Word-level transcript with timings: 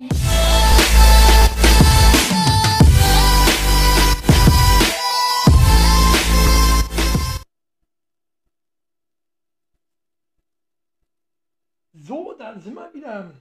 So, 0.00 0.06
da 12.38 12.60
sind 12.60 12.74
wir 12.74 12.94
wieder. 12.94 13.34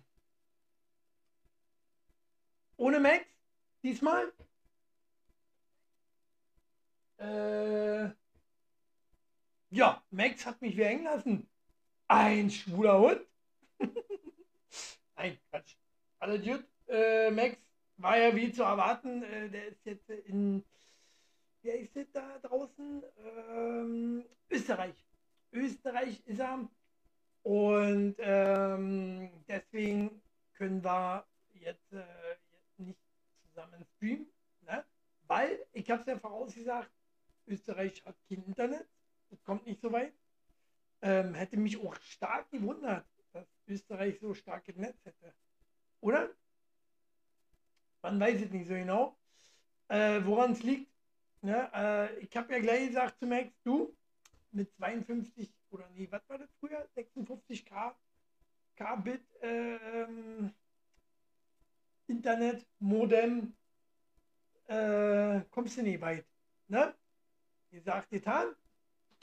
Ohne 2.77 2.99
Max? 2.99 3.23
Diesmal? 3.83 4.33
Äh, 7.19 8.09
ja, 9.69 10.03
Max 10.09 10.43
hat 10.47 10.59
mich 10.63 10.75
wieder 10.75 10.87
hängen 10.87 11.03
lassen. 11.03 11.47
Ein 12.07 12.49
schwuler 12.49 12.97
Hund. 12.97 13.21
Nein, 15.15 15.37
Quatsch. 15.51 15.75
Alles 16.19 16.43
gut. 16.43 16.65
Äh, 16.87 17.29
Max 17.31 17.57
war 17.97 18.17
ja 18.17 18.35
wie 18.35 18.51
zu 18.51 18.63
erwarten. 18.63 19.23
Äh, 19.23 19.49
der 19.49 19.67
ist 19.67 19.85
jetzt 19.85 20.09
in, 20.09 20.63
wer 21.61 21.79
ist 21.79 21.95
das 21.95 22.11
da 22.11 22.39
draußen? 22.39 23.03
Ähm, 23.17 24.25
Österreich. 24.49 24.95
Österreich 25.51 26.21
ist 26.25 26.39
er. 26.39 26.67
Und 27.43 28.15
ähm, 28.19 29.29
deswegen 29.47 30.21
können 30.53 30.83
wir 30.83 31.25
jetzt, 31.53 31.93
äh, 31.93 32.03
jetzt 32.51 32.79
nicht 32.79 32.99
zusammen 33.47 33.85
streamen. 33.95 34.27
Ne? 34.61 34.83
Weil, 35.27 35.65
ich 35.71 35.89
habe 35.89 36.01
es 36.01 36.07
ja 36.07 36.17
vorausgesagt, 36.17 36.91
Österreich 37.47 38.03
hat 38.05 38.15
kein 38.27 38.43
Internet. 38.43 38.87
Das 39.29 39.43
kommt 39.43 39.65
nicht 39.65 39.81
so 39.81 39.91
weit. 39.91 40.13
Ähm, 41.01 41.35
hätte 41.35 41.57
mich 41.57 41.77
auch 41.79 41.95
stark 42.01 42.49
gewundert, 42.49 43.05
dass 43.33 43.45
Österreich 43.67 44.19
so 44.19 44.33
starkes 44.33 44.75
Netz 44.75 44.97
hätte. 45.05 45.33
Oder? 46.01 46.29
Man 48.01 48.19
weiß 48.19 48.41
es 48.41 48.51
nicht 48.51 48.67
so 48.67 48.73
genau, 48.73 49.17
äh, 49.87 50.21
woran 50.23 50.51
es 50.51 50.63
liegt. 50.63 50.91
Ne? 51.41 51.69
Äh, 51.73 52.19
ich 52.19 52.35
habe 52.35 52.53
ja 52.53 52.59
gleich 52.59 52.87
gesagt 52.87 53.19
zu 53.19 53.25
Max, 53.25 53.51
du, 53.63 53.95
mit 54.51 54.73
52 54.75 55.51
oder 55.71 55.89
nee, 55.93 56.07
was 56.09 56.27
war 56.29 56.37
das 56.37 56.49
früher? 56.59 56.87
56k 56.95 57.93
Kbit 58.75 59.21
äh, 59.41 59.75
ähm, 59.75 60.53
Internet, 62.07 62.65
Modem, 62.79 63.53
äh, 64.67 65.41
kommst 65.51 65.77
du 65.77 65.83
nicht 65.83 65.99
weit. 65.99 66.25
Ne? 66.67 66.93
Gesagt, 67.71 68.09
getan. 68.09 68.55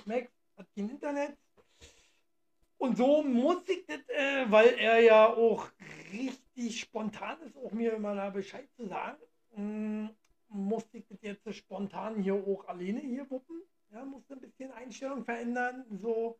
Max 0.04 0.30
hat 0.56 0.66
kein 0.74 0.90
Internet. 0.90 1.38
Und 2.78 2.96
so 2.98 3.22
muss 3.22 3.66
ich 3.68 3.86
das, 3.86 4.00
äh, 4.08 4.50
weil 4.50 4.74
er 4.74 5.00
ja 5.00 5.26
auch 5.26 5.70
richtig 6.12 6.43
spontan 6.70 7.40
ist, 7.42 7.56
auch 7.56 7.72
mir 7.72 7.94
immer 7.94 8.14
da 8.14 8.30
Bescheid 8.30 8.68
zu 8.76 8.86
sagen, 8.86 9.18
mh, 9.56 10.10
musste 10.48 10.98
ich 10.98 11.06
das 11.08 11.18
jetzt 11.22 11.54
spontan 11.54 12.22
hier 12.22 12.34
auch 12.34 12.66
alleine 12.68 13.00
hier 13.00 13.28
wuppen. 13.30 13.62
Ja, 13.90 14.04
musste 14.04 14.34
ein 14.34 14.40
bisschen 14.40 14.72
Einstellung 14.72 15.24
verändern. 15.24 15.84
So, 16.00 16.38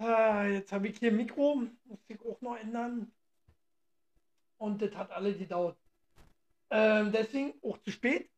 äh, 0.00 0.54
jetzt 0.54 0.72
habe 0.72 0.88
ich 0.88 0.98
hier 0.98 1.12
Mikro, 1.12 1.62
musste 1.84 2.12
ich 2.12 2.20
auch 2.20 2.40
noch 2.40 2.56
ändern. 2.56 3.10
Und 4.58 4.82
das 4.82 4.94
hat 4.94 5.10
alle 5.10 5.34
gedauert. 5.34 5.78
Ähm, 6.70 7.12
deswegen 7.12 7.54
auch 7.62 7.78
zu 7.78 7.90
spät. 7.90 8.30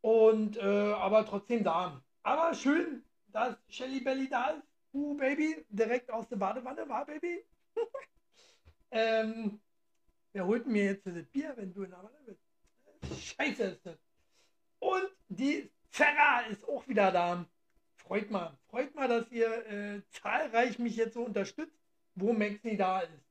Und 0.00 0.56
äh, 0.58 0.92
aber 0.92 1.24
trotzdem 1.24 1.64
da. 1.64 2.02
Aber 2.22 2.54
schön, 2.54 3.02
dass 3.28 3.56
Shelly 3.68 4.00
Belly 4.00 4.28
da 4.28 4.50
ist. 4.50 4.62
Uh, 4.92 5.16
Baby, 5.16 5.64
direkt 5.70 6.08
aus 6.10 6.28
der 6.28 6.36
Badewanne, 6.36 6.88
war 6.88 7.04
Baby. 7.04 7.44
ähm, 8.94 9.60
wer 10.32 10.46
holt 10.46 10.66
mir 10.66 10.84
jetzt 10.84 11.06
das 11.06 11.26
Bier, 11.26 11.52
wenn 11.56 11.74
du 11.74 11.82
in 11.82 11.90
der 11.90 12.02
Wanne 12.02 12.20
bist? 12.24 12.40
Scheiße 13.36 13.64
ist 13.64 13.84
das. 13.84 13.98
Und 14.78 15.10
die 15.28 15.70
Zerra 15.90 16.42
ist 16.48 16.66
auch 16.68 16.86
wieder 16.86 17.10
da. 17.10 17.44
Freut 17.96 18.30
mal. 18.30 18.56
Freut 18.68 18.94
mal, 18.94 19.08
dass 19.08 19.30
ihr 19.32 19.66
äh, 19.66 20.02
zahlreich 20.10 20.78
mich 20.78 20.96
jetzt 20.96 21.14
so 21.14 21.24
unterstützt, 21.24 21.76
wo 22.14 22.32
Maxi 22.32 22.76
da 22.76 23.00
ist. 23.00 23.24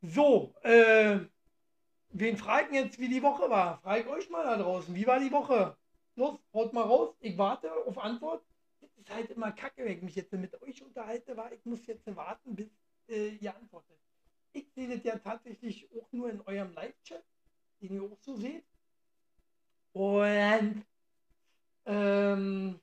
So, 0.00 0.54
äh, 0.62 1.20
wen 2.10 2.36
fragen 2.38 2.74
jetzt, 2.74 2.98
wie 2.98 3.08
die 3.08 3.22
Woche 3.22 3.50
war? 3.50 3.80
Frag 3.82 4.08
euch 4.08 4.30
mal 4.30 4.44
da 4.44 4.56
draußen, 4.56 4.94
wie 4.94 5.06
war 5.06 5.20
die 5.20 5.30
Woche? 5.30 5.76
Los, 6.16 6.38
haut 6.54 6.72
mal 6.72 6.82
raus. 6.82 7.14
Ich 7.20 7.36
warte 7.36 7.70
auf 7.86 7.98
Antwort. 7.98 8.42
Das 8.80 8.90
ist 8.96 9.10
halt 9.10 9.30
immer 9.30 9.52
kacke, 9.52 9.84
wenn 9.84 9.92
ich 9.92 10.02
mich 10.02 10.16
jetzt 10.16 10.32
mit 10.32 10.60
euch 10.62 10.82
unterhalte, 10.82 11.36
war 11.36 11.52
ich 11.52 11.64
muss 11.64 11.86
jetzt 11.86 12.06
warten, 12.16 12.56
bis 12.56 12.70
äh, 13.08 13.28
ihr 13.36 13.54
antwortet. 13.54 13.98
Ich 14.52 14.70
sehe 14.74 14.88
das 14.88 15.04
ja 15.04 15.18
tatsächlich 15.18 15.88
auch 15.92 16.10
nur 16.12 16.30
in 16.30 16.40
eurem 16.42 16.72
Live-Chat, 16.72 17.24
den 17.80 17.94
ihr 17.94 18.02
auch 18.02 18.18
so 18.20 18.36
seht. 18.36 18.64
Und 19.92 20.84
ähm, 21.84 22.80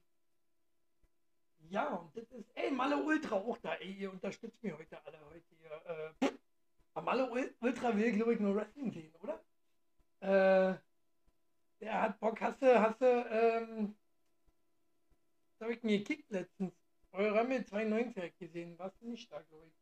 ja, 1.69 1.87
und 1.95 2.15
das 2.15 2.31
ist, 2.31 2.49
ey, 2.55 2.71
Malle 2.71 2.97
Ultra 2.97 3.35
auch 3.35 3.57
da, 3.59 3.75
ey, 3.75 3.93
ihr 3.93 4.11
unterstützt 4.11 4.61
mich 4.63 4.73
heute 4.73 5.03
alle 5.05 5.19
heute 5.25 5.45
hier. 5.59 6.09
Äh, 6.21 7.01
Malle 7.01 7.29
Ultra 7.61 7.95
will, 7.95 8.11
glaube 8.11 8.33
ich, 8.33 8.39
nur 8.39 8.55
Wrestling 8.55 8.91
sehen, 8.91 9.13
oder? 9.21 9.39
Äh, 10.19 10.77
der 11.79 12.01
hat 12.01 12.19
Bock, 12.19 12.41
hast 12.41 12.61
du, 12.61 12.81
hast 12.81 12.99
du, 13.01 13.05
ähm, 13.05 13.95
habe 15.61 15.73
ich 15.73 15.83
mir 15.83 15.99
gekickt 15.99 16.29
letztens? 16.31 16.73
Eure 17.11 17.35
Rammel 17.35 17.65
92 17.65 18.37
gesehen, 18.37 18.77
warst 18.77 19.01
du 19.01 19.07
nicht 19.07 19.31
da, 19.31 19.41
glaube 19.41 19.67
ich. 19.67 19.78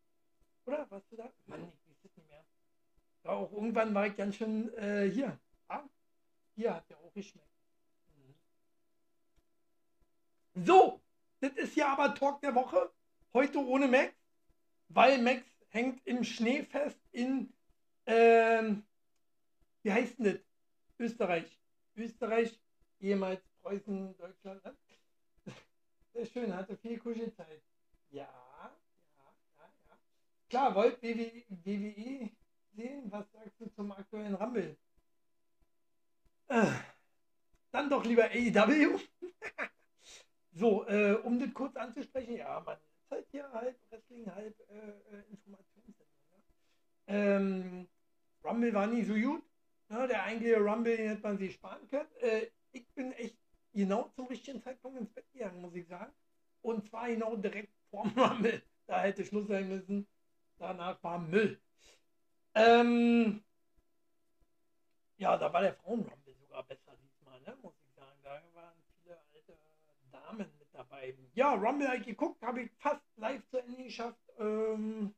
Oder? 0.67 0.85
Warst 0.91 1.09
du 1.11 1.15
da? 1.15 1.31
Mann, 1.45 1.63
ich 1.63 1.89
weiß 1.89 2.03
es 2.03 2.17
nicht 2.17 2.29
mehr. 2.29 2.45
Ja, 3.23 3.31
auch 3.31 3.51
irgendwann 3.53 3.95
war 3.95 4.05
ich 4.05 4.17
ganz 4.17 4.35
schön 4.35 4.73
äh, 4.77 5.09
hier. 5.09 5.39
Ah, 5.69 5.83
hier 6.55 6.75
hat 6.75 6.89
der 6.89 6.99
auch 6.99 7.13
geschmeckt. 7.13 7.47
Mhm. 8.13 8.35
So, 10.65 11.01
das 11.39 11.53
ist 11.53 11.75
ja 11.77 11.93
aber 11.93 12.13
Talk 12.13 12.41
der 12.41 12.53
Woche. 12.53 12.91
Heute 13.33 13.59
ohne 13.59 13.87
Max, 13.87 14.13
weil 14.89 15.21
Max 15.21 15.43
hängt 15.69 16.05
im 16.05 16.23
Schnee 16.25 16.63
fest 16.63 16.99
in, 17.11 17.53
ähm, 18.05 18.85
wie 19.83 19.91
heißt 19.93 20.19
denn 20.19 20.25
das? 20.25 20.39
Österreich. 20.99 21.59
Österreich, 21.95 22.59
ehemals 22.99 23.41
Preußen, 23.61 24.17
Deutschland. 24.17 24.63
Ne? 24.65 24.75
Sehr 26.13 26.25
schön, 26.25 26.53
hatte 26.53 26.75
viel 26.75 26.99
Kuschelzeit. 26.99 27.61
Ja. 28.09 28.46
Klar, 30.49 30.73
wollt 30.75 31.01
WWE, 31.03 31.43
WWE 31.49 32.29
sehen? 32.73 33.11
Was 33.11 33.29
sagst 33.31 33.59
du 33.59 33.69
zum 33.73 33.91
aktuellen 33.91 34.35
Rumble? 34.35 34.77
Äh, 36.47 36.71
dann 37.71 37.89
doch 37.89 38.05
lieber 38.05 38.25
AEW. 38.25 38.99
so, 40.53 40.87
äh, 40.87 41.15
um 41.23 41.39
das 41.39 41.53
kurz 41.53 41.75
anzusprechen, 41.75 42.37
ja, 42.37 42.61
man 42.61 42.77
ist 42.77 43.11
halt 43.11 43.27
hier 43.31 43.51
halb 43.51 43.77
Wrestling, 43.89 44.33
halb 44.33 44.57
äh, 44.69 45.17
äh 45.17 45.23
Informationssendung. 45.31 46.07
Ne? 46.31 46.43
Ähm, 47.07 47.87
Rumble 48.43 48.73
war 48.73 48.87
nie 48.87 49.03
so 49.03 49.15
gut. 49.15 49.43
Ne? 49.89 50.07
Der 50.07 50.23
eigentliche 50.23 50.59
Rumble, 50.61 50.95
den 50.95 51.09
hätte 51.09 51.23
man 51.23 51.37
sich 51.37 51.55
sparen 51.55 51.85
können. 51.89 52.09
Äh, 52.21 52.47
ich 52.71 52.87
bin 52.93 53.11
echt 53.13 53.37
genau 53.73 54.09
zum 54.15 54.27
richtigen 54.27 54.61
Zeitpunkt 54.61 54.97
ins 54.99 55.11
Bett 55.11 55.29
gegangen, 55.33 55.61
muss 55.61 55.75
ich 55.75 55.87
sagen. 55.87 56.13
Und 56.61 56.87
zwar 56.87 57.09
genau 57.09 57.35
direkt 57.35 57.73
vorm 57.89 58.09
Rumble. 58.17 58.61
Da 58.85 59.01
hätte 59.01 59.25
Schluss 59.25 59.47
sein 59.47 59.67
müssen. 59.67 60.07
Danach 60.57 61.01
war 61.03 61.19
Müll. 61.19 61.59
Ähm, 62.55 63.43
ja, 65.17 65.37
da 65.37 65.51
war 65.53 65.61
der 65.61 65.75
Frauenrumble 65.75 66.33
sogar 66.35 66.63
besser 66.63 66.95
diesmal, 67.03 67.39
ne? 67.41 67.55
muss 67.61 67.73
ich 67.83 67.93
sagen. 67.95 68.17
Da 68.23 68.41
waren 68.53 68.73
viele 69.01 69.17
alte 69.33 69.57
Damen 70.11 70.51
mit 70.59 70.67
dabei. 70.73 71.15
Ja, 71.33 71.53
Rumble 71.53 71.87
habe 71.87 71.97
ich 71.97 72.05
geguckt, 72.05 72.41
habe 72.41 72.61
ich 72.61 72.71
fast 72.79 73.03
live 73.17 73.47
zu 73.49 73.59
Ende 73.59 73.83
geschafft. 73.83 74.19
Ähm, 74.39 75.13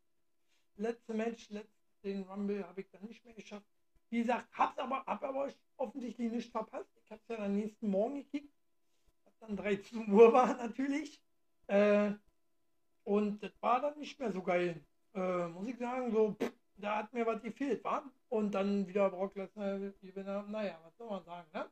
letzte 0.75 1.13
Match, 1.13 1.49
letzten 1.49 2.23
Rumble 2.23 2.67
habe 2.67 2.81
ich 2.81 2.89
dann 2.91 3.05
nicht 3.05 3.23
mehr 3.23 3.33
geschafft. 3.33 3.67
Wie 4.09 4.19
gesagt, 4.19 4.47
hab's 4.53 4.77
aber, 4.79 5.05
hab 5.05 5.23
aber 5.23 5.49
offensichtlich 5.77 6.31
nicht 6.31 6.51
verpasst. 6.51 6.89
Ich 7.03 7.11
habe 7.11 7.21
es 7.21 7.27
ja 7.29 7.45
am 7.45 7.55
nächsten 7.55 7.89
Morgen 7.89 8.15
gekickt. 8.15 8.53
Was 9.23 9.37
dann 9.39 9.55
13 9.55 10.11
Uhr 10.11 10.33
war 10.33 10.55
natürlich. 10.55 11.21
Äh, 11.67 12.13
und 13.03 13.41
das 13.43 13.51
war 13.61 13.81
dann 13.81 13.97
nicht 13.99 14.19
mehr 14.19 14.31
so 14.31 14.41
geil. 14.41 14.83
Äh, 15.13 15.47
muss 15.47 15.67
ich 15.67 15.77
sagen, 15.77 16.11
so, 16.11 16.35
pff, 16.39 16.51
da 16.77 16.97
hat 16.97 17.13
mir 17.13 17.25
was 17.25 17.41
gefehlt, 17.41 17.83
war. 17.83 18.03
Und 18.29 18.51
dann 18.51 18.87
wieder 18.87 19.09
Brock 19.09 19.35
Lesnar. 19.35 19.79
Naja, 20.47 20.79
was 20.83 20.97
soll 20.97 21.09
man 21.09 21.23
sagen, 21.25 21.47
ne? 21.53 21.69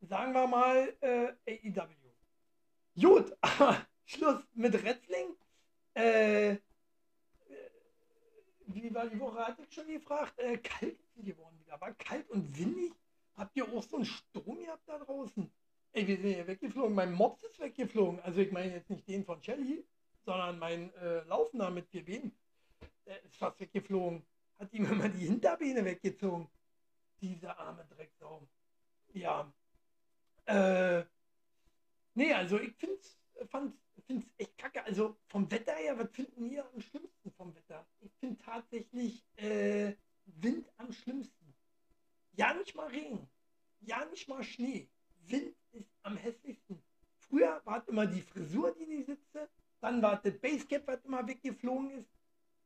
Sagen 0.00 0.32
wir 0.32 0.46
mal 0.46 0.92
äh, 1.00 1.32
AEW. 1.46 1.88
Gut, 3.00 3.36
Schluss 4.04 4.42
mit 4.54 4.72
Wrestling. 4.82 5.36
Äh, 5.94 6.56
wie 8.66 8.94
war 8.94 9.06
die 9.06 9.20
Woche? 9.20 9.46
Hatte 9.46 9.62
ich 9.62 9.74
schon 9.74 9.86
gefragt. 9.86 10.38
Äh, 10.38 10.58
kalt 10.58 10.98
ist 11.00 11.24
geworden 11.24 11.58
wieder. 11.64 11.80
War 11.80 11.92
kalt 11.94 12.28
und 12.30 12.56
windig. 12.58 12.92
Habt 13.36 13.56
ihr 13.56 13.64
auch 13.64 13.82
so 13.82 13.96
einen 13.96 14.04
Sturm 14.04 14.58
gehabt 14.58 14.86
da 14.86 14.98
draußen? 14.98 15.50
Ey, 15.92 16.06
wir 16.06 16.16
sind 16.16 16.36
ja 16.36 16.46
weggeflogen. 16.46 16.94
Mein 16.94 17.12
Mops 17.12 17.42
ist 17.44 17.58
weggeflogen. 17.58 18.20
Also 18.20 18.40
ich 18.40 18.52
meine 18.52 18.72
jetzt 18.72 18.90
nicht 18.90 19.06
den 19.08 19.24
von 19.24 19.42
Shelly, 19.42 19.84
sondern 20.24 20.58
mein 20.58 20.92
äh, 20.94 21.22
Laufender 21.24 21.70
mit 21.70 21.88
vier 21.88 22.04
Beinen. 22.04 22.32
Der 23.06 23.22
ist 23.22 23.36
fast 23.36 23.60
weggeflogen. 23.60 24.24
hat 24.58 24.72
ihm 24.72 24.86
immer 24.86 25.08
die 25.08 25.26
Hinterbeine 25.26 25.84
weggezogen. 25.84 26.48
Diese 27.20 27.56
arme 27.58 27.84
Drecksau. 27.86 28.46
Ja. 29.12 29.52
Äh, 30.46 31.04
nee, 32.14 32.32
also 32.32 32.58
ich 32.60 32.74
fand's, 33.48 33.78
find's 34.06 34.26
echt 34.38 34.56
kacke. 34.58 34.84
Also 34.84 35.16
vom 35.28 35.50
Wetter 35.50 35.74
her, 35.74 35.98
was 35.98 36.10
finden 36.10 36.46
ihr 36.46 36.64
am 36.66 36.80
schlimmsten 36.80 37.30
vom 37.32 37.54
Wetter? 37.54 37.86
Ich 38.00 38.12
finde 38.18 38.42
tatsächlich 38.42 39.24
äh, 39.36 39.94
Wind 40.26 40.70
am 40.78 40.92
schlimmsten. 40.92 41.54
Ja, 42.32 42.52
nicht 42.54 42.74
mal 42.74 42.88
Regen. 42.88 43.28
Ja, 43.80 44.04
nicht 44.06 44.28
mal 44.28 44.42
Schnee. 44.42 44.88
Wind 45.26 45.54
ist 45.72 45.88
am 46.02 46.16
hässlichsten. 46.16 46.82
Früher 47.16 47.60
war 47.64 47.78
es 47.78 47.88
immer 47.88 48.06
die 48.06 48.22
Frisur, 48.22 48.74
die 48.74 48.86
nicht 48.86 49.06
sitze. 49.06 49.48
Dann 49.84 50.00
war 50.00 50.16
das 50.16 50.38
Basecap, 50.38 50.86
was 50.86 51.04
immer 51.04 51.28
weggeflogen 51.28 51.90
ist. 51.90 52.08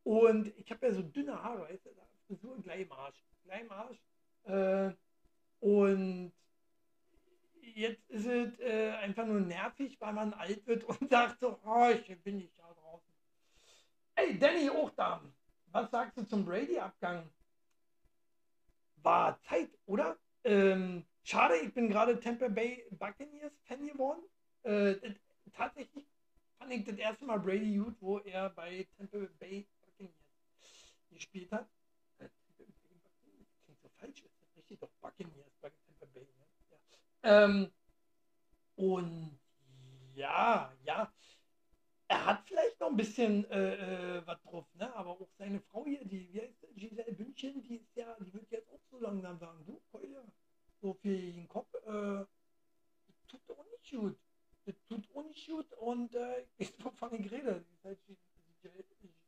Und 0.05 0.57
ich 0.57 0.71
habe 0.71 0.87
ja 0.87 0.93
so 0.93 1.03
dünne 1.03 1.43
Haare, 1.43 1.63
weißt 1.63 1.85
du, 1.85 1.91
Frisur 2.29 2.63
gleich 2.63 2.83
im 2.83 2.93
Arsch. 2.93 3.25
Gleich 3.43 3.63
im 3.63 3.73
Arsch. 3.73 4.01
Äh, 4.45 4.95
und 5.59 6.33
jetzt 7.75 8.09
ist 8.09 8.25
es 8.25 8.61
äh, 8.61 8.91
einfach 9.03 9.27
nur 9.27 9.41
nervig, 9.41 10.01
weil 10.01 10.13
man 10.13 10.33
alt 10.33 10.65
wird 10.65 10.85
und 10.85 11.11
sagt 11.11 11.41
so, 11.41 11.59
oh, 11.65 11.89
ich 11.91 12.23
bin 12.23 12.37
nicht 12.37 12.57
da 12.57 12.73
draußen. 12.73 13.13
Ey, 14.15 14.39
Danny, 14.39 14.71
auch 14.71 14.91
da. 14.91 15.21
Was 15.73 15.91
sagst 15.91 16.17
du 16.19 16.23
zum 16.23 16.45
Brady-Abgang? 16.45 17.29
War 19.03 19.41
Zeit, 19.41 19.77
oder? 19.87 20.17
Ähm, 20.45 21.05
schade, 21.25 21.57
ich 21.57 21.75
bin 21.75 21.89
gerade 21.89 22.21
Tampa 22.21 22.47
Bay 22.47 22.87
Buccaneers 22.93 23.59
Fan 23.65 23.89
geworden. 23.89 24.23
Äh, 24.63 24.95
tatsächlich 25.53 26.07
fand 26.59 26.73
ich 26.73 26.85
das 26.85 26.97
erste 26.97 27.25
Mal 27.25 27.39
Brady 27.39 27.77
gut, 27.77 27.97
wo 28.01 28.19
er 28.19 28.51
bei 28.51 28.87
Tampa 28.97 29.19
Bay 29.39 29.67
Buccaneers 29.81 30.15
gespielt 31.11 31.51
hat. 31.53 31.69
Äh, 32.19 32.29
klingt 32.57 33.81
so 33.81 33.89
falsch, 33.97 34.23
ist 34.23 34.57
richtig? 34.57 34.81
Doch 34.81 34.91
Buccaneers 35.01 35.53
bei 35.61 35.71
Tampa 35.71 36.07
Bay. 36.13 36.27
Ne? 36.39 36.47
Ja. 37.23 37.45
Ähm, 37.45 37.73
und 38.77 39.39
ja, 40.15 40.73
ja, 40.85 41.13
er 42.09 42.27
hat 42.27 42.43
vielleicht 42.47 42.81
noch 42.81 42.89
ein 42.89 42.97
bisschen 42.97 43.49
äh, 43.51 44.19
äh, 44.19 44.27
was 44.27 44.41
drauf, 44.43 44.67
ne? 44.75 44.95
aber 44.95 45.11
auch 45.11 45.29
seine 45.37 45.61
Frau 45.61 45.85
hier, 45.85 46.05
die, 46.05 46.33
wie 46.33 46.41
heißt 46.41 46.55
die, 46.75 46.89
Giselle 46.89 47.13
Bündchen, 47.13 47.63
die 47.63 47.77
ist 47.77 47.95
ja, 47.97 48.17
die 48.21 48.33
wird 48.33 48.51
jetzt 48.51 48.69
auch 48.71 48.81
so 48.91 48.99
langsam 48.99 49.39
sagen, 49.39 49.65
du, 49.67 49.81
Keule, 49.91 50.25
so 50.81 50.95
für 50.95 51.09
den 51.09 51.47
Kopf, 51.49 51.73
äh, 51.75 52.25
tut 53.29 53.51
auch 53.51 53.65
nicht 53.71 53.91
gut. 53.91 54.17
Das 54.69 54.77
tut 54.87 55.27
nicht 55.29 55.49
gut 55.49 55.73
und 55.75 56.15
äh, 56.15 56.45
ich 56.59 56.77
bin 56.77 56.93
von 56.93 57.11
den 57.11 57.25
Rede, 57.25 57.65
das 57.83 57.97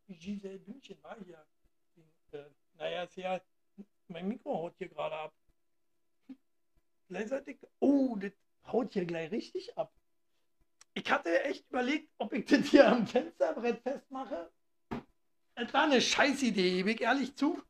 Giselle 0.09 0.59
Bündchen 0.59 1.03
war 1.03 1.17
hier. 1.25 1.45
Äh, 2.33 2.45
naja, 2.75 3.05
ist 3.05 3.17
ja, 3.17 3.41
mein 4.09 4.29
Mikro 4.29 4.55
haut 4.55 4.75
hier 4.77 4.89
gerade 4.89 5.17
ab. 5.17 5.35
Gleichzeitig, 7.09 7.59
oh, 7.79 8.17
das 8.17 8.33
haut 8.67 8.93
hier 8.93 9.07
gleich 9.07 9.31
richtig 9.31 9.77
ab 9.79 9.93
ich 10.95 11.11
hatte 11.11 11.45
echt 11.45 11.69
überlegt, 11.69 12.11
ob 12.19 12.33
ich 12.33 12.45
das 12.47 12.67
hier 12.67 12.89
am 12.89 13.07
Fensterbrett 13.07 13.83
festmache. 13.83 14.51
Das 15.55 15.73
war 15.73 15.85
eine 15.85 16.01
scheiß 16.01 16.43
Idee, 16.43 16.77
gebe 16.77 16.93
ich 16.93 17.01
ehrlich 17.01 17.37
zu. 17.37 17.63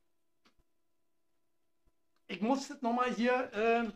Ich 2.28 2.40
muss 2.40 2.68
das 2.68 2.80
nochmal 2.80 3.12
hier, 3.12 3.52
äh, 3.52 3.90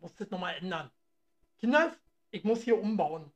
muss 0.00 0.14
das 0.16 0.28
nochmal 0.30 0.56
ändern. 0.56 0.90
Kinder, 1.58 1.96
ich 2.34 2.42
muss 2.42 2.62
hier 2.62 2.80
umbauen. 2.80 3.30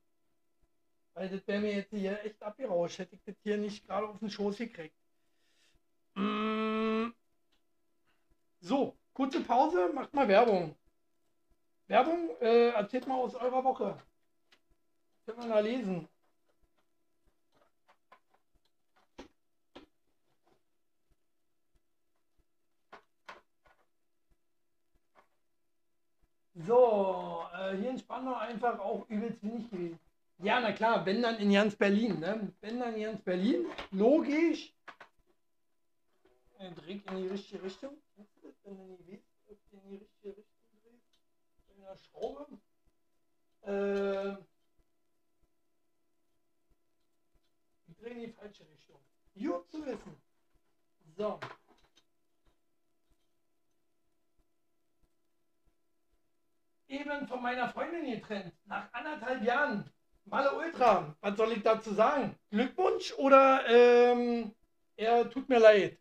Weil 1.15 1.29
das 1.29 1.47
wäre 1.47 1.61
mir 1.61 1.73
jetzt 1.73 1.91
hier 1.91 2.25
echt 2.25 2.43
abgerauscht, 2.43 2.99
hätte 2.99 3.15
ich 3.15 3.23
das 3.23 3.37
hier 3.43 3.57
nicht 3.57 3.87
gerade 3.87 4.09
auf 4.09 4.19
den 4.19 4.29
Schoß 4.29 4.57
gekriegt. 4.57 4.97
Mm. 6.15 7.11
So, 8.61 8.97
kurze 9.13 9.41
Pause, 9.41 9.93
macht 9.95 10.13
mal 10.15 10.27
Werbung. 10.27 10.75
Werbung, 11.87 12.31
äh, 12.41 12.71
erzählt 12.71 13.07
mal 13.07 13.21
aus 13.21 13.37
eurer 13.37 13.63
Woche. 13.63 13.97
Können 15.25 15.43
wir 15.43 15.49
da 15.49 15.61
lesen? 15.61 16.09
So, 26.67 27.45
äh, 27.55 27.77
hier 27.77 27.91
in 27.91 27.99
Spandau 27.99 28.35
einfach 28.35 28.81
auch 28.81 29.09
übelst 29.09 29.43
wenig 29.43 29.71
gewesen. 29.71 29.99
Ja, 30.39 30.61
na 30.61 30.73
klar, 30.73 31.05
wenn 31.07 31.23
dann 31.23 31.37
in 31.37 31.53
ganz 31.53 31.77
Berlin, 31.77 32.19
ne? 32.19 32.53
Wenn 32.61 32.81
dann 32.81 32.95
in 32.95 33.03
ganz 33.03 33.23
Berlin, 33.23 33.67
logisch. 33.91 34.73
Er 36.59 36.71
dreht 36.73 37.09
in 37.11 37.17
die 37.17 37.29
richtige 37.29 37.63
Richtung. 37.63 37.97
Wenn 38.65 38.77
du 38.77 38.99
die, 39.07 39.23
in 39.73 39.89
die 39.89 39.97
richtige 39.97 40.37
Richtung 40.37 40.47
drehst, 40.83 41.07
in 41.77 41.83
der 41.83 41.97
Schraube. 41.97 42.47
Äh, 43.63 44.37
drehen 48.01 48.17
in 48.17 48.21
die 48.21 48.33
falsche 48.33 48.65
Richtung. 48.69 49.01
Gut 49.35 49.71
zu 49.71 49.87
wissen. 49.87 50.17
So. 51.17 51.39
Eben 56.89 57.29
von 57.29 57.43
meiner 57.43 57.69
Freundin 57.69 58.11
getrennt. 58.11 58.53
Nach 58.65 58.93
anderthalb 58.93 59.43
Jahren. 59.45 59.91
Malle 60.25 60.55
Ultra. 60.57 61.15
Was 61.21 61.37
soll 61.37 61.53
ich 61.53 61.63
dazu 61.63 61.95
sagen? 61.95 62.35
Glückwunsch 62.51 63.13
oder 63.15 63.67
ähm, 63.69 64.55
er 64.97 65.31
tut 65.31 65.49
mir 65.49 65.59
leid? 65.59 65.99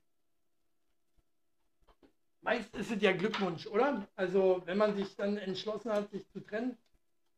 Meist 2.41 2.73
ist 2.75 2.91
es 2.91 3.01
ja 3.01 3.11
Glückwunsch, 3.11 3.67
oder? 3.67 4.07
Also 4.15 4.61
wenn 4.65 4.77
man 4.77 4.95
sich 4.95 5.15
dann 5.15 5.37
entschlossen 5.37 5.91
hat, 5.91 6.09
sich 6.11 6.29
zu 6.29 6.39
trennen, 6.39 6.77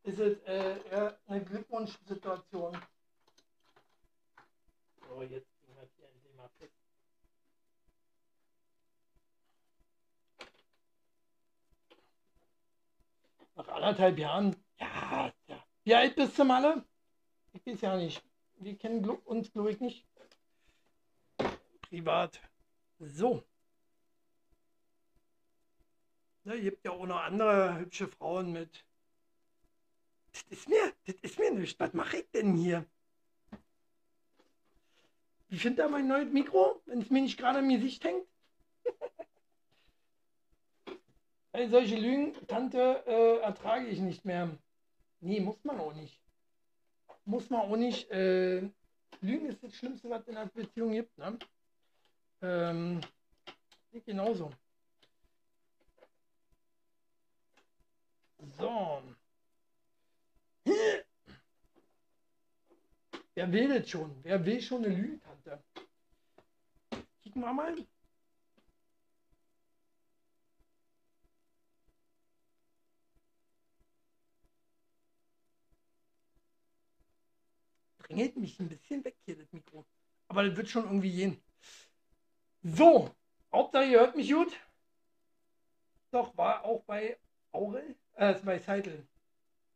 ist 0.03 0.19
es 0.19 0.39
äh, 0.43 0.79
eher 0.89 1.19
eine 1.25 1.43
Glückwunschsituation. 1.43 2.77
So, 5.07 5.21
jetzt 5.23 5.49
gehen 5.61 5.75
wir 5.75 5.87
hier 5.95 6.07
endlich 6.07 6.35
mal 6.35 6.49
fest. 6.59 6.73
Nach 13.55 13.67
anderthalb 13.83 14.17
Jahren, 14.17 14.55
ja, 14.79 15.33
ja. 15.47 15.63
Wie 15.83 15.95
alt 15.95 16.15
bist 16.15 16.37
du, 16.37 16.43
Malle? 16.43 16.85
Ich 17.53 17.65
weiß 17.65 17.81
ja 17.81 17.97
nicht. 17.97 18.23
Wir 18.57 18.77
kennen 18.77 19.07
uns, 19.09 19.51
glaube 19.51 19.71
ich, 19.71 19.79
nicht. 19.79 20.05
Privat. 21.81 22.39
So. 22.99 23.43
Ne, 26.43 26.61
gibt 26.61 26.85
ja 26.85 26.91
auch 26.91 27.05
noch 27.05 27.21
andere 27.21 27.79
hübsche 27.79 28.07
Frauen 28.07 28.51
mit. 28.51 28.85
Das 30.31 30.43
ist 30.49 30.69
mir, 30.69 30.93
das 31.05 31.15
ist 31.21 31.39
mir 31.39 31.51
nicht. 31.51 31.79
Was 31.79 31.93
mache 31.93 32.17
ich 32.17 32.29
denn 32.31 32.55
hier? 32.55 32.85
Wie 35.47 35.57
findet 35.57 35.79
er 35.79 35.89
mein 35.89 36.07
neues 36.07 36.31
Mikro, 36.31 36.81
wenn 36.85 37.01
es 37.01 37.09
mir 37.09 37.21
nicht 37.21 37.37
gerade 37.37 37.59
im 37.59 37.69
Gesicht 37.69 38.03
hängt? 38.03 38.27
Weil 41.59 41.69
solche 41.69 41.97
Lügen, 41.97 42.33
Tante, 42.47 43.03
äh, 43.05 43.39
ertrage 43.39 43.87
ich 43.87 43.99
nicht 43.99 44.23
mehr. 44.23 44.49
Nee, 45.19 45.41
muss 45.41 45.61
man 45.65 45.77
auch 45.77 45.93
nicht. 45.93 46.17
Muss 47.25 47.49
man 47.49 47.59
auch 47.59 47.75
nicht. 47.75 48.09
Äh, 48.11 48.61
Lügen 49.19 49.47
ist 49.47 49.61
das 49.61 49.75
Schlimmste, 49.75 50.09
was 50.09 50.21
es 50.21 50.29
in 50.29 50.37
einer 50.37 50.49
Beziehung 50.49 50.93
gibt. 50.93 51.17
Ne? 51.17 51.37
Ähm, 52.41 53.01
genauso. 54.05 54.53
So. 58.57 59.03
Wer 63.33 63.51
will 63.51 63.67
das 63.67 63.89
schon? 63.89 64.15
Wer 64.23 64.45
will 64.45 64.61
schon 64.61 64.85
eine 64.85 64.95
Lügentante? 64.95 65.61
Kicken 67.21 67.41
wir 67.41 67.51
mal. 67.51 67.75
Drängelt 78.09 78.37
mich 78.37 78.59
ein 78.59 78.67
bisschen 78.67 79.05
weg 79.05 79.15
hier, 79.25 79.37
das 79.37 79.53
Mikro. 79.53 79.85
Aber 80.27 80.43
das 80.43 80.57
wird 80.57 80.67
schon 80.67 80.85
irgendwie 80.85 81.15
gehen. 81.15 81.41
So, 82.63 83.13
Hauptsache 83.53 83.85
ihr 83.85 83.99
hört 83.99 84.15
mich 84.15 84.31
gut. 84.31 84.51
Doch, 86.11 86.35
war 86.35 86.65
auch 86.65 86.83
bei 86.83 87.17
Aurel, 87.51 87.95
äh, 88.13 88.33
bei 88.43 88.57
Zeitel. 88.57 89.07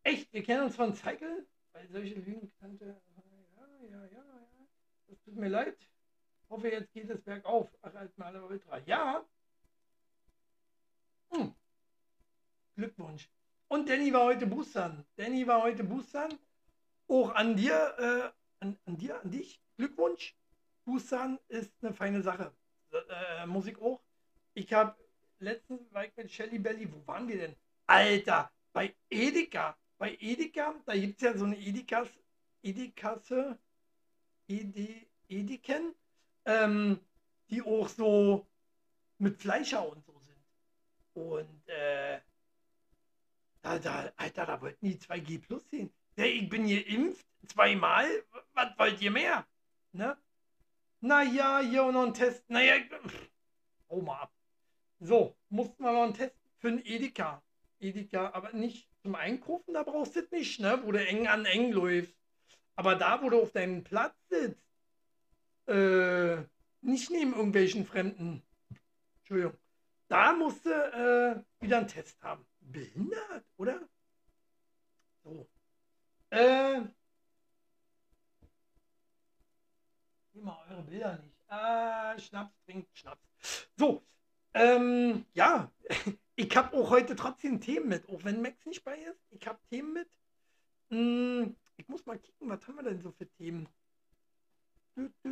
Echt, 0.01 0.33
wir 0.33 0.43
kennen 0.43 0.63
uns 0.63 0.75
von 0.75 0.95
Zeitel? 0.95 1.47
Weil 1.73 1.87
solche 1.89 2.15
Lügentante 2.15 3.01
ja, 3.89 4.05
ja, 4.05 4.23
ja. 4.23 4.67
Das 5.07 5.21
tut 5.21 5.35
mir 5.35 5.49
leid. 5.49 5.77
Hoffe, 6.49 6.69
jetzt 6.69 6.91
geht 6.91 7.09
es 7.09 7.21
bergauf. 7.21 7.69
Ach, 7.81 7.93
als 7.93 8.17
Maler 8.17 8.45
Ultra. 8.45 8.79
Ja. 8.79 9.23
Hm. 11.29 11.53
Glückwunsch. 12.75 13.29
Und 13.67 13.89
Danny 13.89 14.11
war 14.11 14.23
heute 14.23 14.47
Boostern. 14.47 15.05
Danny 15.15 15.45
war 15.45 15.61
heute 15.61 15.83
Boostern. 15.83 16.37
Auch 17.07 17.33
an 17.35 17.55
dir, 17.55 17.95
äh, 17.97 18.63
an, 18.63 18.77
an 18.85 18.97
dir, 18.97 19.21
an 19.21 19.31
dich. 19.31 19.61
Glückwunsch. 19.77 20.35
Boostern 20.85 21.39
ist 21.47 21.71
eine 21.81 21.93
feine 21.93 22.21
Sache. 22.21 22.51
äh, 22.91 23.45
muss 23.45 23.65
ich 23.67 23.77
auch. 23.81 24.01
Ich 24.53 24.71
habe 24.73 24.95
letztens 25.39 25.91
war 25.93 26.05
ich 26.05 26.15
mit 26.15 26.31
Shelly 26.31 26.59
Belly, 26.59 26.91
wo 26.91 27.05
waren 27.05 27.27
wir 27.27 27.37
denn? 27.37 27.55
Alter, 27.85 28.51
bei 28.71 28.95
Edeka. 29.09 29.77
Bei 29.97 30.17
Edeka, 30.19 30.75
da 30.85 30.95
gibt 30.95 31.21
es 31.21 31.21
ja 31.21 31.37
so 31.37 31.45
eine 31.45 31.57
Edekas, 31.57 32.09
Edekasse, 32.61 33.57
Ede, 34.47 35.05
Edeken, 35.29 35.93
ähm, 36.45 36.99
die 37.49 37.61
auch 37.61 37.87
so 37.87 38.45
mit 39.17 39.37
Fleischer 39.37 39.87
und 39.87 40.03
so 40.05 40.19
sind. 40.19 40.43
Und 41.13 41.67
äh, 41.67 42.19
da, 43.61 43.79
da, 43.79 44.11
Alter, 44.17 44.45
da 44.45 44.61
wollten 44.61 44.85
die 44.85 44.97
2G 44.97 45.39
Plus 45.39 45.69
sehen. 45.69 45.93
Ja, 46.15 46.25
ich 46.25 46.47
bin 46.47 46.67
geimpft, 46.67 47.25
zweimal, 47.47 48.07
was 48.53 48.77
wollt 48.77 49.01
ihr 49.01 49.11
mehr? 49.11 49.47
Ne? 49.93 50.15
Naja, 51.01 51.59
hier 51.59 51.91
noch 51.91 52.05
ein 52.05 52.13
Test. 52.13 52.47
Naja, 52.49 52.75
hau 53.89 54.01
mal 54.01 54.21
ab. 54.21 54.33
So, 54.99 55.35
mussten 55.49 55.83
wir 55.83 55.91
noch 55.91 56.03
einen 56.03 56.13
Test 56.13 56.35
für 56.59 56.69
ein 56.69 56.85
Edeka. 56.85 57.41
Edeka, 57.79 58.31
aber 58.31 58.53
nicht 58.53 58.87
zum 59.01 59.15
Einkaufen, 59.15 59.73
da 59.73 59.83
brauchst 59.83 60.15
du 60.15 60.21
es 60.21 60.31
nicht, 60.31 60.59
ne? 60.59 60.79
wo 60.83 60.91
du 60.91 61.05
eng 61.05 61.27
an 61.27 61.45
eng 61.45 61.71
läufst. 61.71 62.15
Aber 62.75 62.95
da, 62.95 63.21
wo 63.21 63.29
du 63.29 63.41
auf 63.41 63.51
deinem 63.51 63.83
Platz 63.83 64.15
sitzt, 64.29 64.63
äh, 65.67 66.37
nicht 66.81 67.09
neben 67.09 67.33
irgendwelchen 67.33 67.85
Fremden, 67.85 68.43
Entschuldigung, 69.19 69.57
da 70.07 70.33
musst 70.33 70.65
du 70.65 70.69
äh, 70.69 71.63
wieder 71.63 71.79
einen 71.79 71.87
Test 71.87 72.21
haben. 72.21 72.45
Behindert, 72.61 73.45
oder? 73.57 73.81
So. 75.23 75.47
Äh, 76.33 76.81
immer 80.33 80.59
eure 80.67 80.81
Bilder 80.81 81.19
nicht. 81.19 81.37
Ah, 81.47 82.17
Schnaps, 82.17 82.55
trinkt 82.65 82.89
Schnaps. 82.97 83.21
So, 83.77 84.03
ähm, 84.55 85.27
ja, 85.33 85.71
ich 86.35 86.57
habe 86.57 86.75
auch 86.75 86.89
heute 86.89 87.15
trotzdem 87.15 87.61
Themen 87.61 87.87
mit, 87.87 88.09
auch 88.09 88.23
wenn 88.23 88.41
Max 88.41 88.65
nicht 88.65 88.83
bei 88.83 88.97
ist. 88.97 89.21
Ich 89.29 89.45
habe 89.45 89.59
Themen 89.69 89.93
mit. 89.93 90.09
Hm, 90.89 91.55
ich 91.77 91.87
muss 91.87 92.03
mal 92.07 92.17
kicken, 92.17 92.49
was 92.49 92.67
haben 92.67 92.77
wir 92.77 92.83
denn 92.83 93.03
so 93.03 93.11
für 93.11 93.29
Themen? 93.33 93.69
Jetzt 94.95 95.23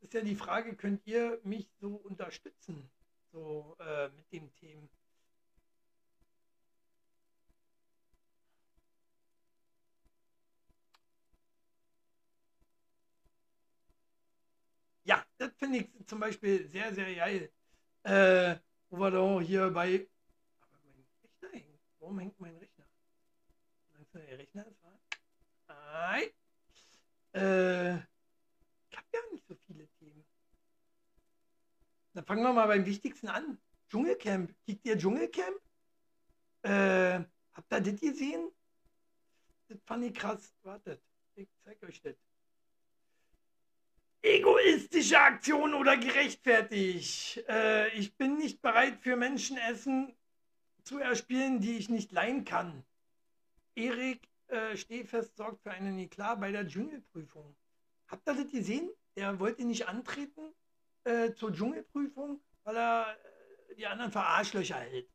ist 0.00 0.14
ja 0.14 0.22
die 0.22 0.34
Frage, 0.34 0.74
könnt 0.74 1.06
ihr 1.06 1.40
mich 1.44 1.70
so 1.80 1.94
unterstützen? 1.94 2.90
So 3.30 3.76
äh, 3.78 4.08
mit 4.08 4.32
den 4.32 4.52
Themen. 4.56 4.90
Ja, 15.04 15.24
das 15.38 15.52
finde 15.56 15.78
ich 15.78 16.06
zum 16.06 16.20
Beispiel 16.20 16.68
sehr, 16.68 16.94
sehr 16.94 17.14
geil. 17.14 17.52
Äh, 18.02 18.56
wo 18.88 18.98
wir 18.98 19.10
doch 19.10 19.40
hier 19.40 19.70
bei. 19.70 20.08
Aber 20.60 20.78
mein 20.84 21.06
Rechner 21.22 21.48
hängt. 21.52 21.80
Warum 21.98 22.18
hängt 22.18 22.40
mein 22.40 22.56
Rechner? 22.56 22.86
Meinst 23.92 24.14
du, 24.14 24.18
der 24.18 24.38
Rechner 24.38 24.66
ist 24.66 24.82
wahr? 24.82 25.00
Nein. 25.68 26.30
Äh, 27.32 27.96
ich 27.96 28.96
habe 28.96 29.06
ja 29.12 29.20
nicht 29.32 29.46
so 29.46 29.54
viele 29.66 29.88
Themen. 29.98 30.24
Dann 32.14 32.24
fangen 32.24 32.42
wir 32.42 32.52
mal 32.52 32.66
beim 32.66 32.84
Wichtigsten 32.84 33.28
an. 33.28 33.60
Dschungelcamp. 33.88 34.54
Kickt 34.66 34.84
ihr 34.84 34.98
Dschungelcamp? 34.98 35.60
Äh, 36.62 37.24
habt 37.52 37.72
ihr 37.72 37.80
das 37.80 38.00
gesehen? 38.00 38.50
Das 39.68 39.78
fand 39.86 40.04
ich 40.04 40.14
krass. 40.14 40.52
Wartet, 40.62 41.00
ich 41.36 41.48
zeig 41.64 41.82
euch 41.84 42.00
das. 42.02 42.16
Egoistische 44.22 45.18
Aktion 45.18 45.72
oder 45.72 45.96
gerechtfertigt? 45.96 47.42
Äh, 47.48 47.88
ich 47.96 48.14
bin 48.16 48.36
nicht 48.36 48.60
bereit 48.60 48.98
für 49.00 49.16
Menschenessen 49.16 50.14
zu 50.84 50.98
erspielen, 50.98 51.60
die 51.60 51.78
ich 51.78 51.88
nicht 51.88 52.12
leihen 52.12 52.44
kann. 52.44 52.84
Erik 53.74 54.28
äh, 54.48 54.76
Stehfest 54.76 55.36
sorgt 55.36 55.62
für 55.62 55.70
einen 55.70 55.98
Eklat 55.98 56.38
bei 56.38 56.52
der 56.52 56.66
Dschungelprüfung. 56.66 57.56
Habt 58.08 58.28
ihr 58.28 58.34
das 58.34 58.50
gesehen? 58.50 58.90
Er 59.14 59.38
wollte 59.40 59.64
nicht 59.64 59.88
antreten 59.88 60.52
äh, 61.04 61.32
zur 61.32 61.52
Dschungelprüfung, 61.52 62.40
weil 62.64 62.76
er 62.76 63.16
äh, 63.70 63.74
die 63.76 63.86
anderen 63.86 64.12
für 64.12 64.20
Arschlöcher 64.20 64.76
hält. 64.76 65.08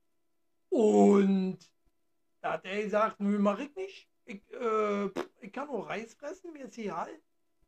Und 0.69 1.59
da 2.41 2.53
hat 2.53 2.65
er 2.65 2.81
gesagt, 2.81 3.19
nö, 3.19 3.37
mach 3.37 3.59
ich 3.59 3.75
nicht. 3.75 4.09
Ich, 4.25 4.41
äh, 4.51 5.05
ich 5.41 5.53
kann 5.53 5.69
auch 5.69 5.87
Reis 5.87 6.15
fressen, 6.15 6.53
mir 6.53 6.65
ist 6.65 6.77
egal. 6.79 7.09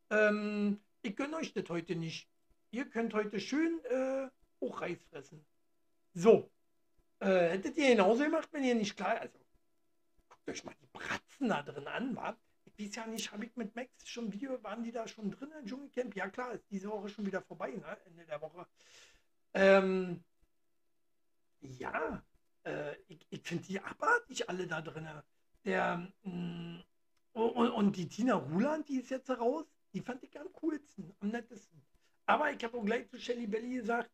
Ähm, 0.09 0.79
ich 1.07 1.15
gönne 1.15 1.37
euch 1.37 1.53
das 1.53 1.69
heute 1.69 1.95
nicht. 1.95 2.29
Ihr 2.71 2.85
könnt 2.89 3.13
heute 3.13 3.39
schön 3.39 3.79
äh, 3.85 4.27
auch 4.59 4.81
Reis 4.81 5.01
fressen. 5.09 5.45
So. 6.13 6.51
Äh, 7.19 7.49
hättet 7.49 7.77
ihr 7.77 7.89
genauso 7.89 8.23
gemacht, 8.23 8.49
wenn 8.51 8.63
ihr 8.63 8.75
nicht 8.75 8.95
klar. 8.95 9.21
Also, 9.21 9.39
guckt 10.29 10.49
euch 10.49 10.63
mal 10.63 10.75
die 10.81 10.87
Bratzen 10.87 11.49
da 11.49 11.63
drin 11.63 11.87
an, 11.87 12.15
wa? 12.15 12.37
Ich 12.65 12.85
weiß 12.85 12.95
ja 12.95 13.07
nicht, 13.07 13.31
habe 13.31 13.45
ich 13.45 13.55
mit 13.55 13.75
Max 13.75 13.89
schon 14.03 14.31
Video, 14.31 14.61
waren 14.63 14.83
die 14.83 14.91
da 14.91 15.07
schon 15.07 15.31
drin 15.31 15.51
im 15.59 15.65
Dschungelcamp? 15.65 16.15
Ja 16.15 16.29
klar, 16.29 16.53
ist 16.53 16.69
diese 16.69 16.89
Woche 16.89 17.09
schon 17.09 17.25
wieder 17.25 17.41
vorbei, 17.41 17.71
ne? 17.71 17.97
Ende 18.05 18.25
der 18.25 18.41
Woche. 18.41 18.67
Ähm, 19.53 20.23
ja, 21.61 22.21
äh, 22.65 22.95
ich, 23.07 23.25
ich 23.29 23.41
finde 23.41 23.63
die 23.63 23.79
abartig 23.79 24.47
alle 24.47 24.67
da 24.67 24.81
drin. 24.81 25.07
Der, 25.65 26.11
mh, 26.23 26.31
mm, 26.31 26.83
und, 27.33 27.71
und 27.71 27.95
die 27.95 28.09
Tina 28.09 28.35
Ruland, 28.35 28.87
die 28.89 28.99
ist 28.99 29.09
jetzt 29.09 29.29
raus. 29.29 29.65
Die 29.97 30.03
fand 30.03 30.23
ich 30.23 30.39
am 30.39 30.53
coolsten, 30.53 31.11
am 31.21 31.29
nettesten. 31.29 31.81
Aber 32.27 32.51
ich 32.51 32.63
habe 32.63 32.77
auch 32.77 32.85
gleich 32.85 33.09
zu 33.09 33.19
Shelly 33.19 33.47
Belly 33.47 33.77
gesagt, 33.77 34.11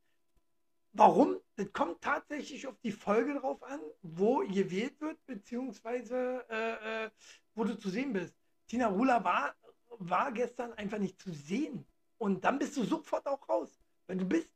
warum? 0.93 1.41
Das 1.57 1.73
kommt 1.73 1.99
tatsächlich 1.99 2.65
auf 2.65 2.79
die 2.79 2.93
Folge 2.93 3.33
drauf 3.33 3.61
an, 3.63 3.81
wo 4.01 4.37
gewählt 4.47 5.01
wird, 5.01 5.17
beziehungsweise 5.25 6.45
äh, 6.49 7.03
äh, 7.03 7.09
wo 7.53 7.65
du 7.65 7.77
zu 7.77 7.89
sehen 7.89 8.13
bist. 8.13 8.33
Tina 8.65 8.87
Rula 8.87 9.21
war, 9.25 9.55
war 9.99 10.31
gestern 10.31 10.71
einfach 10.71 10.99
nicht 10.99 11.21
zu 11.21 11.33
sehen. 11.33 11.85
Und 12.17 12.45
dann 12.45 12.59
bist 12.59 12.77
du 12.77 12.85
sofort 12.85 13.27
auch 13.27 13.49
raus. 13.49 13.77
Wenn 14.07 14.19
du 14.19 14.25
bist, 14.25 14.49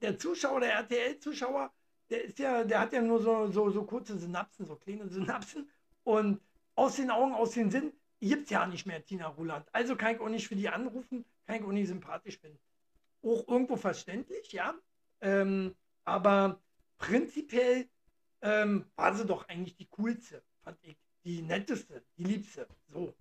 der 0.00 0.18
Zuschauer, 0.18 0.58
der 0.58 0.72
RTL-Zuschauer, 0.72 1.72
der 2.10 2.24
ist 2.24 2.40
ja, 2.40 2.64
der 2.64 2.80
hat 2.80 2.92
ja 2.92 3.00
nur 3.00 3.22
so, 3.22 3.46
so, 3.46 3.70
so 3.70 3.84
kurze 3.84 4.18
Synapsen, 4.18 4.66
so 4.66 4.74
kleine 4.74 5.08
Synapsen. 5.08 5.70
Und 6.02 6.40
aus 6.74 6.96
den 6.96 7.12
Augen, 7.12 7.32
aus 7.32 7.52
den 7.52 7.70
Sinn, 7.70 7.92
gibt 8.28 8.44
es 8.44 8.50
ja 8.50 8.66
nicht 8.66 8.86
mehr 8.86 9.04
Tina 9.04 9.26
Ruland. 9.28 9.66
Also 9.72 9.96
kann 9.96 10.14
ich 10.14 10.20
auch 10.20 10.28
nicht 10.28 10.48
für 10.48 10.56
die 10.56 10.68
anrufen, 10.68 11.24
kann 11.46 11.56
ich 11.56 11.62
auch 11.62 11.72
nicht 11.72 11.88
sympathisch 11.88 12.38
finden. 12.38 12.58
Auch 13.22 13.46
irgendwo 13.48 13.76
verständlich, 13.76 14.52
ja. 14.52 14.74
Ähm, 15.20 15.74
aber 16.04 16.60
prinzipiell 16.98 17.88
ähm, 18.42 18.86
war 18.96 19.14
sie 19.14 19.26
doch 19.26 19.48
eigentlich 19.48 19.76
die 19.76 19.88
coolste, 19.88 20.42
fand 20.62 20.78
ich. 20.82 20.96
Die 21.24 21.42
netteste, 21.42 22.04
die 22.16 22.24
liebste. 22.24 22.68
So. 22.88 23.14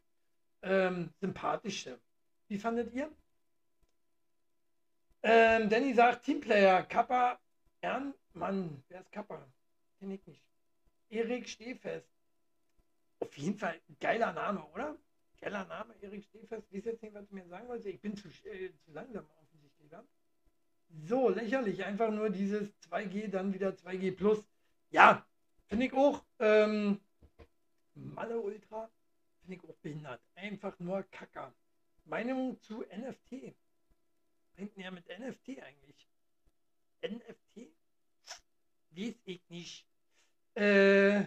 Ähm, 0.62 1.12
sympathischste. 1.20 2.00
Wie 2.48 2.60
fandet 2.60 2.94
ihr? 2.94 3.12
Ähm, 5.24 5.70
Danny 5.70 5.94
sagt 5.94 6.24
Teamplayer, 6.24 6.84
Kappa, 6.84 7.40
Ernmann. 7.82 8.84
Wer 8.90 9.02
ist 9.02 9.12
Kappa? 9.12 9.44
Kenn 9.98 10.12
ich 10.12 10.26
nicht. 10.28 10.44
Erik 11.10 11.50
Stehfest. 11.50 12.15
Auf 13.20 13.38
jeden 13.38 13.58
Fall 13.58 13.80
geiler 14.00 14.34
Name, 14.34 14.66
oder? 14.74 14.98
Geiler 15.40 15.66
Name, 15.66 15.94
Erik 16.02 16.24
Stehfest. 16.24 16.72
Wisst 16.72 16.86
jetzt 16.86 17.02
nicht, 17.02 17.14
was 17.14 17.28
du 17.28 17.36
mir 17.36 17.48
sagen 17.48 17.68
wolltest? 17.68 17.88
Ich 17.88 18.02
bin 18.02 18.16
zu, 18.16 18.28
äh, 18.28 18.72
zu 18.84 18.92
langsam 18.92 19.26
offensichtlich. 19.42 19.92
Ja? 19.92 20.04
So, 21.08 21.30
lächerlich. 21.30 21.84
Einfach 21.84 22.12
nur 22.12 22.30
dieses 22.30 22.70
2G, 22.90 23.28
dann 23.28 23.54
wieder 23.54 23.70
2G 23.70 24.16
Plus. 24.16 24.44
Ja, 24.92 25.26
finde 25.68 25.86
ich 25.86 25.94
auch. 25.94 26.24
Ähm, 26.40 27.00
Malle 27.96 28.40
Ultra 28.40 28.90
finde 29.42 29.56
ich 29.56 29.70
auch 29.70 29.76
behindert. 29.78 30.22
Einfach 30.36 30.78
nur 30.80 31.04
Kacker. 31.04 31.54
Meinung 32.06 32.60
zu 32.62 32.84
NFT. 32.84 33.56
Hinten 34.56 34.80
ja 34.80 34.92
mit 34.92 35.08
NFT 35.08 35.62
eigentlich. 35.62 36.08
NFT? 37.02 37.72
Weiß 38.92 39.16
ich 39.26 39.42
nicht. 39.50 39.86
Äh, 40.56 41.26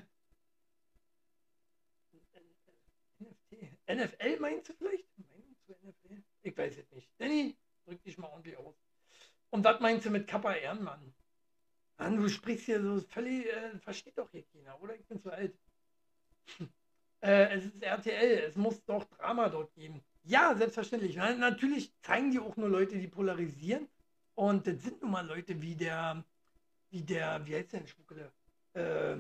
NFL 3.89 4.39
meinst 4.41 4.69
du 4.69 4.75
vielleicht? 4.75 5.07
Meinung 5.17 5.57
zu 5.67 5.73
NFL? 5.73 6.23
Ich 6.43 6.57
weiß 6.57 6.77
es 6.79 6.91
nicht. 6.93 7.09
Danny, 7.19 7.57
drück 7.85 8.03
dich 8.03 8.19
mal 8.19 8.29
ordentlich 8.29 8.57
aus. 8.57 8.75
Und 9.51 9.65
was 9.65 9.81
meinst 9.81 10.07
du 10.07 10.11
mit 10.11 10.27
Kappa 10.27 10.53
Ehrenmann? 10.53 11.15
Mann, 11.99 12.17
du 12.17 12.29
sprichst 12.29 12.67
hier 12.67 12.81
so 12.81 13.01
völlig, 13.01 13.47
äh, 13.47 13.79
versteht 13.81 14.19
doch 14.19 14.31
hier 14.31 14.45
keiner, 14.45 14.81
oder? 14.81 14.95
Ich 14.95 15.05
bin 15.07 15.21
zu 15.21 15.31
alt. 15.31 15.55
äh, 17.21 17.57
es 17.57 17.67
ist 17.67 17.83
RTL, 17.83 18.39
es 18.49 18.57
muss 18.57 18.85
doch 18.85 19.05
Drama 19.05 19.49
dort 19.49 19.75
geben. 19.75 20.03
Ja, 20.23 20.55
selbstverständlich. 20.55 21.17
Na, 21.17 21.35
natürlich 21.35 21.93
zeigen 22.03 22.31
die 22.31 22.39
auch 22.39 22.57
nur 22.57 22.69
Leute, 22.69 22.99
die 22.99 23.09
polarisieren. 23.09 23.89
Und 24.35 24.67
das 24.67 24.83
sind 24.83 25.03
nun 25.03 25.11
mal 25.11 25.27
Leute 25.27 25.61
wie 25.61 25.75
der, 25.75 26.25
wie 26.91 27.03
der, 27.03 27.45
wie 27.47 27.57
heißt 27.57 27.73
der 27.73 27.81
denn 27.81 27.89
Schmuckele? 27.89 28.33
Äh, 28.75 29.17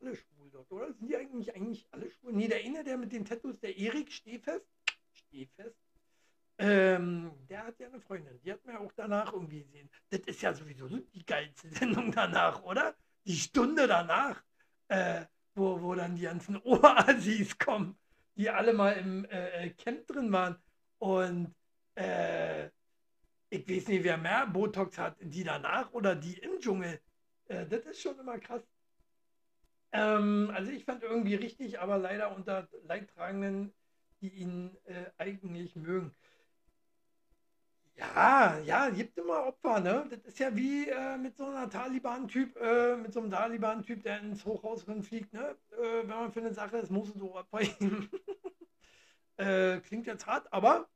alle 0.00 0.16
schwul 0.16 0.37
dort, 0.50 0.70
oder? 0.72 0.92
Sind 0.92 1.08
die 1.08 1.16
eigentlich, 1.16 1.54
eigentlich 1.54 1.86
alle 1.92 2.10
schwul? 2.10 2.32
Nee, 2.32 2.48
der 2.48 2.58
eine, 2.64 2.84
der 2.84 2.96
mit 2.96 3.12
den 3.12 3.24
Tattoos, 3.24 3.58
der 3.60 3.76
Erik 3.76 4.12
Stehfest, 4.12 4.66
Stehfest, 5.12 5.76
Ähm, 6.60 7.30
der 7.48 7.66
hat 7.66 7.78
ja 7.78 7.86
eine 7.86 8.00
Freundin, 8.00 8.40
die 8.42 8.52
hat 8.52 8.64
mir 8.64 8.80
auch 8.80 8.92
danach 8.96 9.32
irgendwie 9.32 9.62
gesehen. 9.62 9.88
Das 10.10 10.20
ist 10.20 10.42
ja 10.42 10.52
sowieso 10.52 10.88
die 10.88 11.24
geilste 11.24 11.68
Sendung 11.74 12.10
danach, 12.12 12.62
oder? 12.64 12.96
Die 13.24 13.36
Stunde 13.36 13.86
danach, 13.86 14.42
äh, 14.88 15.24
wo, 15.54 15.80
wo 15.80 15.94
dann 15.94 16.16
die 16.16 16.22
ganzen 16.22 16.56
Oasis 16.64 17.58
kommen, 17.58 17.96
die 18.34 18.50
alle 18.50 18.72
mal 18.72 18.92
im 18.92 19.24
äh, 19.26 19.66
äh, 19.66 19.70
Camp 19.70 20.06
drin 20.08 20.32
waren. 20.32 20.56
Und 20.98 21.54
äh, 21.94 22.66
ich 23.50 23.68
weiß 23.68 23.88
nicht, 23.88 24.04
wer 24.04 24.16
mehr 24.18 24.46
Botox 24.46 24.98
hat, 24.98 25.16
die 25.20 25.44
danach 25.44 25.92
oder 25.92 26.16
die 26.16 26.34
im 26.38 26.58
Dschungel. 26.58 27.00
Äh, 27.46 27.66
das 27.66 27.84
ist 27.86 28.02
schon 28.02 28.18
immer 28.18 28.38
krass. 28.38 28.62
Ähm, 29.92 30.50
also 30.54 30.70
ich 30.70 30.84
fand 30.84 31.02
irgendwie 31.02 31.34
richtig, 31.34 31.80
aber 31.80 31.98
leider 31.98 32.34
unter 32.34 32.68
Leidtragenden, 32.84 33.72
die 34.20 34.28
ihn 34.28 34.76
äh, 34.84 35.06
eigentlich 35.16 35.76
mögen. 35.76 36.14
Ja, 37.96 38.58
ja, 38.60 38.90
gibt 38.90 39.18
immer 39.18 39.44
Opfer, 39.46 39.80
ne? 39.80 40.06
Das 40.08 40.20
ist 40.24 40.38
ja 40.38 40.54
wie 40.54 40.88
äh, 40.88 41.16
mit 41.16 41.36
so 41.36 41.46
einer 41.46 41.68
Taliban-Typ, 41.68 42.56
äh, 42.56 42.96
mit 42.96 43.12
so 43.12 43.20
einem 43.20 43.30
Taliban-Typ, 43.30 44.02
der 44.04 44.20
ins 44.20 44.44
Hochhaus 44.44 44.84
fliegt, 45.02 45.32
ne? 45.32 45.56
Äh, 45.72 46.02
wenn 46.02 46.06
man 46.08 46.32
für 46.32 46.40
eine 46.40 46.54
Sache 46.54 46.76
ist, 46.78 46.90
muss 46.92 47.12
du 47.14 47.34
Opfer 47.34 47.58
geben. 47.78 48.08
Äh, 49.36 49.80
klingt 49.80 50.06
jetzt 50.06 50.26
hart, 50.26 50.52
aber 50.52 50.88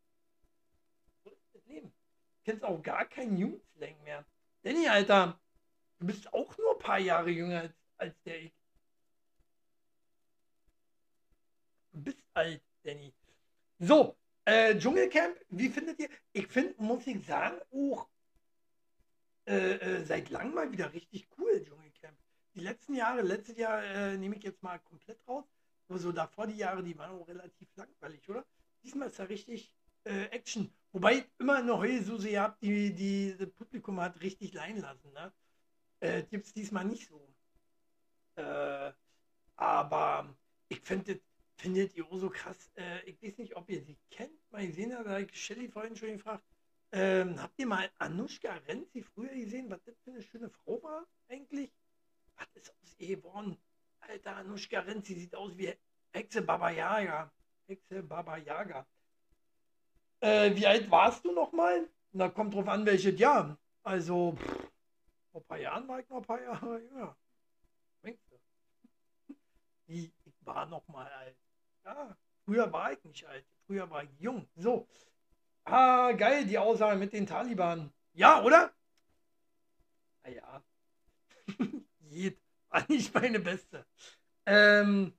so 1.24 1.30
ist 1.30 1.54
das 1.54 1.64
Leben. 1.66 1.88
Du 1.88 2.44
kennst 2.44 2.64
auch 2.64 2.82
gar 2.82 3.04
keinen 3.04 3.36
Jugendslang 3.36 3.94
mehr. 4.04 4.24
Danny, 4.62 4.88
Alter, 4.88 5.38
du 5.98 6.06
bist 6.06 6.32
auch 6.32 6.56
nur 6.58 6.72
ein 6.74 6.78
paar 6.78 6.98
Jahre 6.98 7.30
jünger 7.30 7.60
als, 7.60 7.74
als 7.98 8.22
der 8.22 8.42
ich. 8.42 8.52
Du 8.52 8.58
bist 11.92 12.22
alt, 12.34 12.62
Danny. 12.82 13.12
So, 13.78 14.16
äh, 14.44 14.76
Dschungelcamp, 14.76 15.36
wie 15.50 15.68
findet 15.68 15.98
ihr? 15.98 16.08
Ich 16.32 16.48
finde, 16.48 16.74
muss 16.78 17.06
ich 17.06 17.24
sagen, 17.24 17.58
auch 17.72 18.08
äh, 19.46 19.74
äh, 19.74 20.04
seit 20.04 20.30
langem 20.30 20.54
mal 20.54 20.70
wieder 20.70 20.92
richtig 20.92 21.28
cool, 21.38 21.64
Dschungelcamp. 21.64 22.16
Die 22.54 22.60
letzten 22.60 22.94
Jahre, 22.94 23.22
letztes 23.22 23.56
Jahr 23.56 23.82
äh, 23.82 24.16
nehme 24.16 24.36
ich 24.36 24.42
jetzt 24.42 24.62
mal 24.62 24.78
komplett 24.78 25.18
raus. 25.26 25.44
Aber 25.88 25.98
so 25.98 26.12
davor 26.12 26.46
die 26.46 26.56
Jahre, 26.56 26.82
die 26.82 26.96
waren 26.98 27.20
auch 27.20 27.26
relativ 27.26 27.68
langweilig, 27.76 28.28
oder? 28.28 28.44
Diesmal 28.82 29.08
ist 29.08 29.18
da 29.18 29.24
richtig 29.24 29.72
äh, 30.04 30.24
Action. 30.26 30.72
Wobei 30.92 31.24
immer 31.38 31.56
eine 31.56 31.76
Heulsuse 31.76 32.40
habt, 32.40 32.62
die, 32.62 32.92
die 32.92 33.36
das 33.36 33.50
Publikum 33.50 34.00
hat 34.00 34.20
richtig 34.20 34.52
leiden 34.52 34.80
lassen. 34.80 35.12
Ne? 35.12 35.32
Äh, 36.00 36.22
Gibt 36.24 36.46
es 36.46 36.52
diesmal 36.52 36.84
nicht 36.84 37.08
so. 37.08 37.34
Äh, 38.36 38.92
aber 39.56 40.34
ich 40.68 40.80
finde 40.80 41.20
findet 41.62 41.94
ihr 41.94 42.04
so 42.10 42.28
krass. 42.28 42.70
Äh, 42.74 43.08
ich 43.08 43.22
weiß 43.22 43.38
nicht, 43.38 43.54
ob 43.56 43.70
ihr 43.70 43.80
sie 43.82 43.96
kennt. 44.10 44.32
Mal 44.50 44.66
habe, 44.66 45.04
da 45.04 45.18
ich 45.20 45.34
Shelly 45.34 45.68
vorhin 45.68 45.96
schon 45.96 46.12
gefragt. 46.12 46.44
Ähm, 46.90 47.40
habt 47.40 47.58
ihr 47.58 47.66
mal 47.66 47.88
Anushka 47.98 48.52
Renzi 48.66 49.02
früher 49.02 49.32
gesehen, 49.34 49.70
was 49.70 49.82
das 49.84 49.94
für 50.02 50.10
eine 50.10 50.22
schöne 50.22 50.50
Frau 50.50 50.82
war 50.82 51.06
eigentlich? 51.28 51.72
Was 52.36 52.48
ist 52.54 52.70
aus 52.70 52.94
ihr 52.98 53.16
geworden? 53.16 53.56
Alter, 54.00 54.36
Anushka 54.36 54.80
Renzi 54.80 55.14
sieht 55.14 55.34
aus 55.34 55.56
wie 55.56 55.72
Hexe 56.12 56.42
Baba 56.42 56.70
Yaga. 56.70 57.32
Hexe 57.68 58.02
Baba 58.02 58.36
Yaga. 58.36 58.84
Äh, 60.20 60.54
wie 60.56 60.66
alt 60.66 60.90
warst 60.90 61.24
du 61.24 61.32
noch 61.32 61.52
mal? 61.52 61.88
Da 62.12 62.28
kommt 62.28 62.54
drauf 62.54 62.68
an, 62.68 62.84
welches 62.84 63.18
Jahr. 63.18 63.56
Also, 63.84 64.34
pff, 64.36 64.68
vor 65.30 65.40
ein 65.40 65.46
paar 65.46 65.58
Jahren 65.58 65.88
war 65.88 66.00
ich 66.00 66.08
noch 66.08 66.18
ein 66.18 66.24
paar 66.24 66.42
Jahre 66.42 66.80
jünger. 66.80 67.16
Ich 69.86 70.12
war 70.40 70.66
noch 70.66 70.86
mal 70.88 71.06
alt. 71.06 71.36
Ja, 71.84 72.16
früher 72.44 72.72
war 72.72 72.92
ich 72.92 73.04
nicht 73.04 73.26
alt. 73.26 73.44
Früher 73.66 73.90
war 73.90 74.04
ich 74.04 74.10
jung. 74.18 74.48
So. 74.56 74.88
Ah, 75.64 76.12
geil, 76.12 76.44
die 76.46 76.58
Aussage 76.58 76.98
mit 76.98 77.12
den 77.12 77.26
Taliban. 77.26 77.92
Ja, 78.14 78.42
oder? 78.42 78.72
Naja. 80.24 80.42
Ah, 80.52 80.62
Jed. 82.00 82.38
War 82.72 82.84
nicht 82.88 83.12
meine 83.14 83.38
beste. 83.38 83.84
Ähm, 84.46 85.12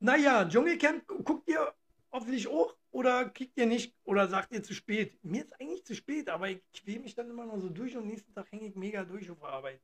naja, 0.00 0.44
Dschungelcamp 0.44 1.06
guckt 1.06 1.48
ihr 1.48 1.72
hoffentlich 2.10 2.48
auch 2.48 2.74
oder 2.90 3.28
kriegt 3.30 3.56
ihr 3.56 3.66
nicht 3.66 3.94
oder 4.04 4.26
sagt 4.26 4.52
ihr 4.52 4.62
zu 4.64 4.74
spät? 4.74 5.22
Mir 5.22 5.44
ist 5.44 5.60
eigentlich 5.60 5.84
zu 5.84 5.94
spät, 5.94 6.28
aber 6.28 6.48
ich 6.48 6.60
quäle 6.72 7.00
mich 7.00 7.14
dann 7.14 7.30
immer 7.30 7.46
noch 7.46 7.58
so 7.58 7.68
durch 7.68 7.96
und 7.96 8.06
nächsten 8.06 8.34
Tag 8.34 8.50
hänge 8.50 8.66
ich 8.66 8.74
mega 8.74 9.04
durch 9.04 9.30
auf 9.30 9.44
Arbeit. 9.44 9.80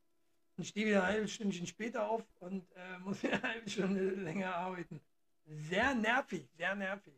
Und 0.56 0.64
stehe 0.64 0.86
wieder 0.86 1.02
ein 1.04 1.14
halbes 1.14 1.32
Stündchen 1.32 1.66
später 1.66 2.08
auf 2.08 2.24
und 2.40 2.70
äh, 2.72 2.98
muss 3.04 3.24
eine 3.24 3.42
halbe 3.42 3.68
Stunde 3.70 4.10
länger 4.10 4.54
arbeiten. 4.54 5.00
Sehr 5.46 5.94
nervig, 5.94 6.48
sehr 6.56 6.74
nervig. 6.74 7.14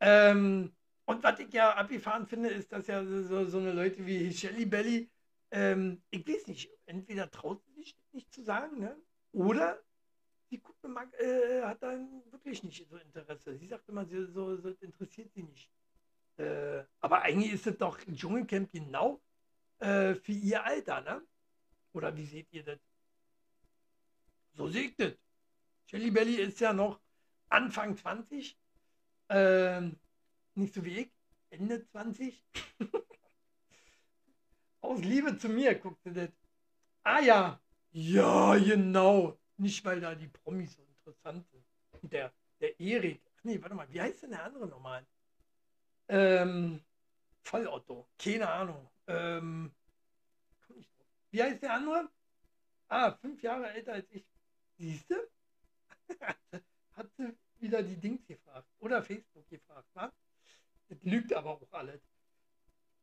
Ähm, 0.00 0.72
und 1.04 1.22
was 1.22 1.38
ich 1.38 1.52
ja 1.52 1.74
abgefahren 1.74 2.26
finde, 2.26 2.50
ist, 2.50 2.72
dass 2.72 2.86
ja 2.86 3.04
so, 3.04 3.44
so 3.44 3.58
eine 3.58 3.72
Leute 3.72 4.04
wie 4.04 4.32
Shelly 4.32 4.66
Belly, 4.66 5.10
ähm, 5.50 6.02
ich 6.10 6.26
weiß 6.26 6.46
nicht, 6.48 6.70
entweder 6.86 7.30
traut 7.30 7.62
sie 7.64 7.72
sich 7.74 7.96
nicht 8.12 8.32
zu 8.32 8.42
sagen, 8.42 8.80
ne? 8.80 8.96
oder 9.32 9.78
die 10.50 10.60
Kuppe 10.60 10.88
mag, 10.88 11.12
äh, 11.20 11.62
hat 11.62 11.82
dann 11.82 12.22
wirklich 12.30 12.62
nicht 12.62 12.88
so 12.88 12.96
Interesse. 12.96 13.56
Sie 13.56 13.66
sagt 13.66 13.88
immer, 13.88 14.04
sie, 14.04 14.26
so, 14.26 14.56
so 14.56 14.68
interessiert 14.80 15.32
sie 15.32 15.42
nicht. 15.42 15.70
Äh, 16.36 16.84
aber 17.00 17.22
eigentlich 17.22 17.52
ist 17.52 17.66
es 17.66 17.78
doch 17.78 17.98
Dschungelcamp 17.98 18.70
genau 18.70 19.20
äh, 19.78 20.14
für 20.14 20.32
ihr 20.32 20.64
Alter, 20.64 21.00
ne? 21.00 21.22
Oder 21.92 22.16
wie 22.16 22.26
seht 22.26 22.52
ihr 22.52 22.64
das? 22.64 22.78
So 24.54 24.68
das. 24.68 25.12
Shelly 25.86 26.10
Belly 26.10 26.36
ist 26.36 26.60
ja 26.60 26.72
noch 26.72 27.00
Anfang 27.48 27.96
20. 27.96 28.58
Ähm, 29.28 29.98
nicht 30.54 30.74
so 30.74 30.84
wie 30.84 31.00
ich. 31.00 31.12
Ende 31.50 31.86
20. 31.86 32.44
Aus 34.80 35.00
Liebe 35.00 35.36
zu 35.36 35.48
mir, 35.48 35.74
guckt 35.74 36.02
sie 36.02 36.12
das. 36.12 36.30
Ah 37.02 37.20
ja. 37.20 37.60
Ja, 37.92 38.56
genau. 38.56 39.38
Nicht, 39.58 39.84
weil 39.84 40.00
da 40.00 40.14
die 40.14 40.28
Promis 40.28 40.74
so 40.74 40.82
interessant 40.82 41.46
sind. 41.50 41.64
Und 42.00 42.12
der, 42.12 42.32
der 42.60 42.78
Erik. 42.80 43.20
Ach 43.36 43.44
nee, 43.44 43.60
warte 43.60 43.74
mal, 43.74 43.88
wie 43.90 44.00
heißt 44.00 44.22
denn 44.22 44.30
der 44.30 44.44
andere 44.44 44.66
nochmal? 44.66 45.06
Ähm, 46.08 46.82
Vollotto. 47.42 48.08
Keine 48.18 48.48
Ahnung. 48.48 48.88
Ähm, 49.06 49.74
wie 51.32 51.42
heißt 51.42 51.62
der 51.62 51.74
andere? 51.74 52.08
Ah, 52.88 53.12
fünf 53.12 53.42
Jahre 53.42 53.70
älter 53.70 53.94
als 53.94 54.10
ich. 54.10 54.24
Siehst 54.76 55.10
du? 55.10 55.16
Hat 56.92 57.10
sie 57.16 57.34
wieder 57.58 57.82
die 57.82 57.96
Dings 57.96 58.24
gefragt. 58.26 58.68
Oder 58.78 59.02
Facebook 59.02 59.48
gefragt, 59.48 59.88
wa? 59.94 60.12
Das 60.88 61.02
lügt 61.02 61.32
aber 61.32 61.50
auch 61.50 61.72
alles. 61.72 62.02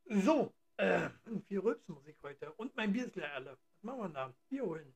So, 0.05 0.53
äh, 0.77 1.09
viel 1.47 1.59
Rülpsmusik 1.59 2.17
heute. 2.21 2.53
Und 2.53 2.75
mein 2.75 2.93
Bier 2.93 3.07
ist 3.07 3.15
leer 3.15 3.33
alle. 3.33 3.51
Was 3.51 3.83
machen 3.83 3.99
wir 3.99 4.09
da? 4.09 4.33
Bier 4.47 4.63
holen. 4.63 4.95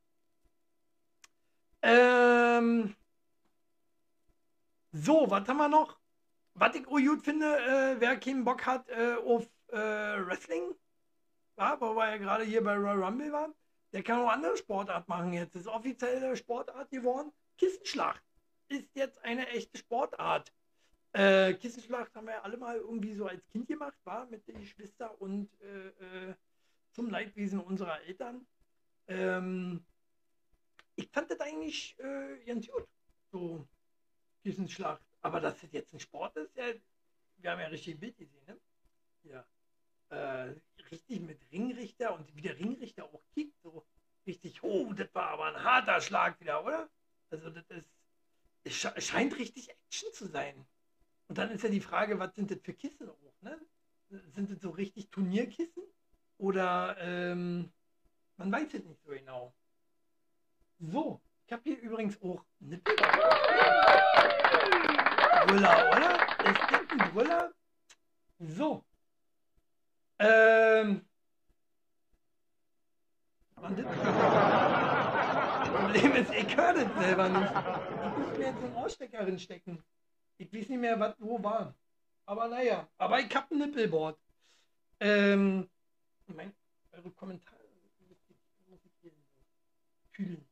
Ähm, 1.82 2.96
so, 4.92 5.30
was 5.30 5.48
haben 5.48 5.58
wir 5.58 5.70
noch? 5.70 6.00
Was 6.54 6.76
ich 6.76 6.84
gut 6.84 7.24
finde, 7.24 7.58
äh, 7.58 8.00
wer 8.00 8.20
keinen 8.20 8.46
Bock 8.46 8.64
hat 8.66 8.88
äh, 8.90 9.16
auf 9.16 9.50
äh, 9.70 9.78
Wrestling, 9.78 10.76
ja, 11.58 11.80
wo 11.80 11.96
wir 11.96 12.10
ja 12.10 12.18
gerade 12.18 12.44
hier 12.44 12.64
bei 12.64 12.76
Royal 12.76 13.04
Rumble 13.04 13.32
waren, 13.32 13.54
der 13.92 14.04
kann 14.04 14.22
auch 14.22 14.30
andere 14.30 14.58
Sportart 14.58 15.08
machen 15.08 15.34
jetzt. 15.34 15.56
Ist 15.56 15.68
offizielle 15.68 16.36
Sportart 16.36 16.90
geworden. 16.90 17.32
Kissenschlacht 17.58 18.24
ist 18.68 18.96
jetzt 18.96 19.24
eine 19.24 19.48
echte 19.50 19.78
Sportart. 19.78 20.52
Äh, 21.14 21.54
Kissenschlacht 21.54 22.16
haben 22.16 22.26
wir 22.26 22.34
ja 22.34 22.42
alle 22.42 22.58
mal 22.58 22.78
irgendwie 22.78 23.14
so 23.14 23.28
als 23.28 23.46
Kind 23.50 23.68
gemacht, 23.68 23.98
war 24.04 24.26
mit 24.26 24.48
den 24.48 24.60
Geschwistern 24.60 25.12
und 25.20 25.50
äh, 25.62 26.30
äh, 26.30 26.36
zum 26.92 27.12
Leidwesen 27.12 27.60
unserer 27.60 28.02
Eltern. 28.02 28.48
Ähm, 29.08 29.86
ich 30.96 31.08
fand 31.10 31.30
das 31.30 31.40
eigentlich 31.40 31.96
äh, 32.00 32.44
ganz 32.46 32.68
gut, 32.68 32.88
so 33.32 33.68
Kissenschlacht. 34.42 35.04
Aber 35.22 35.40
dass 35.40 35.62
das 35.62 35.72
jetzt 35.72 35.94
ein 35.94 36.00
Sport 36.00 36.36
ist, 36.38 36.56
ja, 36.56 36.66
wir 37.38 37.52
haben 37.52 37.60
ja 37.60 37.68
richtig 37.68 37.96
ein 37.96 38.00
Bild 38.00 38.18
gesehen, 38.18 38.44
ne? 38.48 38.58
Ja 39.24 39.46
äh, 40.14 40.56
richtig 40.92 41.22
mit 41.22 41.40
Ringrichter 41.52 42.14
und 42.14 42.36
wie 42.36 42.42
der 42.42 42.58
Ringrichter 42.58 43.06
auch 43.06 43.24
kickt, 43.34 43.60
so 43.62 43.86
richtig, 44.26 44.64
oh, 44.64 44.94
das 44.94 45.14
war 45.14 45.30
aber 45.30 45.46
ein 45.46 45.64
harter 45.64 46.00
Schlag 46.02 46.40
wieder, 46.40 46.64
oder? 46.64 46.90
Also 47.30 47.50
das 47.50 47.66
ist, 47.70 47.90
es 48.64 49.08
scheint 49.08 49.38
richtig 49.38 49.70
Action 49.70 50.14
zu 50.14 50.28
sein. 50.28 50.66
Und 51.28 51.38
dann 51.38 51.52
ist 51.52 51.64
ja 51.64 51.70
die 51.70 51.82
Frage, 51.82 52.20
was 52.20 52.36
sind 52.36 52.52
das 52.52 52.60
für 52.62 52.74
Kissen 52.74 53.10
auch, 53.10 53.42
ne? 53.42 53.60
Sind 54.36 54.52
das 54.52 54.62
so 54.62 54.70
richtig 54.70 55.10
Turnierkissen? 55.10 55.84
Oder 56.38 56.96
ähm, 57.00 57.72
man 58.38 58.52
weiß 58.52 58.74
es 58.74 58.84
nicht 58.84 59.02
so 59.04 59.12
genau. 59.12 59.54
So, 60.80 61.22
ich 61.48 61.54
habe 61.54 61.64
hier 61.64 61.80
übrigens 61.80 62.22
auch 62.22 62.44
eine 62.62 62.78
Brüller, 65.48 65.90
oder? 65.90 66.14
Ist 66.52 66.62
das 66.72 66.82
ein 66.92 67.12
Brüller? 67.12 67.54
So, 68.40 68.86
ähm. 70.20 71.06
Und 73.56 73.78
Problem 75.74 76.16
ist, 76.16 76.34
ich 76.34 76.58
höre 76.58 76.74
das 76.74 77.04
selber 77.04 77.30
nicht. 77.30 77.52
Ich 77.52 78.18
muss 78.18 78.38
mir 78.38 78.46
jetzt 78.46 78.64
einen 78.64 78.76
Ausstecker 78.76 79.38
stecken. 79.38 79.84
Ich 80.38 80.54
weiß 80.54 80.70
nicht 80.70 80.80
mehr, 80.80 81.00
was 81.00 81.16
wo 81.20 81.42
war. 81.42 81.76
Aber 82.26 82.48
naja, 82.48 82.88
aber 82.98 83.20
ich 83.20 83.36
hab 83.36 83.52
ein 83.52 83.60
Nippelboard. 83.60 84.18
Ähm, 85.00 85.70
ich 86.26 86.36
meine, 86.36 86.54
eure 86.94 87.12
Kommentare 87.12 87.60
muss 88.70 88.80
ich 88.86 88.92
hier 89.02 89.12
fühlen. 90.12 90.46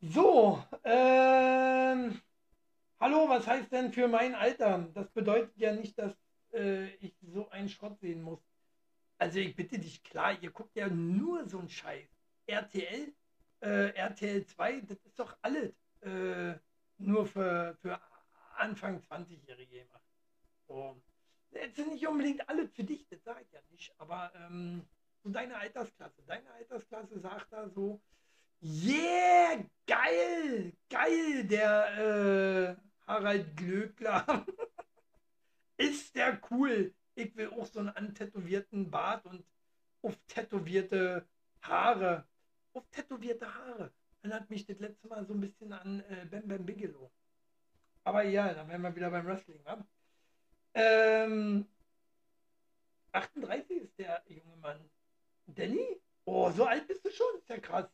So, 0.00 0.64
ähm, 0.84 2.20
hallo, 3.00 3.28
was 3.28 3.46
heißt 3.46 3.72
denn 3.72 3.92
für 3.92 4.08
mein 4.08 4.34
Alter? 4.34 4.88
Das 4.94 5.10
bedeutet 5.10 5.56
ja 5.56 5.72
nicht, 5.72 5.98
dass 5.98 6.12
äh, 6.52 6.88
ich 6.96 7.14
so 7.22 7.48
einen 7.50 7.68
Schrott 7.68 7.98
sehen 8.00 8.22
muss. 8.22 8.40
Also 9.18 9.38
ich 9.38 9.54
bitte 9.54 9.78
dich, 9.78 10.02
klar, 10.02 10.36
ihr 10.40 10.50
guckt 10.50 10.74
ja 10.76 10.88
nur 10.88 11.48
so 11.48 11.58
einen 11.58 11.70
Scheiß. 11.70 12.08
RTL, 12.46 13.12
äh, 13.60 13.94
RTL 13.94 14.44
2, 14.44 14.80
das 14.80 14.98
ist 15.04 15.18
doch 15.18 15.36
alles 15.42 15.72
äh, 16.00 16.54
nur 16.98 17.26
für, 17.26 17.76
für 17.80 18.00
Anfang 18.56 19.00
20-Jährige 19.00 19.84
gemacht. 19.84 20.02
So. 20.66 21.00
Jetzt 21.52 21.76
sind 21.76 21.92
nicht 21.92 22.06
unbedingt 22.06 22.48
alle 22.48 22.66
für 22.68 22.82
dich, 22.84 23.06
das 23.08 23.22
sage 23.22 23.42
ich 23.42 23.52
ja 23.52 23.60
nicht, 23.70 23.94
aber 23.98 24.32
ähm, 24.34 24.84
so 25.22 25.30
deine 25.30 25.56
Altersklasse, 25.56 26.22
deine 26.26 26.50
Altersklasse 26.52 27.20
sagt 27.20 27.52
da 27.52 27.68
so, 27.68 28.00
Yeah, 28.64 29.64
geil, 29.86 30.72
geil, 30.88 31.44
der 31.44 32.78
äh, 32.78 33.06
Harald 33.06 33.56
Glöckler. 33.56 34.46
ist 35.76 36.14
der 36.14 36.40
cool. 36.50 36.94
Ich 37.14 37.36
will 37.36 37.50
auch 37.50 37.66
so 37.66 37.80
einen 37.80 37.90
antätowierten 37.90 38.90
Bart 38.90 39.24
und 39.26 39.44
auf 40.02 40.16
tätowierte 40.26 41.26
Haare. 41.62 42.26
Auf 42.72 42.88
tätowierte 42.90 43.52
Haare. 43.52 43.92
Erinnert 44.22 44.48
mich 44.50 44.64
das 44.66 44.78
letzte 44.78 45.08
Mal 45.08 45.26
so 45.26 45.34
ein 45.34 45.40
bisschen 45.40 45.72
an 45.72 46.00
äh, 46.08 46.26
Bam 46.30 46.46
Bam 46.46 46.64
Bigelow. 46.64 47.10
Aber 48.04 48.22
ja, 48.22 48.52
dann 48.54 48.68
wären 48.68 48.82
wir 48.82 48.94
wieder 48.94 49.10
beim 49.10 49.26
Wrestling. 49.26 49.60
Wa? 49.64 49.84
Ähm, 50.74 51.66
38 53.12 53.82
ist 53.82 53.98
der 53.98 54.22
junge 54.26 54.56
Mann. 54.56 54.90
Danny? 55.46 56.00
Oh, 56.24 56.50
so 56.50 56.64
alt 56.64 56.86
bist 56.86 57.04
du 57.04 57.10
schon? 57.10 57.38
Ist 57.38 57.48
ja 57.48 57.58
krass. 57.58 57.88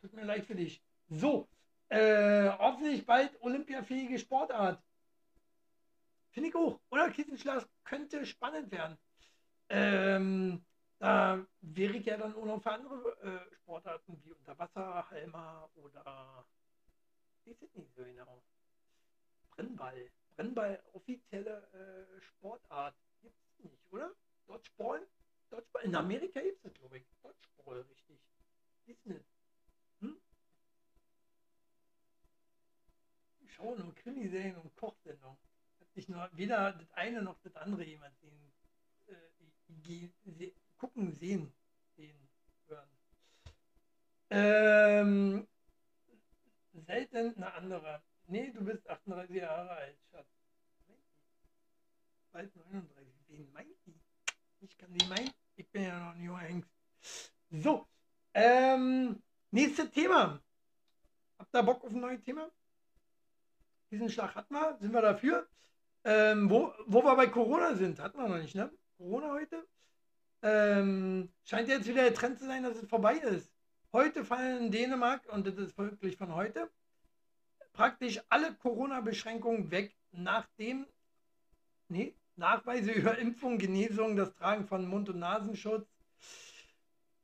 Tut 0.00 0.12
mir 0.12 0.24
leid 0.24 0.44
für 0.44 0.54
dich. 0.54 0.82
So, 1.08 1.48
äh, 1.88 2.50
hoffentlich 2.50 3.06
bald 3.06 3.40
olympiafähige 3.40 4.18
Sportart. 4.18 4.82
Finde 6.38 6.50
ich 6.50 6.54
auch. 6.54 6.80
Oder 6.90 7.10
Kissenschlag 7.10 7.68
könnte 7.82 8.24
spannend 8.24 8.70
werden. 8.70 8.96
Ähm, 9.70 10.64
da 11.00 11.44
wäre 11.62 11.96
ich 11.96 12.06
ja 12.06 12.16
dann 12.16 12.32
auch 12.32 12.44
noch 12.44 12.62
für 12.62 12.70
andere 12.70 13.18
äh, 13.22 13.56
Sportarten 13.56 14.22
wie 14.22 14.30
Unterwasserhalmer 14.30 15.68
oder 15.74 16.46
wie 17.42 17.50
ist 17.50 17.60
das 17.60 17.74
nicht 17.74 17.92
so 17.96 18.04
genau? 18.04 18.40
Brennball. 19.50 20.08
Brennball, 20.36 20.80
offizielle 20.92 21.66
äh, 21.72 22.20
Sportart. 22.20 22.94
Gibt 23.20 23.34
es 23.58 23.64
nicht, 23.64 23.92
oder? 23.92 24.12
Dodgeball? 24.46 25.08
Dodgeball? 25.50 25.82
In 25.86 25.96
Amerika 25.96 26.40
gibt 26.40 26.64
es 26.64 26.72
glaube 26.74 26.98
ich. 26.98 27.06
Dodgeball, 27.20 27.80
richtig. 27.80 28.20
Ist 28.86 29.04
nicht. 29.06 29.24
schauen 33.58 33.80
und 33.82 33.96
Krimiserien 33.96 34.56
und 34.56 34.76
Kochsendungen. 34.76 35.47
Sich 35.98 36.08
nur 36.08 36.30
weder 36.34 36.74
das 36.74 36.92
eine 36.92 37.22
noch 37.22 37.40
das 37.40 37.56
andere 37.56 37.82
jemand 37.82 38.16
sehen, 38.20 38.52
äh, 39.08 40.12
se 40.30 40.52
gucken, 40.76 41.16
sehen, 41.16 41.52
sehen, 41.96 42.16
hören. 42.68 42.88
Ähm, 44.30 45.48
selten 46.86 47.34
eine 47.34 47.52
andere. 47.52 48.00
Nee, 48.28 48.52
du 48.52 48.64
bist 48.64 48.88
38 48.88 49.34
Jahre 49.34 49.70
alt, 49.70 49.98
Schatz. 50.12 50.28
Bald 52.30 52.54
39. 52.54 53.12
Wen 53.26 53.52
meint 53.52 53.76
die? 53.84 54.00
Ich 54.60 54.78
kann 54.78 54.96
sie 54.96 55.04
meinen. 55.08 55.32
Ich 55.56 55.68
bin 55.68 55.82
ja 55.82 56.14
noch 56.14 56.36
ein 56.36 56.46
Hengst. 56.46 56.70
So, 57.50 57.88
ähm, 58.34 59.20
nächstes 59.50 59.90
Thema. 59.90 60.40
Habt 61.40 61.56
ihr 61.56 61.62
Bock 61.64 61.82
auf 61.82 61.90
ein 61.90 61.98
neues 61.98 62.22
Thema? 62.22 62.48
Diesen 63.90 64.08
Schlag 64.08 64.36
hatten 64.36 64.54
wir, 64.54 64.78
sind 64.78 64.92
wir 64.92 65.02
dafür. 65.02 65.48
Ähm, 66.04 66.48
wo, 66.48 66.72
wo 66.86 67.02
wir 67.02 67.16
bei 67.16 67.26
Corona 67.26 67.74
sind, 67.74 68.00
hatten 68.00 68.18
wir 68.18 68.28
noch 68.28 68.38
nicht, 68.38 68.54
ne? 68.54 68.70
Corona 68.96 69.32
heute. 69.32 69.66
Ähm, 70.42 71.30
scheint 71.44 71.68
jetzt 71.68 71.88
wieder 71.88 72.02
der 72.02 72.14
Trend 72.14 72.38
zu 72.38 72.46
sein, 72.46 72.62
dass 72.62 72.76
es 72.76 72.88
vorbei 72.88 73.16
ist. 73.16 73.52
Heute 73.92 74.24
fallen 74.24 74.66
in 74.66 74.70
Dänemark, 74.70 75.22
und 75.32 75.46
das 75.46 75.56
ist 75.56 75.76
wirklich 75.76 76.16
von 76.16 76.34
heute, 76.34 76.70
praktisch 77.72 78.20
alle 78.28 78.54
Corona-Beschränkungen 78.54 79.70
weg, 79.70 79.96
nachdem, 80.12 80.86
nee, 81.88 82.14
Nachweise 82.36 82.92
über 82.92 83.18
Impfung, 83.18 83.58
Genesung, 83.58 84.16
das 84.16 84.34
Tragen 84.34 84.66
von 84.66 84.86
Mund- 84.86 85.08
und 85.08 85.18
Nasenschutz 85.18 85.88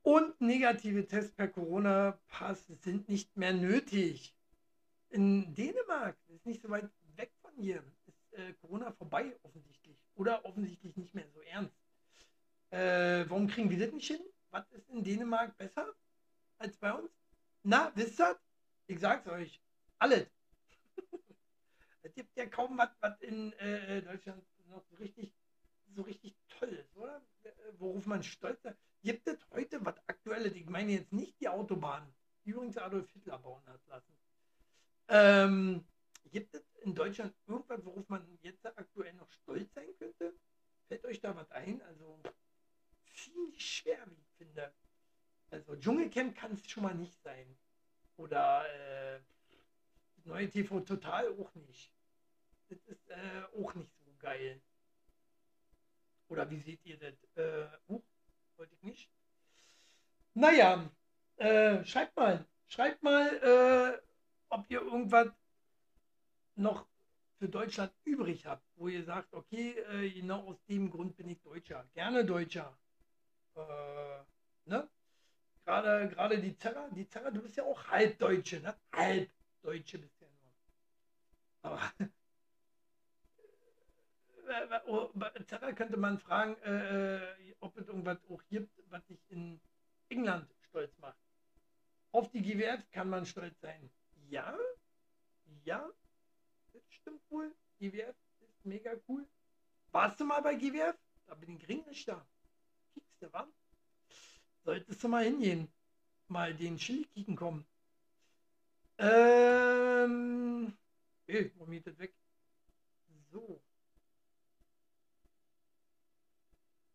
und 0.02 0.38
negative 0.40 1.06
Tests 1.06 1.32
per 1.32 1.48
Corona-Pass 1.48 2.66
sind 2.82 3.08
nicht 3.08 3.36
mehr 3.36 3.52
nötig 3.52 4.36
in 5.08 5.54
Dänemark, 5.54 6.16
ist 6.28 6.44
nicht 6.44 6.60
so 6.60 6.68
weit 6.68 6.90
weg 7.16 7.32
von 7.40 7.52
hier, 7.56 7.82
äh, 8.34 8.52
Corona 8.54 8.92
vorbei 8.92 9.36
offensichtlich. 9.42 9.96
Oder 10.14 10.44
offensichtlich 10.44 10.96
nicht 10.96 11.14
mehr 11.14 11.28
so 11.32 11.40
ernst. 11.40 11.76
Äh, 12.70 13.24
warum 13.28 13.46
kriegen 13.46 13.70
wir 13.70 13.78
das 13.78 13.92
nicht 13.92 14.06
hin? 14.06 14.20
Was 14.50 14.70
ist 14.72 14.88
in 14.90 15.02
Dänemark 15.02 15.56
besser 15.56 15.94
als 16.58 16.76
bei 16.76 16.92
uns? 16.92 17.10
Na, 17.62 17.92
wisst 17.94 18.20
ihr? 18.20 18.38
Ich 18.86 19.00
sag's 19.00 19.26
euch. 19.28 19.60
Alles. 19.98 20.26
es 22.02 22.14
gibt 22.14 22.36
ja 22.36 22.46
kaum 22.46 22.76
was, 22.76 22.90
was 23.00 23.20
in 23.20 23.52
äh, 23.54 24.02
Deutschland 24.02 24.42
noch 24.68 24.84
so 24.90 24.96
richtig, 24.96 25.32
so 25.94 26.02
richtig 26.02 26.36
toll 26.48 26.70
ist, 26.70 26.96
oder? 26.96 27.22
Worauf 27.78 28.06
man 28.06 28.22
stolz 28.22 28.64
ist. 28.64 28.76
Gibt 29.02 29.28
es 29.28 29.38
heute 29.50 29.84
was 29.84 29.96
Aktuelles? 30.06 30.54
Ich 30.54 30.68
meine 30.68 30.92
jetzt 30.92 31.12
nicht 31.12 31.38
die 31.40 31.48
Autobahn, 31.48 32.12
die 32.44 32.50
übrigens 32.50 32.78
Adolf 32.78 33.10
Hitler 33.12 33.38
bauen 33.38 33.62
hat 33.66 33.80
lassen. 33.86 34.16
Ähm, 35.08 35.84
gibt 36.34 36.52
es 36.52 36.64
in 36.80 36.96
Deutschland 36.96 37.32
irgendwas, 37.46 37.84
worauf 37.84 38.08
man 38.08 38.26
jetzt 38.42 38.66
aktuell 38.66 39.12
noch 39.14 39.30
stolz 39.30 39.72
sein 39.72 39.86
könnte? 40.00 40.34
Fällt 40.88 41.04
euch 41.04 41.20
da 41.20 41.36
was 41.36 41.48
ein? 41.52 41.80
Also 41.82 42.20
ziemlich 43.14 43.64
schwer, 43.64 44.04
wie 44.10 44.20
ich 44.20 44.32
finde. 44.36 44.74
Also 45.50 45.76
Dschungelcamp 45.76 46.36
kann 46.36 46.54
es 46.54 46.68
schon 46.68 46.82
mal 46.82 46.94
nicht 46.96 47.22
sein. 47.22 47.56
Oder 48.16 48.64
äh, 48.68 49.20
neue 50.24 50.50
TV 50.50 50.80
Total 50.80 51.28
auch 51.38 51.54
nicht. 51.54 51.92
Das 52.68 52.80
ist 52.86 53.08
äh, 53.10 53.44
auch 53.56 53.72
nicht 53.76 53.92
so 54.04 54.12
geil. 54.18 54.60
Oder 56.26 56.50
wie 56.50 56.58
seht 56.58 56.84
ihr 56.84 56.98
das? 56.98 57.14
Äh, 57.36 57.68
uh, 57.88 58.02
wollte 58.56 58.74
ich 58.74 58.82
nicht. 58.82 59.08
Naja, 60.34 60.90
äh, 61.36 61.84
schreibt 61.84 62.16
mal. 62.16 62.44
Schreibt 62.66 63.04
mal, 63.04 63.28
äh, 63.36 64.02
ob 64.48 64.68
ihr 64.68 64.80
irgendwas 64.80 65.28
noch 66.56 66.86
für 67.38 67.48
Deutschland 67.48 67.92
übrig 68.04 68.46
habt, 68.46 68.64
wo 68.76 68.88
ihr 68.88 69.04
sagt, 69.04 69.32
okay, 69.34 69.78
äh, 69.90 70.10
genau 70.10 70.44
aus 70.48 70.64
dem 70.66 70.90
Grund 70.90 71.16
bin 71.16 71.28
ich 71.28 71.40
Deutscher, 71.42 71.84
gerne 71.94 72.24
Deutscher. 72.24 72.76
Äh, 73.56 73.60
ne? 74.66 74.88
Gerade, 75.64 76.08
gerade 76.08 76.40
die 76.40 76.56
Zerra, 76.56 76.88
die 76.90 77.08
Zerra, 77.08 77.30
du 77.30 77.42
bist 77.42 77.56
ja 77.56 77.64
auch 77.64 77.86
Halbdeutsche, 77.88 78.60
ne? 78.60 78.74
Halbdeutsche 78.92 79.98
bist 79.98 80.20
ja 80.20 80.28
nur. 80.28 80.52
Aber 81.62 81.80
äh, 84.48 84.80
oh, 84.86 85.10
Zerra 85.46 85.72
könnte 85.72 85.96
man 85.96 86.18
fragen, 86.18 86.56
äh, 86.62 87.16
äh, 87.16 87.54
ob 87.60 87.76
es 87.78 87.88
irgendwas 87.88 88.18
auch 88.28 88.42
gibt, 88.48 88.70
was 88.90 89.04
dich 89.06 89.20
in 89.30 89.60
England 90.08 90.48
stolz 90.68 90.96
macht. 90.98 91.18
Auf 92.12 92.30
die 92.30 92.42
GWF 92.42 92.90
kann 92.92 93.08
man 93.08 93.26
stolz 93.26 93.60
sein 93.60 93.90
ja, 94.28 94.56
ja, 95.64 95.88
stimmt 97.04 97.30
wohl. 97.30 97.54
GWF 97.78 98.16
ist 98.40 98.64
mega 98.64 98.92
cool. 99.08 99.26
Warst 99.92 100.18
du 100.18 100.24
mal 100.24 100.40
bei 100.40 100.54
GWF? 100.54 100.96
Da 101.26 101.34
bin 101.34 101.56
ich 101.56 101.68
Ringrichter. 101.68 102.26
Kiekst 102.94 103.22
du, 103.22 103.32
wa? 103.32 103.46
Solltest 104.64 105.02
du 105.04 105.08
mal 105.08 105.24
hingehen. 105.24 105.68
Mal 106.28 106.54
den 106.54 106.78
Chili 106.78 107.04
kicken 107.04 107.36
kommen. 107.36 107.66
Ähm. 108.98 110.72
Ey, 111.26 111.52
wo 111.56 111.66
mietet 111.66 111.98
weg? 111.98 112.14
So. 113.30 113.60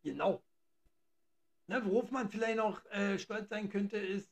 Genau. 0.01 0.41
Ne, 1.67 1.85
worauf 1.85 2.09
man 2.09 2.29
vielleicht 2.29 2.57
noch 2.57 2.83
äh, 2.87 3.19
stolz 3.19 3.49
sein 3.49 3.69
könnte, 3.69 3.97
ist, 3.97 4.31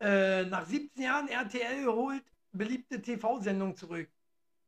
äh, 0.00 0.44
nach 0.44 0.66
17 0.66 1.02
Jahren 1.02 1.28
RTL 1.28 1.86
holt 1.86 2.24
beliebte 2.52 3.00
TV-Sendung 3.00 3.76
zurück. 3.76 4.10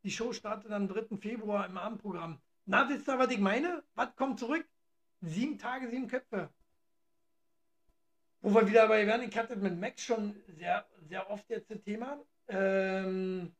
Die 0.08 0.14
Show 0.14 0.32
startet 0.32 0.72
am 0.72 0.88
3. 0.88 1.18
Februar 1.18 1.66
im 1.66 1.76
Abendprogramm. 1.76 2.40
Na, 2.64 2.88
wisst 2.88 3.06
ihr, 3.10 3.18
was 3.18 3.30
ich 3.30 3.40
meine? 3.40 3.84
Was 3.94 4.16
kommt 4.16 4.38
zurück? 4.38 4.66
Sieben 5.20 5.58
Tage, 5.58 5.90
sieben 5.90 6.08
Köpfe. 6.08 6.48
Wo 8.40 8.54
wir 8.54 8.66
wieder 8.66 8.88
bei 8.88 9.06
werden, 9.06 9.28
ich 9.28 9.36
hatte 9.36 9.54
mit 9.56 9.78
Max 9.78 10.02
schon 10.02 10.34
sehr, 10.46 10.88
sehr 11.10 11.28
oft 11.28 11.46
jetzt 11.50 11.70
das 11.70 11.82
Thema. 11.82 12.24
Ähm, 12.46 13.54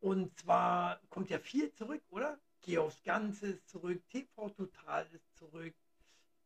Und 0.00 0.38
zwar 0.38 1.00
kommt 1.08 1.30
ja 1.30 1.38
viel 1.38 1.72
zurück, 1.72 2.02
oder? 2.10 2.38
Geh 2.60 2.76
aufs 2.76 3.02
Ganze 3.04 3.46
ist 3.46 3.66
zurück, 3.70 4.02
TV 4.10 4.50
Total 4.50 5.06
ist 5.10 5.38
zurück, 5.38 5.74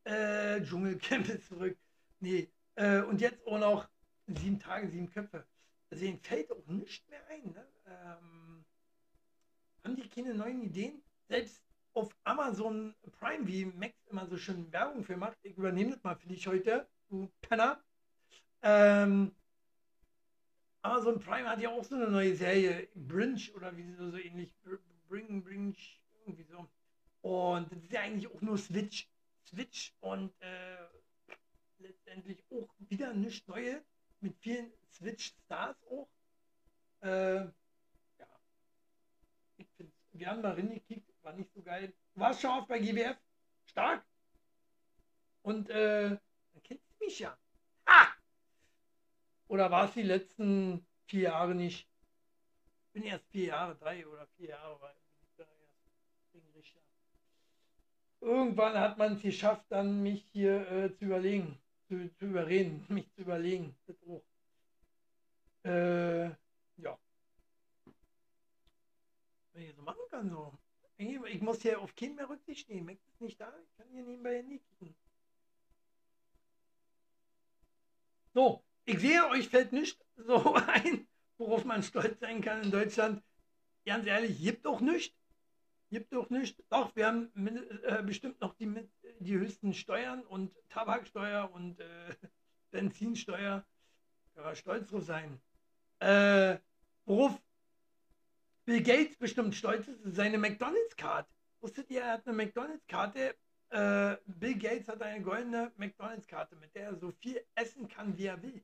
äh, 0.05 0.61
Dschungelcamp 0.63 1.29
ist 1.31 1.49
zurück. 1.49 1.77
Nee, 2.21 2.49
äh, 2.77 3.01
und 3.01 3.21
jetzt 3.21 3.45
auch 3.45 3.59
noch 3.59 3.89
sieben 4.29 4.61
Tage, 4.61 4.89
sieben 4.89 5.11
Köpfe. 5.11 5.45
Also 5.91 6.05
ihnen 6.05 6.19
fällt 6.21 6.51
auch 6.51 6.67
nichts 6.67 7.09
mehr 7.09 7.27
ein. 7.29 7.53
Ne? 7.53 7.67
Ähm, 7.87 8.65
haben 9.85 9.97
die 9.97 10.09
keine 10.09 10.35
neuen 10.35 10.63
Ideen? 10.63 11.03
Selbst 11.29 11.63
auf 11.95 12.15
Amazon 12.25 12.95
Prime, 13.19 13.47
wie 13.47 13.65
Max 13.65 13.95
immer 14.11 14.27
so 14.27 14.37
schön 14.37 14.71
Werbung 14.73 15.03
für 15.03 15.17
macht, 15.17 15.39
ich 15.43 15.57
übernehme 15.57 15.93
das 15.93 16.03
mal 16.03 16.17
für 16.17 16.29
dich 16.29 16.47
heute, 16.47 16.87
du 17.09 17.31
Penner. 17.41 17.83
Ähm, 18.63 19.35
Amazon 20.83 21.19
Prime 21.19 21.49
hat 21.49 21.61
ja 21.61 21.71
auch 21.71 21.85
so 21.85 21.95
eine 21.95 22.09
neue 22.09 22.37
Serie, 22.37 22.89
Brinch 22.95 23.55
oder 23.55 23.77
wie 23.77 23.85
sie 23.85 23.95
so, 23.95 24.11
so 24.11 24.19
ähnlich, 24.19 24.55
Bring, 25.09 25.43
Brinch, 25.43 26.01
irgendwie 26.21 26.45
so. 26.45 26.69
Und 27.23 27.73
das 27.73 27.83
ist 27.83 27.93
ja 27.93 28.01
eigentlich 28.03 28.33
auch 28.33 28.41
nur 28.41 28.59
Switch. 28.59 29.09
Switch 29.45 29.95
und 30.01 30.33
äh, 30.41 30.77
letztendlich 31.79 32.45
auch 32.51 32.69
wieder 32.79 33.15
nichts 33.15 33.47
Neues 33.49 33.83
mit 34.27 34.37
vielen 34.39 34.73
Switch-Stars 34.93 35.77
auch. 35.91 36.09
Äh, 37.03 37.45
ja, 37.45 38.27
ich 39.57 39.69
finde, 39.77 39.93
wir 40.13 40.27
haben 40.27 40.43
mal 40.43 40.55
reingekickt, 40.55 41.09
war 41.23 41.33
nicht 41.35 41.53
so 41.55 41.63
geil. 41.63 41.93
War 42.15 42.35
scharf 42.35 42.67
bei 42.67 42.79
GWF, 42.81 43.17
stark. 43.67 44.05
Und 45.43 45.71
äh, 45.71 46.11
dann 46.11 46.63
kennst 46.65 46.85
du 46.91 47.05
mich 47.05 47.19
ja. 47.21 47.39
Ha! 47.89 48.09
Oder 49.49 49.71
war 49.71 49.85
es 49.85 49.95
die 49.95 50.03
letzten 50.03 50.85
vier 51.07 51.23
Jahre 51.23 51.55
nicht? 51.55 51.89
Ich 52.87 52.93
bin 52.93 53.05
erst 53.05 53.29
vier 53.29 53.47
Jahre, 53.47 53.77
drei 53.77 54.07
oder 54.07 54.27
vier 54.37 54.49
Jahre 54.49 54.81
war 54.81 54.95
Irgendwann 58.21 58.77
hat 58.81 58.99
man 58.99 59.13
es 59.13 59.23
geschafft, 59.23 59.67
dann 59.69 60.03
mich 60.03 60.25
hier 60.33 60.69
äh, 60.69 60.93
zu 60.97 61.05
überlegen 61.05 61.61
zu, 61.89 62.15
zu 62.17 62.27
überreden, 62.27 62.85
mich 62.89 63.11
zu 63.15 63.23
überlegen. 63.23 63.75
Äh, 65.65 66.27
ja. 66.77 66.99
Wenn 69.53 69.63
ich 69.63 69.75
so 69.75 69.83
machen 69.83 70.03
kann, 70.11 70.31
so. 70.31 70.59
Ich 70.99 71.43
muss 71.43 71.61
hier 71.61 71.81
auf 71.81 71.95
keinen 71.95 72.15
mehr 72.15 72.29
Rücksicht 72.29 72.69
nehmen. 72.69 72.87
Max 72.87 73.07
ist 73.07 73.21
nicht 73.21 73.41
da. 73.41 73.53
Ich 73.63 73.77
kann 73.77 73.89
hier 73.91 74.03
nebenbei 74.03 74.43
kicken. 74.79 74.95
So, 78.33 78.63
ich 78.85 78.99
sehe, 79.01 79.27
euch 79.29 79.49
fällt 79.49 79.73
nicht 79.73 79.99
so 80.17 80.55
ein, 80.69 81.07
worauf 81.39 81.65
man 81.65 81.83
stolz 81.83 82.21
sein 82.21 82.41
kann 82.41 82.63
in 82.63 82.71
Deutschland. 82.71 83.23
Ganz 83.85 84.07
ehrlich, 84.07 84.39
gibt 84.41 84.67
auch 84.67 84.81
nichts. 84.81 85.17
Gibt 85.89 86.15
auch 86.15 86.31
nicht. 86.31 86.63
Doch, 86.69 86.95
wir 86.97 87.07
haben 87.07 87.31
äh, 87.85 88.03
bestimmt 88.03 88.41
noch 88.41 88.55
die, 88.55 88.89
die 89.21 89.35
höchsten 89.35 89.73
Steuern 89.73 90.23
und 90.23 90.53
Tabaksteuer 90.69 91.51
und 91.53 91.81
äh, 91.81 92.15
Benzinsteuer. 92.71 93.65
Kann 94.35 94.45
man 94.45 94.57
stolz 94.57 94.91
drauf 94.91 95.05
sein. 95.05 95.41
Äh, 96.01 96.59
worauf 97.05 97.41
Bill 98.65 98.83
Gates 98.83 99.17
bestimmt 99.17 99.55
stolz 99.55 99.87
ist, 99.87 100.01
ist 100.01 100.17
seine 100.17 100.39
McDonalds-Card. 100.39 101.29
Wusstet 101.61 101.89
ihr, 101.91 102.03
er 102.03 102.13
hat 102.15 102.27
eine 102.27 102.37
McDonalds-Karte. 102.37 103.37
Äh, 103.71 104.17
Bill 104.27 104.59
Gates 104.59 104.89
hat 104.89 105.01
eine 105.03 105.23
goldene 105.23 105.73
McDonalds-Karte, 105.77 106.57
mit 106.57 106.75
der 106.75 106.87
er 106.87 106.97
so 106.97 107.13
viel 107.13 107.41
essen 107.55 107.89
kann, 107.89 108.19
wie 108.19 108.27
er 108.27 108.43
will. 108.43 108.63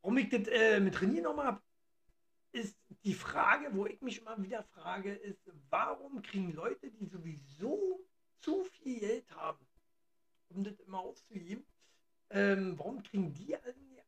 Warum 0.00 0.16
ich 0.16 0.30
das 0.30 0.48
äh, 0.48 0.80
mit 0.80 0.96
René 0.96 1.20
nochmal 1.20 1.46
habe, 1.46 1.62
ist 2.56 2.76
die 3.04 3.14
Frage, 3.14 3.74
wo 3.74 3.86
ich 3.86 4.00
mich 4.00 4.18
immer 4.18 4.42
wieder 4.42 4.64
frage, 4.64 5.14
ist, 5.14 5.40
warum 5.68 6.22
kriegen 6.22 6.52
Leute, 6.52 6.90
die 6.90 7.06
sowieso 7.06 8.00
zu 8.40 8.64
viel 8.64 9.00
Geld 9.00 9.30
haben, 9.30 9.64
um 10.48 10.64
das 10.64 10.80
immer 10.80 11.00
auszugeben, 11.00 11.66
ähm, 12.30 12.78
warum 12.78 13.02
kriegen 13.02 13.32
die 13.34 13.54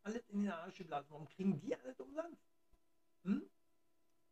alles 0.02 0.28
in 0.30 0.42
den 0.42 0.50
Arsch 0.50 0.78
geblasen? 0.78 1.08
Warum 1.11 1.28
kriegen 1.28 1.61
die 1.61 1.76
alles 1.76 2.00
umsonst? 2.00 2.42
Hm? 3.24 3.42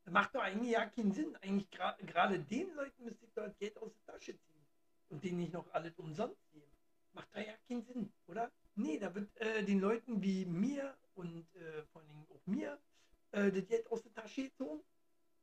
Das 0.05 0.13
macht 0.13 0.35
doch 0.35 0.41
eigentlich 0.41 0.73
ja 0.73 0.87
keinen 0.87 1.13
Sinn. 1.13 1.37
Eigentlich 1.43 1.71
gerade 1.71 2.39
den 2.39 2.75
Leuten 2.75 3.05
müsste 3.05 3.27
ich 3.27 3.33
dort 3.35 3.59
Geld 3.59 3.77
aus 3.79 3.93
der 3.93 4.15
Tasche 4.15 4.39
ziehen 4.39 4.67
und 5.11 5.23
denen 5.23 5.39
nicht 5.39 5.53
noch 5.53 5.71
alles 5.73 5.99
umsonst 5.99 6.41
geben. 6.53 6.71
Macht 7.13 7.29
da 7.35 7.41
ja 7.41 7.53
keinen 7.69 7.83
Sinn, 7.83 8.13
oder? 8.27 8.51
Nee, 8.77 8.99
da 8.99 9.15
wird 9.15 9.37
äh, 9.41 9.63
den 9.63 9.81
Leuten 9.81 10.23
wie 10.23 10.47
mir 10.47 10.97
und 11.15 11.47
äh, 11.57 11.83
vor 11.93 12.03
Dingen 12.03 12.27
auch 12.31 12.47
mir 12.47 12.79
äh, 13.33 13.51
das 13.51 13.67
Geld 13.67 13.91
aus 13.91 14.03
der 14.03 14.13
Tasche 14.13 14.45
gezogen 14.45 14.83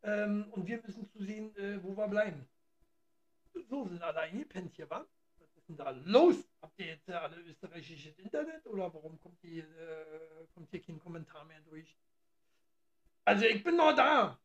ähm, 0.03 0.47
und 0.51 0.67
wir 0.67 0.81
müssen 0.81 1.07
zusehen, 1.07 1.55
äh, 1.55 1.81
wo 1.83 1.95
wir 1.95 2.07
bleiben. 2.07 2.47
So 3.69 3.87
sind 3.87 4.01
alle 4.01 4.19
eingepennt 4.19 4.73
hier, 4.75 4.89
wa? 4.89 5.05
Was 5.37 5.55
ist 5.55 5.69
denn 5.69 5.77
da 5.77 5.91
los? 5.91 6.35
Habt 6.61 6.79
ihr 6.79 6.87
jetzt 6.87 7.09
alle 7.09 7.37
österreichisches 7.41 8.17
Internet 8.17 8.65
oder 8.67 8.93
warum 8.93 9.19
kommt 9.19 9.39
hier, 9.41 9.63
äh, 9.63 10.47
kommt 10.53 10.69
hier 10.71 10.81
kein 10.81 10.99
Kommentar 10.99 11.45
mehr 11.45 11.61
durch? 11.61 11.95
Also 13.25 13.45
ich 13.45 13.63
bin 13.63 13.77
noch 13.77 13.95
da. 13.95 14.39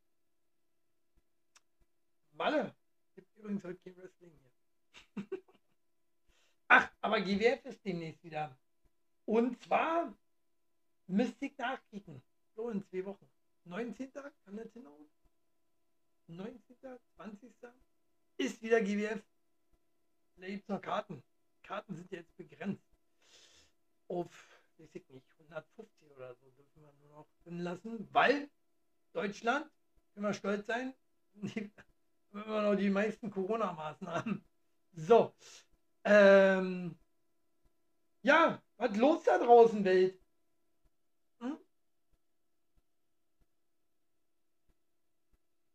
Malle. 2.32 2.74
Gibt 3.16 3.36
übrigens 3.36 3.64
heute 3.64 3.80
kein 3.80 3.96
Wrestling 3.96 4.32
hier. 4.38 5.24
Ach, 6.68 6.88
aber 7.00 7.20
GWF 7.20 7.64
ist 7.64 7.84
demnächst 7.84 8.22
wieder. 8.22 8.56
Und 9.24 9.60
zwar 9.62 10.16
müsste 11.08 11.46
ich 11.46 11.58
nachkicken. 11.58 12.22
So 12.58 12.70
in 12.70 12.82
zwei 12.82 13.04
Wochen. 13.04 13.24
19. 13.66 14.12
kann 14.12 14.56
das 14.56 14.72
hinhauen? 14.72 15.08
19. 16.26 16.76
20. 17.14 17.52
ist 18.36 18.60
wieder 18.60 18.80
GWF. 18.80 19.22
Da 20.34 20.46
gibt 20.48 20.68
noch 20.68 20.80
Karten. 20.80 21.22
Karten 21.62 21.94
sind 21.94 22.10
jetzt 22.10 22.36
begrenzt. 22.36 22.82
Auf, 24.08 24.26
weiß 24.76 24.92
ich 24.92 25.08
nicht, 25.08 25.24
150 25.38 26.10
oder 26.16 26.34
so 26.34 26.50
dürfen 26.50 26.82
wir 26.82 26.92
nur 26.94 27.18
noch 27.18 27.28
drin 27.44 27.60
lassen, 27.60 28.08
weil 28.10 28.50
Deutschland, 29.12 29.70
können 30.14 30.26
wir 30.26 30.34
stolz 30.34 30.66
sein, 30.66 30.94
immer 32.32 32.62
noch 32.62 32.74
die 32.74 32.90
meisten 32.90 33.30
Corona-Maßnahmen. 33.30 34.44
So. 34.94 35.32
Ähm, 36.02 36.98
ja, 38.22 38.60
was 38.78 38.96
los 38.96 39.22
da 39.22 39.38
draußen, 39.38 39.84
Welt? 39.84 40.18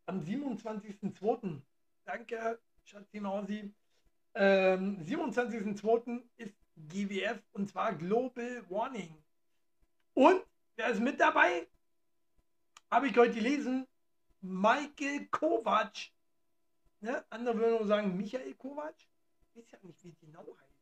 Am 0.05 0.19
27.02. 0.19 1.61
Danke, 2.05 2.59
Schatzi 2.83 3.19
Mausi. 3.19 3.73
Ähm, 4.35 4.99
27.02. 5.03 6.21
ist 6.37 6.55
GWF 6.75 7.39
und 7.53 7.69
zwar 7.69 7.93
Global 7.93 8.63
Warning. 8.69 9.15
Und 10.13 10.43
wer 10.75 10.89
ist 10.89 10.99
mit 10.99 11.19
dabei? 11.19 11.67
Habe 12.89 13.07
ich 13.07 13.17
heute 13.17 13.35
gelesen. 13.35 13.87
Michael 14.41 15.27
Kovac. 15.27 16.11
Ne? 16.99 17.23
Andere 17.29 17.57
würden 17.57 17.77
nur 17.77 17.87
sagen 17.87 18.17
Michael 18.17 18.53
Kovac. 18.55 18.95
Ich 18.97 19.55
weiß 19.55 19.71
ja 19.71 19.77
nicht, 19.83 20.03
wie 20.03 20.09
es 20.09 20.19
genau 20.19 20.45
heißt. 20.59 20.73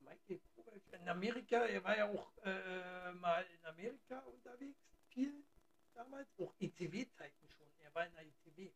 Michael 0.00 0.40
Kovac 0.54 0.82
in 0.92 1.08
Amerika. 1.08 1.58
Er 1.58 1.84
war 1.84 1.96
ja 1.96 2.08
auch 2.08 2.32
äh, 2.44 3.12
mal 3.12 3.44
in 3.54 3.64
Amerika 3.66 4.18
unterwegs. 4.20 4.80
Viel 5.08 5.44
damals, 5.94 6.28
auch 6.38 6.54
ECW-Zeiten 6.58 7.48
schon. 7.50 7.66
Er 7.80 7.94
war 7.94 8.06
in 8.06 8.12
der 8.14 8.26
ECW. 8.26 8.70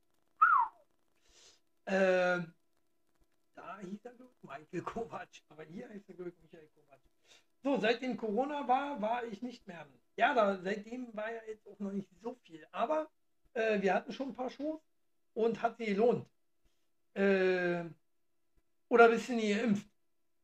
Ähm, 1.87 2.55
da 3.55 3.79
hieß 3.79 4.05
er, 4.05 4.15
glaube 4.15 4.35
Michael 4.43 4.83
Kovac. 4.83 5.29
Aber 5.49 5.63
hier 5.65 5.89
heißt 5.89 6.09
er, 6.09 6.15
glaube 6.15 6.33
Michael 6.43 6.69
Kovac. 6.69 7.01
So, 7.63 7.79
seitdem 7.81 8.17
Corona 8.17 8.67
war, 8.69 9.01
war 9.01 9.25
ich 9.25 9.43
nicht 9.43 9.67
mehr. 9.67 9.87
Ja, 10.17 10.35
da, 10.35 10.61
seitdem 10.63 11.15
war 11.17 11.33
ja 11.33 11.43
jetzt 11.45 11.67
auch 11.67 11.79
noch 11.79 11.93
nicht 11.93 12.09
so 12.21 12.35
viel. 12.35 12.67
Aber 12.73 13.11
äh, 13.55 13.81
wir 13.81 13.95
hatten 13.95 14.13
schon 14.13 14.29
ein 14.29 14.35
paar 14.35 14.51
Shows 14.51 14.81
und 15.35 15.61
hat 15.63 15.77
sie 15.79 15.87
gelohnt. 15.87 16.29
Äh, 17.15 17.85
oder 18.89 19.09
bist 19.09 19.29
du 19.29 19.35
nie 19.35 19.55
geimpft? 19.55 19.89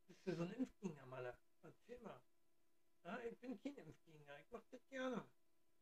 Bist 0.08 0.26
du 0.26 0.34
so 0.34 0.42
ein 0.42 0.52
Impfgegner, 0.52 1.06
Maler? 1.06 1.36
Erzähl 1.62 1.98
mal. 2.00 2.20
Ja, 3.04 3.18
ich 3.28 3.38
bin 3.38 3.60
kein 3.60 3.76
Impfgegner. 3.76 4.38
Ich 4.40 4.50
mach 4.50 4.62
das 4.70 4.80
gerne 4.88 5.24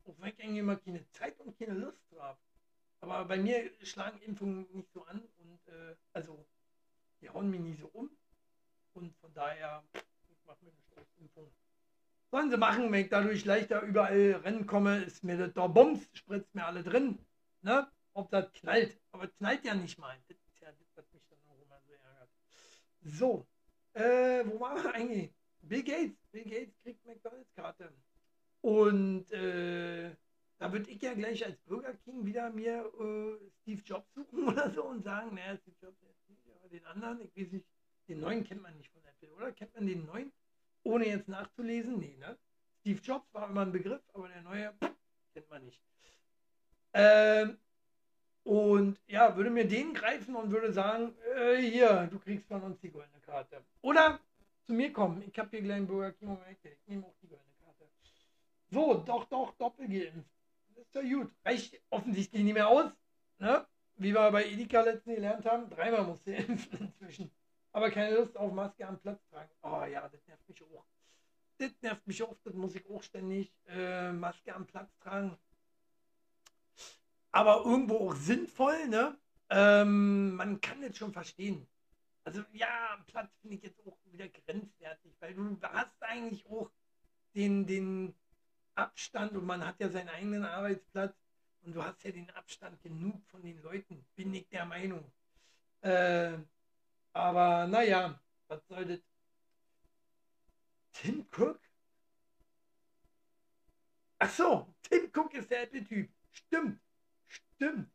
ich 0.05 0.23
eigentlich 0.23 0.57
immer 0.57 0.75
keine 0.77 1.09
Zeit 1.11 1.39
und 1.39 1.57
keine 1.57 1.73
Lust 1.73 1.99
habe. 2.19 2.37
Aber 3.01 3.25
bei 3.25 3.37
mir 3.37 3.71
schlagen 3.83 4.19
Impfungen 4.21 4.67
nicht 4.73 4.91
so 4.93 5.03
an 5.05 5.21
und 5.39 5.67
äh, 5.67 5.95
also 6.13 6.45
die 7.21 7.29
hauen 7.29 7.49
mich 7.49 7.59
nie 7.59 7.75
so 7.75 7.87
um. 7.93 8.09
Und 8.93 9.15
von 9.17 9.33
daher, 9.33 9.83
ich 10.29 10.45
mache 10.45 10.63
mir 10.63 10.71
eine 10.71 11.05
Impfung. 11.19 11.51
Sollen 12.29 12.49
sie 12.51 12.57
machen, 12.57 12.91
wenn 12.91 13.01
ich 13.01 13.09
dadurch 13.09 13.45
leichter 13.45 13.81
überall 13.81 14.41
rennen 14.43 14.67
komme, 14.67 15.03
ist 15.03 15.23
mir 15.23 15.37
das 15.37 15.53
da 15.53 15.67
Bums, 15.67 16.07
spritzt 16.13 16.53
mir 16.53 16.65
alle 16.65 16.83
drin. 16.83 17.17
Ne? 17.61 17.87
Ob 18.13 18.29
das 18.31 18.51
knallt. 18.53 18.97
Aber 19.11 19.27
knallt 19.27 19.65
ja 19.65 19.73
nicht 19.73 19.97
mal. 19.97 20.17
Das 20.27 20.37
ja 20.61 20.71
das, 20.71 20.87
was 20.95 21.05
mich 21.11 21.23
dann 21.29 21.39
auch 21.49 21.61
immer 21.61 21.79
so 21.81 21.91
ärgert. 21.93 22.29
So, 23.03 23.47
äh, 23.93 24.45
wo 24.45 24.59
waren 24.59 24.83
wir 24.83 24.93
eigentlich? 24.93 25.33
Bill 25.61 25.83
Gates. 25.83 26.17
Bill 26.31 26.43
Gates 26.43 26.77
kriegt 26.81 27.05
McDonalds-Karte. 27.05 27.91
Und 28.61 29.31
äh, 29.31 30.11
Da 30.61 30.71
würde 30.71 30.91
ich 30.91 31.01
ja 31.01 31.15
gleich 31.15 31.43
als 31.43 31.57
Burger 31.61 31.95
King 32.05 32.23
wieder 32.23 32.51
mir 32.51 32.85
äh, 32.99 33.49
Steve 33.61 33.81
Jobs 33.83 34.13
suchen 34.13 34.43
oder 34.47 34.69
so 34.69 34.83
und 34.83 35.03
sagen, 35.03 35.33
naja, 35.33 35.57
Steve 35.57 35.75
Jobs 35.81 35.97
aber 36.55 36.69
den 36.69 36.85
anderen, 36.85 37.19
ich 37.21 37.35
weiß 37.35 37.51
nicht, 37.51 37.65
den 38.07 38.19
neuen 38.19 38.43
kennt 38.43 38.61
man 38.61 38.77
nicht 38.77 38.91
von 38.91 39.01
Apple, 39.05 39.31
oder? 39.33 39.51
Kennt 39.53 39.73
man 39.73 39.87
den 39.87 40.05
neuen? 40.05 40.31
Ohne 40.83 41.07
jetzt 41.07 41.27
nachzulesen? 41.27 41.97
Nee, 41.97 42.15
ne? 42.19 42.37
Steve 42.81 42.99
Jobs 43.01 43.33
war 43.33 43.49
immer 43.49 43.61
ein 43.61 43.71
Begriff, 43.71 44.01
aber 44.13 44.27
der 44.27 44.43
neue 44.43 44.73
kennt 45.33 45.49
man 45.49 45.65
nicht. 45.65 45.81
Ähm, 46.93 47.57
und 48.43 48.99
ja, 49.07 49.35
würde 49.35 49.49
mir 49.49 49.67
den 49.67 49.95
greifen 49.95 50.35
und 50.35 50.51
würde 50.51 50.73
sagen, 50.73 51.15
äh, 51.35 51.57
hier, 51.57 52.07
du 52.11 52.19
kriegst 52.19 52.47
von 52.47 52.61
uns 52.61 52.79
die 52.81 52.91
goldene 52.91 53.19
Karte. 53.21 53.63
Oder 53.81 54.19
zu 54.67 54.73
mir 54.73 54.93
kommen, 54.93 55.23
ich 55.23 55.37
habe 55.39 55.49
hier 55.49 55.61
gleich 55.61 55.77
einen 55.77 55.87
Burger 55.87 56.11
King 56.11 56.29
um 56.29 56.39
ich 56.47 56.87
nehme 56.87 57.07
auch 57.07 57.15
die 57.21 57.27
goldene. 57.27 57.50
So, 58.71 58.95
doch, 58.95 59.25
doch, 59.25 59.53
doppelt 59.57 59.91
geimpft. 59.91 60.31
Das 60.75 60.85
ist 60.85 60.95
ja 60.95 61.01
gut. 61.01 61.31
Reicht 61.45 61.79
offensichtlich 61.89 62.43
nicht 62.43 62.53
mehr 62.53 62.67
aus. 62.67 62.91
Ne? 63.37 63.65
Wie 63.95 64.13
wir 64.13 64.31
bei 64.31 64.45
Edeka 64.45 64.81
letztens 64.81 65.15
gelernt 65.15 65.45
haben, 65.45 65.69
dreimal 65.69 66.03
musste 66.03 66.31
impfen 66.33 66.79
inzwischen. 66.79 67.31
Aber 67.73 67.91
keine 67.91 68.15
Lust 68.15 68.35
auf 68.37 68.51
Maske 68.51 68.87
am 68.87 68.99
Platz 68.99 69.21
tragen. 69.29 69.51
Oh 69.61 69.83
ja, 69.83 70.07
das 70.09 70.25
nervt 70.27 70.47
mich 70.47 70.63
auch. 70.63 70.85
Das 71.57 71.71
nervt 71.81 72.07
mich 72.07 72.23
auch, 72.23 72.35
das 72.43 72.53
muss 72.53 72.75
ich 72.75 72.89
auch 72.89 73.03
ständig. 73.03 73.53
Äh, 73.67 74.11
Maske 74.11 74.55
am 74.55 74.65
Platz 74.65 74.89
tragen 74.99 75.37
aber 77.31 77.63
irgendwo 77.65 78.09
auch 78.09 78.15
sinnvoll, 78.15 78.87
ne? 78.87 79.17
Ähm, 79.49 80.35
man 80.35 80.59
kann 80.61 80.81
das 80.81 80.97
schon 80.97 81.13
verstehen. 81.13 81.67
Also 82.23 82.43
ja, 82.51 83.03
Platz 83.07 83.31
finde 83.41 83.57
ich 83.57 83.63
jetzt 83.63 83.79
auch 83.85 83.97
wieder 84.05 84.27
grenzwertig, 84.27 85.13
weil 85.19 85.33
du 85.33 85.57
hast 85.61 86.01
eigentlich 86.01 86.45
auch 86.45 86.69
den, 87.33 87.65
den 87.65 88.13
Abstand 88.75 89.33
und 89.33 89.45
man 89.45 89.65
hat 89.65 89.79
ja 89.79 89.89
seinen 89.89 90.09
eigenen 90.09 90.45
Arbeitsplatz 90.45 91.15
und 91.63 91.75
du 91.75 91.83
hast 91.83 92.03
ja 92.03 92.11
den 92.11 92.29
Abstand 92.31 92.81
genug 92.81 93.23
von 93.27 93.41
den 93.43 93.61
Leuten, 93.61 94.05
bin 94.15 94.33
ich 94.33 94.47
der 94.49 94.65
Meinung. 94.65 95.11
Äh, 95.81 96.37
aber 97.13 97.67
naja, 97.67 98.19
was 98.47 98.67
soll 98.67 98.85
das? 98.85 98.99
Tim 100.93 101.25
Cook? 101.31 101.59
Ach 104.19 104.29
so, 104.29 104.73
Tim 104.83 105.09
Cook 105.13 105.33
ist 105.33 105.49
der 105.49 105.63
Apple-Typ. 105.63 106.09
Stimmt. 106.31 106.79
Stimmt. 107.27 107.89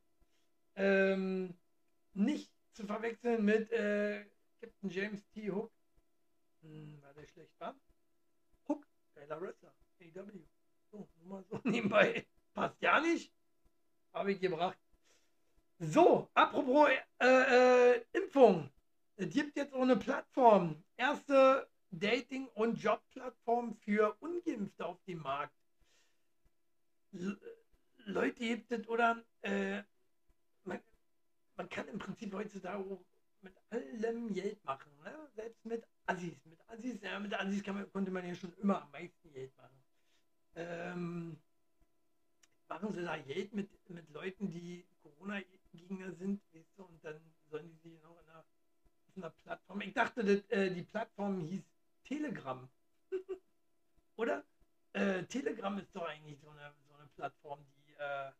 Ähm, 0.74 1.56
nicht 2.14 2.52
zu 2.72 2.86
verwechseln 2.86 3.44
mit 3.44 3.70
äh, 3.72 4.26
Captain 4.60 4.90
James 4.90 5.26
T. 5.28 5.50
Hook. 5.50 5.72
Hm, 6.62 7.00
war 7.02 7.14
der 7.14 7.26
schlecht, 7.26 7.58
war? 7.60 7.74
Hook, 8.68 8.86
geiler 9.14 9.40
Wrestler. 9.40 9.74
AW. 10.00 10.46
So, 10.96 11.08
mal 11.28 11.44
so 11.50 11.60
nebenbei. 11.64 12.26
Passt 12.54 12.80
ja 12.80 13.00
nicht. 13.00 13.32
Habe 14.12 14.32
ich 14.32 14.40
gebracht. 14.40 14.78
So, 15.78 16.30
apropos 16.32 16.88
äh, 17.20 17.96
äh, 17.96 18.04
Impfung. 18.12 18.70
Es 19.16 19.28
gibt 19.30 19.56
jetzt 19.56 19.74
auch 19.74 19.82
eine 19.82 19.96
Plattform. 19.96 20.82
Erste 20.96 21.68
Dating- 21.90 22.48
und 22.54 22.82
Jobplattform 22.82 23.74
für 23.76 24.16
Ungeimpfte 24.20 24.86
auf 24.86 25.02
dem 25.04 25.18
Markt. 25.18 25.52
Leute 28.06 28.38
gibt 28.38 28.72
es 28.72 28.88
oder 28.88 29.22
äh, 29.42 29.82
man, 30.64 30.80
man, 31.56 31.68
kann 31.68 31.88
im 31.88 31.98
Prinzip 31.98 32.32
heutzutage 32.32 32.78
auch 32.78 33.04
mit 33.42 33.54
allem 33.70 34.32
Geld 34.32 34.64
machen. 34.64 34.90
Ne? 35.04 35.28
Selbst 35.34 35.64
mit 35.64 35.86
Assis. 36.06 36.44
Mit 36.44 36.58
Assis, 36.68 37.02
ja, 37.02 37.18
mit 37.18 37.34
Assis 37.34 37.66
man, 37.66 37.90
konnte 37.92 38.10
man 38.10 38.26
ja 38.26 38.34
schon 38.34 38.54
immer 38.58 38.82
am 38.82 38.90
meisten 38.90 39.30
Geld 39.32 39.54
machen. 39.56 39.75
Ähm, 40.56 41.38
machen 42.68 42.92
sie 42.92 43.02
da 43.02 43.16
Geld 43.18 43.52
mit, 43.54 43.68
mit 43.90 44.10
Leuten, 44.10 44.50
die 44.50 44.84
Corona-Gegner 45.02 46.12
sind, 46.14 46.40
weißt 46.52 46.78
du, 46.78 46.84
und 46.84 47.04
dann 47.04 47.20
sollen 47.50 47.70
die 47.70 47.90
sich 47.90 48.02
noch 48.02 48.18
in 48.22 48.28
einer, 48.30 48.40
auf 48.40 49.16
einer 49.16 49.30
Plattform. 49.30 49.80
Ich 49.82 49.94
dachte, 49.94 50.24
dass, 50.24 50.40
äh, 50.50 50.74
die 50.74 50.82
Plattform 50.82 51.40
hieß 51.40 51.62
Telegram. 52.04 52.68
Oder? 54.16 54.44
Äh, 54.92 55.24
Telegram 55.24 55.78
ist 55.78 55.94
doch 55.94 56.06
eigentlich 56.06 56.38
so 56.40 56.48
eine, 56.50 56.72
so 56.88 56.94
eine 56.94 57.06
Plattform, 57.16 57.60
die 57.76 57.92
äh, 57.98 58.32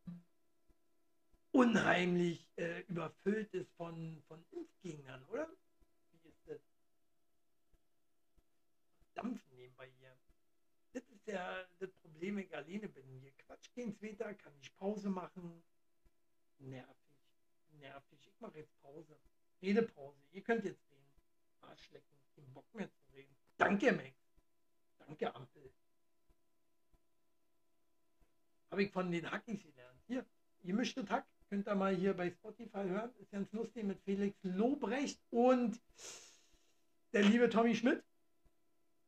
unheimlich 1.53 2.49
äh, 2.57 2.81
überfüllt 2.89 3.53
ist 3.55 3.71
von, 3.77 4.23
von 4.29 4.45
Impfgegnern, 4.53 5.23
oder? 5.31 5.49
Wie 6.23 6.29
ist 6.29 6.39
das? 6.47 6.61
Hier. 9.15 9.46
Ja 11.27 11.65
das 11.81 11.91
Problem, 11.95 12.39
ich 12.39 12.57
alleine 12.57 12.89
bin. 12.89 13.05
Hier 13.21 13.33
Quatsch 13.33 13.69
geht's 13.75 14.01
Wetter, 14.01 14.33
kann 14.35 14.53
ich 14.61 14.75
Pause 14.77 15.11
machen. 15.11 15.63
Nervig, 16.59 17.19
nervig. 17.81 18.19
Ich 18.27 18.41
mache 18.41 18.59
jetzt 18.59 18.81
Pause. 18.81 19.19
Redepause. 19.61 20.23
Ihr 20.33 20.43
könnt 20.43 20.65
jetzt 20.65 20.83
reden. 20.91 21.11
Arschlecken. 21.63 22.17
Den 22.37 22.53
Bock 22.53 22.73
mehr 22.75 22.89
zu 22.91 23.13
reden. 23.13 23.35
Danke, 23.57 23.93
Max. 23.93 24.15
Danke, 24.99 25.35
Ampel. 25.35 25.73
Habe 28.71 28.85
ich 28.85 28.93
von 28.93 29.11
den 29.11 29.31
Hackis 29.31 29.63
gelernt. 29.63 30.01
Hier, 30.07 30.25
gemischte 30.63 31.09
Hack. 31.09 31.27
Könnt 31.49 31.69
ihr 31.69 31.75
mal 31.75 31.95
hier 31.95 32.15
bei 32.15 32.31
Spotify 32.31 32.85
hören. 32.85 33.15
Ist 33.17 33.31
ganz 33.31 33.51
lustig 33.53 33.85
mit 33.85 34.01
Felix 34.03 34.37
Lobrecht 34.43 35.21
und 35.31 35.81
der 37.13 37.23
liebe 37.23 37.49
Tommy 37.49 37.75
Schmidt. 37.75 38.03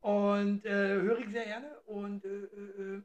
Und 0.01 0.65
äh, 0.65 1.01
höre 1.01 1.19
ich 1.19 1.31
sehr 1.31 1.45
gerne. 1.45 1.81
Und 1.87 2.25
äh, 2.25 2.29
äh, 2.29 2.97
äh 2.97 3.03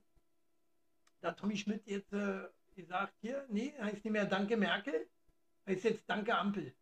da 1.22 1.32
Tommy 1.32 1.56
Schmidt 1.56 1.88
jetzt 1.88 2.12
äh, 2.12 2.50
gesagt, 2.76 3.14
hier, 3.22 3.46
nee, 3.50 3.74
heißt 3.80 4.04
nicht 4.04 4.12
mehr 4.12 4.26
Danke 4.26 4.58
Merkel, 4.58 5.08
heißt 5.66 5.86
jetzt 5.86 6.04
Danke 6.10 6.36
Ampel. 6.36 6.74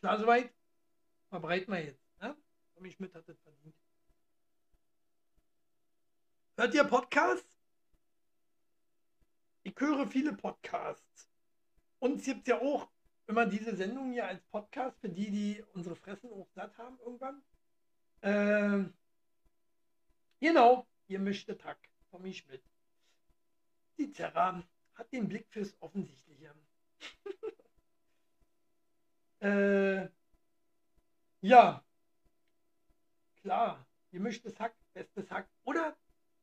Klar 0.00 0.18
soweit? 0.18 0.52
Verbreiten 1.30 1.72
wir 1.72 1.82
jetzt. 1.82 2.02
Ne? 2.20 2.36
Tommy 2.74 2.90
Schmidt 2.90 3.14
hat 3.14 3.26
das 3.26 3.38
verdient. 3.40 3.74
Hört 6.56 6.74
ihr 6.74 6.84
Podcasts? 6.84 7.54
ich 9.64 9.74
höre 9.78 10.06
viele 10.06 10.32
Podcasts. 10.34 11.28
Und 11.98 12.20
es 12.20 12.26
gibt 12.26 12.46
ja 12.48 12.60
auch 12.60 12.88
immer 13.26 13.46
diese 13.46 13.74
Sendung 13.74 14.12
hier 14.12 14.26
als 14.26 14.42
Podcast 14.44 15.00
für 15.00 15.08
die, 15.08 15.30
die 15.30 15.64
unsere 15.72 15.96
Fressen 15.96 16.30
auch 16.30 16.48
satt 16.54 16.76
haben 16.76 16.98
irgendwann. 17.00 17.42
Ähm, 18.22 18.92
genau, 20.40 20.86
ihr 21.08 21.18
mischte 21.18 21.56
Tag, 21.56 21.78
Tommy 22.10 22.32
Schmidt. 22.32 22.62
Die 23.98 24.10
Terra 24.10 24.62
hat 24.94 25.12
den 25.12 25.28
Blick 25.28 25.46
fürs 25.50 25.74
Offensichtliche. 25.80 26.54
äh, 29.40 30.08
ja, 31.40 31.84
klar, 33.42 33.86
gemischtes 34.10 34.58
Hack, 34.58 34.74
bestes 34.94 35.30
Hack. 35.30 35.48
Oder 35.64 35.96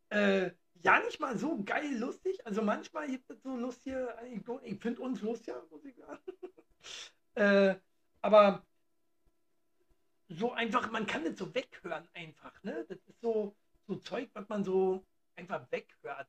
äh, 0.10 0.51
ja 0.84 0.99
nicht 0.99 1.19
mal 1.19 1.38
so 1.38 1.62
geil 1.63 1.97
lustig. 1.97 2.45
Also 2.45 2.62
manchmal 2.62 3.08
gibt 3.08 3.30
es 3.30 3.41
so 3.41 3.56
lustige 3.56 4.17
Anekdoten. 4.17 4.67
Ich 4.67 4.80
finde 4.82 5.01
uns 5.01 5.21
lustiger, 5.21 5.63
muss 5.69 5.84
ich 5.86 5.95
sagen. 5.95 6.19
äh, 7.36 7.75
aber 8.21 8.65
so 10.30 10.51
einfach, 10.54 10.91
man 10.91 11.06
kann 11.06 11.25
das 11.25 11.38
so 11.38 11.54
weghören 11.54 12.08
einfach. 12.13 12.62
Ne? 12.63 12.86
Das 12.88 12.97
ist 13.08 13.21
so, 13.21 13.56
so 13.91 13.97
Zeug, 13.97 14.30
was 14.34 14.47
man 14.47 14.63
so 14.63 15.06
einfach 15.36 15.69
weghört. 15.69 16.27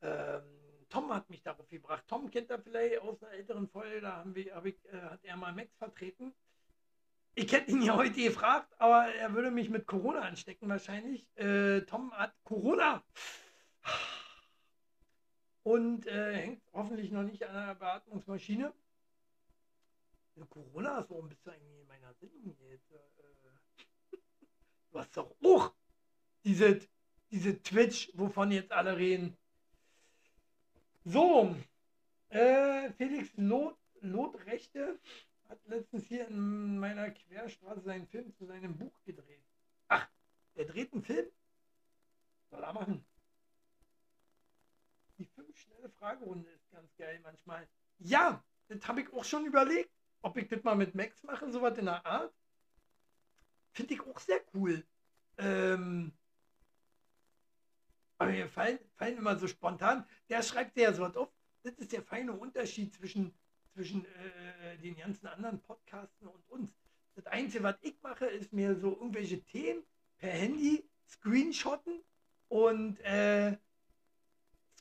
Ähm, 0.00 0.42
Tom 0.88 1.12
hat 1.12 1.28
mich 1.28 1.42
darauf 1.42 1.68
gebracht. 1.68 2.04
Tom 2.06 2.30
kennt 2.30 2.50
er 2.50 2.60
vielleicht 2.60 3.00
aus 3.00 3.20
einer 3.22 3.32
älteren 3.32 3.68
Folge, 3.68 4.00
da 4.00 4.16
haben 4.16 4.34
wir, 4.34 4.54
hab 4.54 4.64
ich, 4.64 4.76
äh, 4.92 5.00
hat 5.00 5.24
er 5.24 5.36
mal 5.36 5.52
Max 5.52 5.74
vertreten. 5.76 6.32
Ich 7.34 7.50
hätte 7.50 7.70
ihn 7.72 7.82
ja 7.82 7.96
heute 7.96 8.22
gefragt, 8.22 8.72
aber 8.78 9.06
er 9.06 9.32
würde 9.32 9.50
mich 9.50 9.70
mit 9.70 9.86
Corona 9.86 10.20
anstecken 10.20 10.68
wahrscheinlich. 10.68 11.26
Äh, 11.36 11.80
Tom 11.82 12.12
hat 12.12 12.34
Corona 12.44 13.02
und 15.62 16.06
äh, 16.06 16.34
hängt 16.34 16.62
hoffentlich 16.72 17.10
noch 17.10 17.22
nicht 17.22 17.42
an 17.44 17.56
einer 17.56 17.74
Beatmungsmaschine. 17.74 18.72
Corona 20.48 21.00
ist, 21.00 21.10
warum 21.10 21.28
bist 21.28 21.44
du 21.46 21.50
eigentlich 21.50 21.80
in 21.80 21.86
meiner 21.86 22.12
Sendung 22.14 22.56
jetzt? 22.68 22.90
Äh, 22.92 24.16
du 24.92 24.98
hast 24.98 25.16
doch 25.16 25.34
auch 25.42 25.72
diese, 26.44 26.80
diese 27.30 27.62
Twitch, 27.62 28.10
wovon 28.14 28.50
jetzt 28.50 28.72
alle 28.72 28.96
reden. 28.96 29.36
So, 31.04 31.56
äh, 32.28 32.90
Felix 32.92 33.30
Lot, 33.36 33.76
Lotrechte 34.00 34.98
hat 35.48 35.58
letztens 35.66 36.06
hier 36.06 36.28
in 36.28 36.78
meiner 36.78 37.10
Querstraße 37.10 37.82
seinen 37.82 38.06
Film 38.06 38.32
zu 38.34 38.46
seinem 38.46 38.76
Buch 38.76 39.02
gedreht. 39.04 39.44
Ach, 39.88 40.08
der 40.56 40.64
dreht 40.64 40.92
einen 40.92 41.02
Film? 41.02 41.26
Soll 42.50 42.62
er 42.62 42.72
machen. 42.72 43.04
Die 45.18 45.24
fünf 45.24 45.56
schnelle 45.58 45.90
Fragerunde 45.90 46.48
ist 46.50 46.70
ganz 46.70 46.94
geil 46.96 47.20
manchmal. 47.22 47.68
Ja, 47.98 48.42
das 48.68 48.86
habe 48.88 49.02
ich 49.02 49.12
auch 49.12 49.24
schon 49.24 49.44
überlegt, 49.44 49.90
ob 50.22 50.36
ich 50.36 50.48
das 50.48 50.62
mal 50.62 50.74
mit 50.74 50.94
Max 50.94 51.22
mache, 51.22 51.50
sowas 51.50 51.76
in 51.78 51.86
der 51.86 52.04
Art. 52.06 52.32
Finde 53.72 53.94
ich 53.94 54.00
auch 54.00 54.18
sehr 54.20 54.40
cool. 54.54 54.84
Ähm, 55.38 56.12
Aber 58.22 58.32
mir 58.32 58.48
fallen, 58.48 58.78
fallen 58.94 59.18
immer 59.18 59.36
so 59.36 59.48
spontan, 59.48 60.04
der 60.28 60.42
schreibt 60.42 60.76
ja 60.76 60.92
so 60.92 61.02
was 61.02 61.16
auf. 61.16 61.28
Das 61.64 61.74
ist 61.74 61.92
der 61.92 62.02
feine 62.02 62.32
Unterschied 62.32 62.94
zwischen, 62.94 63.34
zwischen 63.74 64.04
äh, 64.04 64.78
den 64.78 64.96
ganzen 64.96 65.26
anderen 65.26 65.60
Podcasten 65.60 66.28
und 66.28 66.48
uns. 66.48 66.72
Das 67.14 67.26
Einzige, 67.26 67.64
was 67.64 67.76
ich 67.82 68.00
mache, 68.02 68.26
ist 68.26 68.52
mir 68.52 68.76
so 68.76 68.92
irgendwelche 68.92 69.42
Themen 69.42 69.82
per 70.18 70.30
Handy 70.30 70.88
screenshotten 71.08 72.00
und 72.48 73.00
äh, 73.00 73.56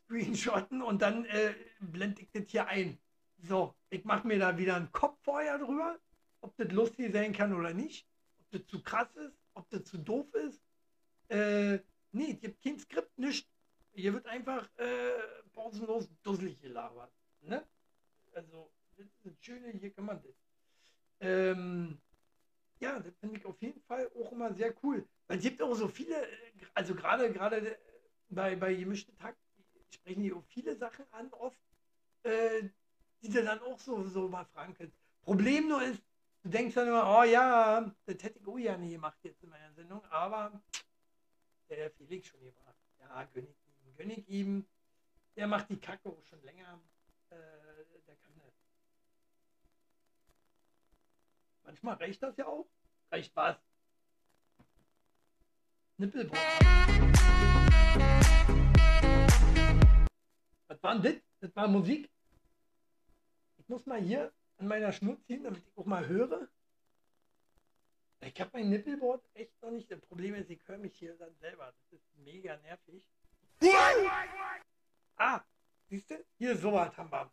screenshotten 0.05 0.81
und 0.81 1.01
dann 1.01 1.25
äh, 1.25 1.53
blende 1.79 2.21
ich 2.21 2.31
das 2.31 2.43
hier 2.47 2.67
ein. 2.67 2.97
So, 3.43 3.75
ich 3.89 4.05
mache 4.05 4.27
mir 4.27 4.37
da 4.37 4.57
wieder 4.57 4.75
einen 4.75 4.91
Kopf 4.91 5.17
vorher 5.23 5.57
drüber, 5.57 5.97
ob 6.41 6.55
das 6.57 6.71
lustig 6.71 7.11
sein 7.11 7.33
kann 7.33 7.53
oder 7.53 7.73
nicht, 7.73 8.07
ob 8.39 8.51
das 8.51 8.67
zu 8.67 8.83
krass 8.83 9.15
ist, 9.15 9.35
ob 9.55 9.69
das 9.71 9.83
zu 9.85 9.97
doof 9.97 10.31
ist. 10.35 10.61
Äh, 11.27 11.79
nee, 12.11 12.31
es 12.33 12.39
gibt 12.39 12.63
kein 12.63 12.79
Skript, 12.79 13.17
nichts. 13.17 13.49
Hier 13.93 14.13
wird 14.13 14.25
einfach 14.25 14.69
äh, 14.77 15.11
pausenlos 15.53 16.09
dusselig 16.23 16.59
gelabert. 16.61 17.11
Ne? 17.41 17.65
Also, 18.33 18.71
das 18.97 19.05
ist 19.05 19.25
das 19.25 19.33
Schöne, 19.41 19.71
hier 19.71 19.91
kann 19.91 20.05
man 20.05 20.21
das. 20.21 20.35
Ähm, 21.19 21.99
ja, 22.79 22.99
das 22.99 23.13
finde 23.19 23.37
ich 23.37 23.45
auf 23.45 23.61
jeden 23.61 23.81
Fall 23.81 24.09
auch 24.15 24.31
immer 24.31 24.53
sehr 24.53 24.73
cool. 24.83 25.07
Weil 25.27 25.37
es 25.37 25.43
gibt 25.43 25.61
auch 25.61 25.73
so 25.75 25.87
viele, 25.87 26.27
also 26.73 26.95
gerade 26.95 27.31
gerade 27.31 27.77
bei, 28.29 28.55
bei 28.55 28.73
gemischten 28.73 29.15
Takt 29.17 29.37
sprechen 29.93 30.23
die 30.23 30.33
auch 30.33 30.43
viele 30.45 30.75
Sachen 30.75 31.05
an, 31.11 31.31
oft, 31.33 31.59
äh, 32.23 32.63
die 33.21 33.29
du 33.29 33.43
dann 33.43 33.59
auch 33.59 33.79
so, 33.79 34.03
so 34.03 34.27
mal 34.27 34.45
fragen 34.45 34.73
kannst. 34.73 34.95
Problem 35.21 35.67
nur 35.67 35.83
ist, 35.83 36.01
du 36.43 36.49
denkst 36.49 36.73
dann 36.75 36.87
immer, 36.87 37.19
oh 37.19 37.23
ja, 37.23 37.81
das 38.05 38.23
hätte 38.23 38.39
ich 38.39 38.47
auch 38.47 38.57
ja 38.57 38.77
nie 38.77 38.93
gemacht 38.93 39.19
jetzt 39.23 39.43
in 39.43 39.49
meiner 39.49 39.71
Sendung, 39.73 40.03
aber 40.05 40.61
der 41.75 41.91
Felix 41.91 42.27
schon 42.27 42.39
gemacht. 42.39 42.75
Ja, 42.99 43.23
gönn 43.33 43.47
ich 43.47 43.57
ihm, 43.67 43.95
gönn 43.97 44.09
ich 44.11 44.29
ihm. 44.29 44.65
Der 45.35 45.47
macht 45.47 45.69
die 45.69 45.77
Kacke 45.77 46.09
auch 46.09 46.23
schon 46.25 46.41
länger. 46.43 46.79
Äh, 47.29 47.35
der 48.07 48.15
kann 48.17 48.33
das. 48.37 48.53
Manchmal 51.63 51.95
reicht 51.95 52.21
das 52.21 52.35
ja 52.37 52.47
auch. 52.47 52.67
Reicht 53.11 53.35
was? 53.35 53.57
Nippelbohr. 55.97 56.37
Was 60.67 60.83
war 60.83 60.99
denn 60.99 61.03
das? 61.03 61.21
Das 61.39 61.55
war 61.55 61.67
Musik. 61.67 62.09
Ich 63.57 63.69
muss 63.69 63.85
mal 63.85 64.01
hier 64.01 64.33
an 64.57 64.67
meiner 64.67 64.91
Schnur 64.91 65.21
ziehen, 65.23 65.43
damit 65.43 65.59
ich 65.65 65.77
auch 65.77 65.85
mal 65.85 66.07
höre. 66.07 66.47
Ich 68.21 68.39
habe 68.39 68.51
mein 68.53 68.69
Nippelboard 68.69 69.23
echt 69.33 69.59
noch 69.61 69.71
nicht. 69.71 69.89
Das 69.91 69.99
Problem 70.01 70.35
ist, 70.35 70.49
ich 70.49 70.65
höre 70.67 70.77
mich 70.77 70.95
hier 70.97 71.15
dann 71.17 71.35
selber. 71.39 71.73
Das 71.89 71.99
ist 71.99 72.17
mega 72.17 72.55
nervig. 72.57 73.07
Ah, 75.17 75.41
siehst 75.89 76.09
du? 76.11 76.23
Hier 76.37 76.55
so 76.57 76.71
was 76.73 76.95
haben 76.97 77.11
wir. 77.11 77.31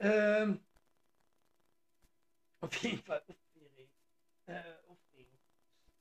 Ähm, 0.00 0.60
auf 2.60 2.74
jeden 2.76 3.02
Fall 3.02 3.22
aufregend. 3.26 3.90
Äh, 4.46 4.62
aufregend. 4.86 5.40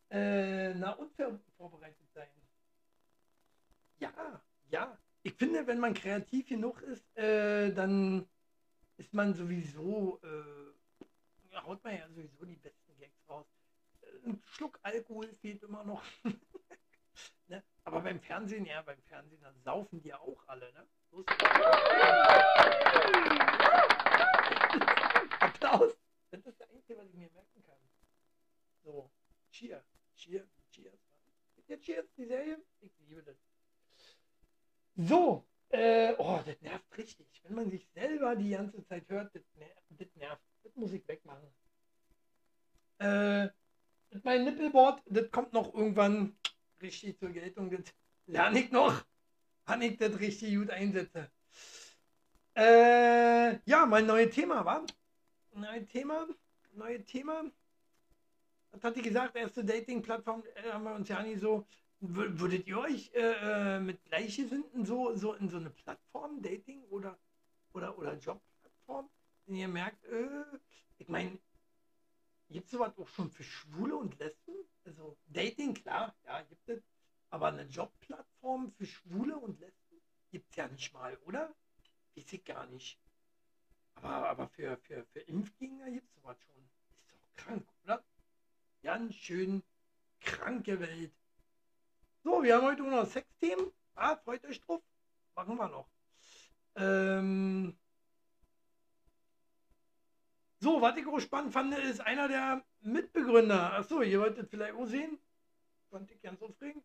Äh, 0.09 0.73
na, 0.75 0.91
unvorbereitet 0.91 2.07
sein. 2.13 2.29
Ja, 3.99 4.41
ja. 4.69 4.97
Ich 5.23 5.33
finde, 5.33 5.65
wenn 5.65 5.79
man 5.79 5.93
kreativ 5.93 6.47
genug 6.47 6.81
ist, 6.81 7.17
äh, 7.17 7.73
dann 7.73 8.27
ist 8.97 9.13
man 9.13 9.33
sowieso, 9.33 10.21
äh, 10.23 11.57
haut 11.57 11.83
man 11.83 11.95
ja 11.95 12.07
sowieso 12.09 12.45
die 12.45 12.55
besten 12.55 12.97
Gags 12.97 13.17
raus. 13.27 13.45
Ein 14.25 14.41
Schluck 14.45 14.79
Alkohol 14.83 15.33
fehlt 15.35 15.63
immer 15.63 15.83
noch. 15.83 16.03
ne? 17.47 17.63
Aber 17.83 18.01
beim 18.01 18.19
Fernsehen, 18.19 18.65
ja, 18.65 18.81
beim 18.81 19.01
Fernsehen, 19.03 19.41
dann 19.41 19.59
saufen 19.61 20.01
die 20.01 20.09
ja 20.09 20.19
auch 20.19 20.47
alle, 20.47 20.71
ne? 20.73 20.87
Los. 21.11 21.25
Applaus. 25.39 25.93
Das 26.31 26.39
ist 26.45 26.59
das 26.59 26.69
Einzige, 26.69 26.97
was 26.99 27.07
ich 27.07 27.15
mir 27.15 27.29
merken 27.31 27.63
kann. 27.63 27.79
So, 28.83 29.09
Cheer, 29.51 29.83
Cheer, 30.15 30.47
Cheers. 30.71 30.99
Ist 31.67 31.83
Cheers, 31.83 32.05
die 32.17 32.25
Serie? 32.25 32.61
Ich 32.79 32.91
liebe 32.99 33.23
das. 33.23 33.37
So, 34.95 35.47
äh, 35.69 36.15
oh, 36.17 36.39
das 36.45 36.59
nervt 36.61 36.97
richtig. 36.97 37.27
Wenn 37.43 37.55
man 37.55 37.69
sich 37.69 37.87
selber 37.89 38.35
die 38.35 38.51
ganze 38.51 38.83
Zeit 38.85 39.07
hört, 39.09 39.35
das 39.35 39.43
nervt. 39.55 39.83
Das, 39.89 40.15
nervt. 40.15 40.41
das 40.63 40.75
muss 40.75 40.93
ich 40.93 41.07
wegmachen. 41.07 41.47
Äh, 42.99 43.49
mein 44.23 44.43
Nippelboard, 44.45 45.01
das 45.05 45.31
kommt 45.31 45.53
noch 45.53 45.73
irgendwann 45.73 46.35
richtig 46.81 47.19
zur 47.19 47.29
Geltung. 47.29 47.69
Das 47.71 47.81
lerne 48.25 48.59
ich 48.59 48.71
noch, 48.71 49.03
wann 49.65 49.81
ich 49.81 49.97
das 49.97 50.19
richtig 50.19 50.55
gut 50.55 50.69
einsetze. 50.69 51.29
Äh, 52.55 53.59
ja, 53.69 53.85
mein 53.85 54.05
neues 54.05 54.33
Thema, 54.33 54.65
war. 54.65 54.85
Neues 55.53 55.87
Thema, 55.87 56.27
neues 56.73 57.05
Thema. 57.05 57.43
Was 58.71 58.83
hat 58.83 58.95
die 58.95 59.01
gesagt? 59.01 59.35
Erste 59.35 59.63
Dating-Plattform 59.63 60.43
äh, 60.55 60.71
haben 60.71 60.83
wir 60.83 60.95
uns 60.95 61.07
ja 61.09 61.21
nicht 61.21 61.39
so 61.39 61.65
Würdet 61.99 62.67
ihr 62.67 62.77
euch 62.77 63.11
äh, 63.15 63.77
äh, 63.77 63.79
mit 63.79 64.03
Gleichgesinnten 64.05 64.85
so, 64.85 65.15
so 65.15 65.33
in 65.33 65.49
so 65.49 65.57
eine 65.57 65.71
Plattform, 65.71 66.43
Dating 66.43 66.83
oder, 66.91 67.17
oder, 67.73 67.97
oder 67.97 68.13
Jobplattform, 68.13 69.09
wenn 69.47 69.55
ihr 69.55 69.67
merkt, 69.67 70.05
äh, 70.05 70.45
ich 70.99 71.07
meine, 71.07 71.39
gibt 72.49 72.65
es 72.65 72.71
sowas 72.71 72.97
auch 72.97 73.07
schon 73.07 73.31
für 73.31 73.43
Schwule 73.43 73.95
und 73.95 74.17
Lesben? 74.19 74.55
Also 74.85 75.17
Dating, 75.27 75.73
klar, 75.73 76.15
ja, 76.25 76.41
gibt 76.43 76.69
es. 76.69 76.81
Aber 77.29 77.47
eine 77.47 77.63
Jobplattform 77.63 78.71
für 78.71 78.85
Schwule 78.85 79.37
und 79.37 79.59
Lesben 79.59 80.01
gibt 80.31 80.49
es 80.49 80.55
ja 80.55 80.67
nicht 80.67 80.93
mal, 80.93 81.17
oder? 81.25 81.53
Weiß 82.15 82.31
ich 82.31 82.45
gar 82.45 82.65
nicht. 82.67 82.99
Aber, 83.95 84.29
aber 84.29 84.47
für, 84.49 84.77
für, 84.77 85.05
für 85.05 85.19
Impfgegner 85.21 85.91
gibt 85.91 86.07
es 86.07 86.15
sowas 86.15 86.37
schon. 86.41 86.55
Ist 86.55 87.11
doch 87.11 87.35
krank, 87.35 87.67
oder? 87.83 88.03
Ganz 88.83 89.15
schön 89.15 89.63
kranke 90.21 90.79
Welt. 90.79 91.13
So, 92.23 92.43
wir 92.43 92.55
haben 92.55 92.65
heute 92.65 92.83
noch 92.83 93.05
Sexthemen. 93.05 93.71
Ah, 93.95 94.15
freut 94.17 94.45
euch 94.45 94.61
drauf. 94.61 94.81
Machen 95.35 95.57
wir 95.57 95.67
noch. 95.67 95.89
Ähm 96.75 97.77
so, 100.59 100.81
was 100.81 100.97
ich 100.97 101.05
auch 101.07 101.19
spannend 101.19 101.53
fand, 101.53 101.77
ist 101.77 102.01
einer 102.01 102.27
der 102.27 102.63
Mitbegründer. 102.81 103.73
Achso, 103.73 104.01
ihr 104.01 104.19
wolltet 104.19 104.49
vielleicht 104.49 104.73
auch 104.73 104.85
sehen. 104.85 105.19
Fand 105.89 106.09
ich 106.11 106.21
ganz 106.21 106.41
aufregend. 106.41 106.83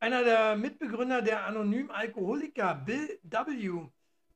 Einer 0.00 0.22
der 0.24 0.56
Mitbegründer 0.56 1.22
der 1.22 1.46
anonymen 1.46 1.90
Alkoholiker, 1.90 2.74
Bill 2.74 3.18
W., 3.22 3.88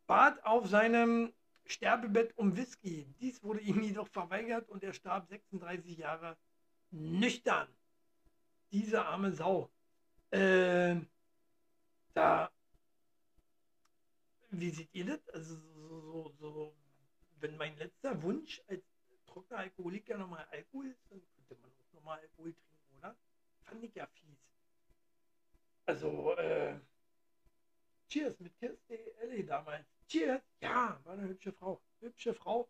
bat 0.06 0.44
auf 0.44 0.66
seinem 0.68 1.32
Sterbebett 1.66 2.36
um 2.36 2.56
Whisky. 2.56 3.06
Dies 3.20 3.42
wurde 3.42 3.60
ihm 3.60 3.82
jedoch 3.82 4.08
verweigert 4.08 4.68
und 4.68 4.82
er 4.82 4.92
starb 4.92 5.28
36 5.28 5.96
Jahre 5.98 6.36
nüchtern. 6.90 7.68
Diese 8.70 9.04
arme 9.04 9.32
Sau. 9.32 9.70
Äh, 10.30 10.96
da, 12.12 12.50
wie 14.50 14.70
seht 14.70 14.88
ihr 14.92 15.06
das? 15.06 15.28
Also 15.28 15.56
so, 15.56 16.00
so, 16.00 16.32
so, 16.38 16.76
wenn 17.44 17.58
mein 17.58 17.76
letzter 17.76 18.22
Wunsch 18.22 18.62
als 18.68 18.82
trockener 19.26 19.60
Alkoholiker 19.60 20.16
nochmal 20.16 20.46
Alkohol 20.50 20.86
ist, 20.86 21.02
dann 21.10 21.20
könnte 21.46 21.62
man 21.62 21.70
auch 21.72 21.92
nochmal 21.92 22.18
Alkohol 22.20 22.54
trinken, 22.54 22.98
oder? 22.98 23.14
Fand 23.64 23.84
ich 23.84 23.94
ja 23.94 24.06
fies. 24.06 24.38
Also, 25.84 26.34
äh, 26.36 26.78
Cheers 28.08 28.40
mit 28.40 28.56
Kirsty 28.58 28.94
Ellie 29.20 29.44
damals. 29.44 29.84
Cheers! 30.08 30.40
Ja, 30.60 30.98
war 31.04 31.12
eine 31.12 31.28
hübsche 31.28 31.52
Frau. 31.52 31.82
Hübsche 32.00 32.32
Frau. 32.32 32.66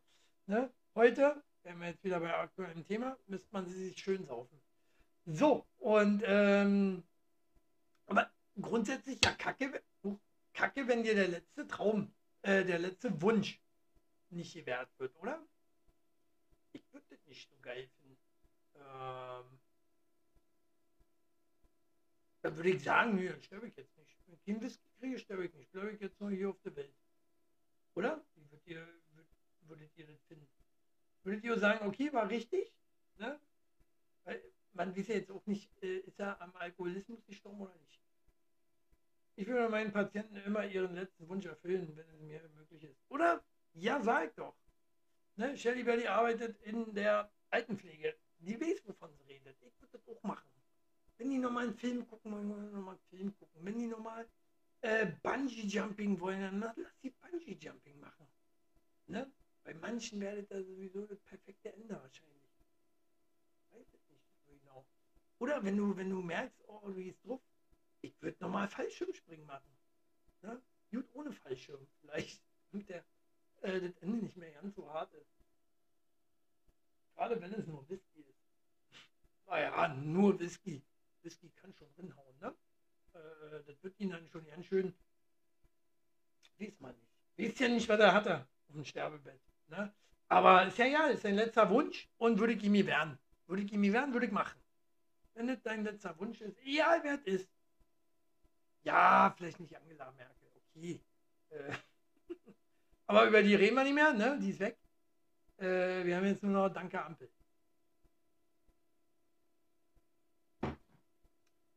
Ne? 0.47 0.68
Heute, 0.97 1.41
wenn 1.62 1.79
wir 1.79 1.89
jetzt 1.91 2.03
wieder 2.03 2.18
bei 2.18 2.35
aktuellem 2.35 2.85
Thema, 2.85 3.16
müsste 3.29 3.49
man 3.53 3.66
sie 3.66 3.91
sich 3.91 3.99
schön 3.99 4.27
saufen. 4.27 4.61
So, 5.27 5.64
und 5.79 6.25
ähm, 6.27 7.05
aber 8.07 8.29
grundsätzlich 8.61 9.20
ja 9.25 9.31
kacke, 9.33 9.81
kacke, 10.53 10.89
wenn 10.89 11.05
dir 11.05 11.14
der 11.14 11.29
letzte 11.29 11.68
Traum, 11.68 12.12
äh, 12.43 12.64
der 12.64 12.81
letzte 12.81 13.22
Wunsch 13.22 13.61
nicht 14.35 14.55
gewährt 14.55 14.91
wird, 14.99 15.16
oder? 15.16 15.47
Ich 16.72 16.93
würde 16.93 17.07
das 17.11 17.24
nicht 17.26 17.49
so 17.49 17.57
geil 17.62 17.89
finden. 18.01 18.18
Ähm, 18.76 19.61
dann 22.43 22.57
würde 22.57 22.70
ich 22.70 22.82
sagen, 22.82 23.16
nö, 23.16 23.32
sterbe 23.43 23.68
ich 23.68 23.76
jetzt 23.76 23.97
nicht. 23.97 24.16
Wenn 24.26 24.35
ich 24.35 24.49
einen 24.49 24.61
Whisky 24.61 24.89
kriege, 24.99 25.18
sterbe 25.18 25.47
ich 25.47 25.55
nicht. 25.55 25.70
Bleibe 25.72 25.93
ich 25.93 26.01
jetzt 26.01 26.20
nur 26.20 26.30
hier 26.30 26.51
auf 26.51 26.61
der 26.62 26.74
Welt. 26.76 26.95
Oder? 27.95 28.24
Wie 28.35 28.51
würdet 28.51 28.66
ihr, 28.66 28.89
würdet 29.62 29.91
ihr 29.97 30.07
das 30.07 30.20
finden? 30.24 30.49
Würdet 31.22 31.45
ihr 31.45 31.59
sagen, 31.59 31.87
okay, 31.87 32.12
war 32.12 32.28
richtig? 32.28 32.72
Ne? 33.16 33.39
Weil 34.24 34.43
man 34.72 34.97
weiß 34.97 35.09
ja 35.09 35.14
jetzt 35.14 35.30
auch 35.30 35.47
nicht, 35.47 35.70
äh, 35.82 35.99
ist 35.99 36.18
er 36.18 36.41
am 36.41 36.55
Alkoholismus 36.57 37.24
gestorben 37.26 37.61
oder 37.61 37.74
nicht. 37.76 38.01
Ich 39.37 39.47
würde 39.47 39.68
meinen 39.68 39.93
Patienten 39.93 40.37
immer 40.37 40.64
ihren 40.66 40.95
letzten 40.95 41.28
Wunsch 41.28 41.47
erfüllen, 41.47 41.97
wenn 41.97 42.09
es 42.09 42.20
mir 42.20 42.49
möglich 42.51 42.85
ist. 42.85 43.01
Oder? 43.09 43.44
Ja, 43.75 44.01
sag 44.03 44.35
doch. 44.37 44.57
Ne? 45.37 45.57
Shelly 45.57 45.83
Belly 45.83 46.07
arbeitet 46.07 46.61
in 46.62 46.95
der 46.95 47.31
Altenpflege. 47.51 48.16
Die 48.39 48.61
weiß, 48.61 48.87
wovon 48.87 49.11
sie 49.16 49.25
redet. 49.25 49.57
Ich 49.62 49.81
würde 49.81 49.99
das 49.99 50.09
auch 50.09 50.22
machen. 50.22 50.49
Wenn 51.18 51.31
die 51.31 51.39
nochmal 51.39 51.64
einen 51.64 51.77
Film 51.77 52.07
gucken 52.09 52.33
wollen, 52.33 52.72
nochmal 52.72 52.95
einen 52.95 53.18
Film 53.18 53.39
gucken. 53.39 53.64
Wenn 53.64 53.79
die 53.79 53.87
nochmal 53.87 54.29
äh, 54.81 55.07
Bungee-Jumping 55.22 56.20
wollen, 56.20 56.41
dann 56.41 56.61
lass 56.61 57.01
sie 57.01 57.11
Bungee-Jumping 57.11 57.99
machen. 58.01 58.27
Ne? 59.07 59.31
Bei 59.64 59.75
manchen 59.75 60.20
werdet 60.20 60.51
das 60.51 60.66
sowieso 60.66 61.07
das 61.07 61.18
perfekte 61.20 61.72
Ende 61.72 61.95
wahrscheinlich. 61.95 62.51
Weiß 63.70 63.87
es 63.93 64.11
nicht 64.11 64.25
so 64.47 64.53
genau. 64.53 64.87
Oder 65.39 65.64
wenn 65.64 65.77
du, 65.77 65.97
wenn 65.97 66.11
du 66.11 66.20
merkst, 66.20 66.61
oh, 66.66 66.81
du 66.87 66.95
gehst 66.95 67.25
drauf, 67.25 67.41
ich 68.03 68.20
würde 68.20 68.37
nochmal 68.41 68.68
Fallschirmspringen 68.68 69.47
machen. 69.47 69.70
Ne? 70.43 70.61
Gut 70.91 71.09
ohne 71.14 71.33
Fallschirm. 71.33 71.87
Vielleicht, 72.01 72.43
damit 72.70 72.89
der, 72.89 73.05
äh, 73.65 73.81
das 73.81 73.97
Ende 74.03 74.19
nicht 74.19 74.37
mehr 74.37 74.53
ganz 74.53 74.75
so 74.77 74.93
hart 74.93 75.12
ist. 75.15 75.27
Gerade 77.17 77.41
wenn 77.41 77.53
es 77.55 77.67
nur 77.67 77.89
Whisky 77.89 78.21
ist. 78.21 78.39
Naja, 79.47 79.89
nur 79.89 80.39
Whisky. 80.39 80.83
Whisky 81.23 81.51
kann 81.51 81.73
schon 81.75 81.89
rinhauen, 81.97 82.39
ne? 82.41 82.55
Äh, 83.15 83.62
das 83.67 83.83
wird 83.83 83.99
ihn 83.99 84.11
dann 84.11 84.29
schon 84.29 84.47
ganz 84.47 84.67
schön. 84.67 84.95
Weiß 86.59 86.79
man 86.81 86.95
nicht. 86.97 87.53
Weiß 87.53 87.59
ja 87.59 87.69
nicht, 87.69 87.89
was 87.89 88.01
er 88.01 88.15
hatte 88.15 88.47
auf 88.69 88.75
dem 88.75 88.85
Sterbebett. 88.85 89.41
Ne? 89.69 89.93
Aber 90.29 90.67
ist 90.67 90.79
ja 90.79 90.87
ja, 90.87 91.07
ist 91.07 91.23
sein 91.23 91.35
letzter 91.35 91.69
Wunsch 91.71 92.09
und 92.19 92.39
würde 92.39 92.53
ich 92.53 92.62
ihm 92.62 92.87
werden. 92.87 93.19
Würde 93.47 93.62
ich 93.62 93.73
ihm 93.73 93.93
werden, 93.93 94.12
würde 94.12 94.27
ich 94.27 94.33
machen. 94.33 94.61
Wenn 95.35 95.49
das 95.49 95.62
dein 95.62 95.85
letzter 95.85 96.17
Wunsch 96.19 96.41
ist, 96.41 96.59
egal 96.61 97.03
wer 97.03 97.15
es 97.15 97.23
ist. 97.23 97.49
Ja, 98.83 99.35
vielleicht 99.37 99.59
nicht 99.61 99.77
Angela 99.77 100.12
Merkel, 100.12 100.49
okay. 100.57 101.01
Äh, 101.51 101.73
aber 103.07 103.27
über 103.27 103.43
die 103.43 103.55
reden 103.55 103.77
wir 103.77 103.85
nicht 103.85 103.95
mehr, 103.95 104.13
ne? 104.13 104.39
Die 104.41 104.51
ist 104.51 104.61
weg. 104.61 104.79
Äh, 105.59 106.05
wir 106.05 106.17
haben 106.17 106.27
jetzt 106.27 106.43
nur 106.43 106.53
noch 106.53 106.69
Danke 106.69 107.03
Ampel. 107.03 107.31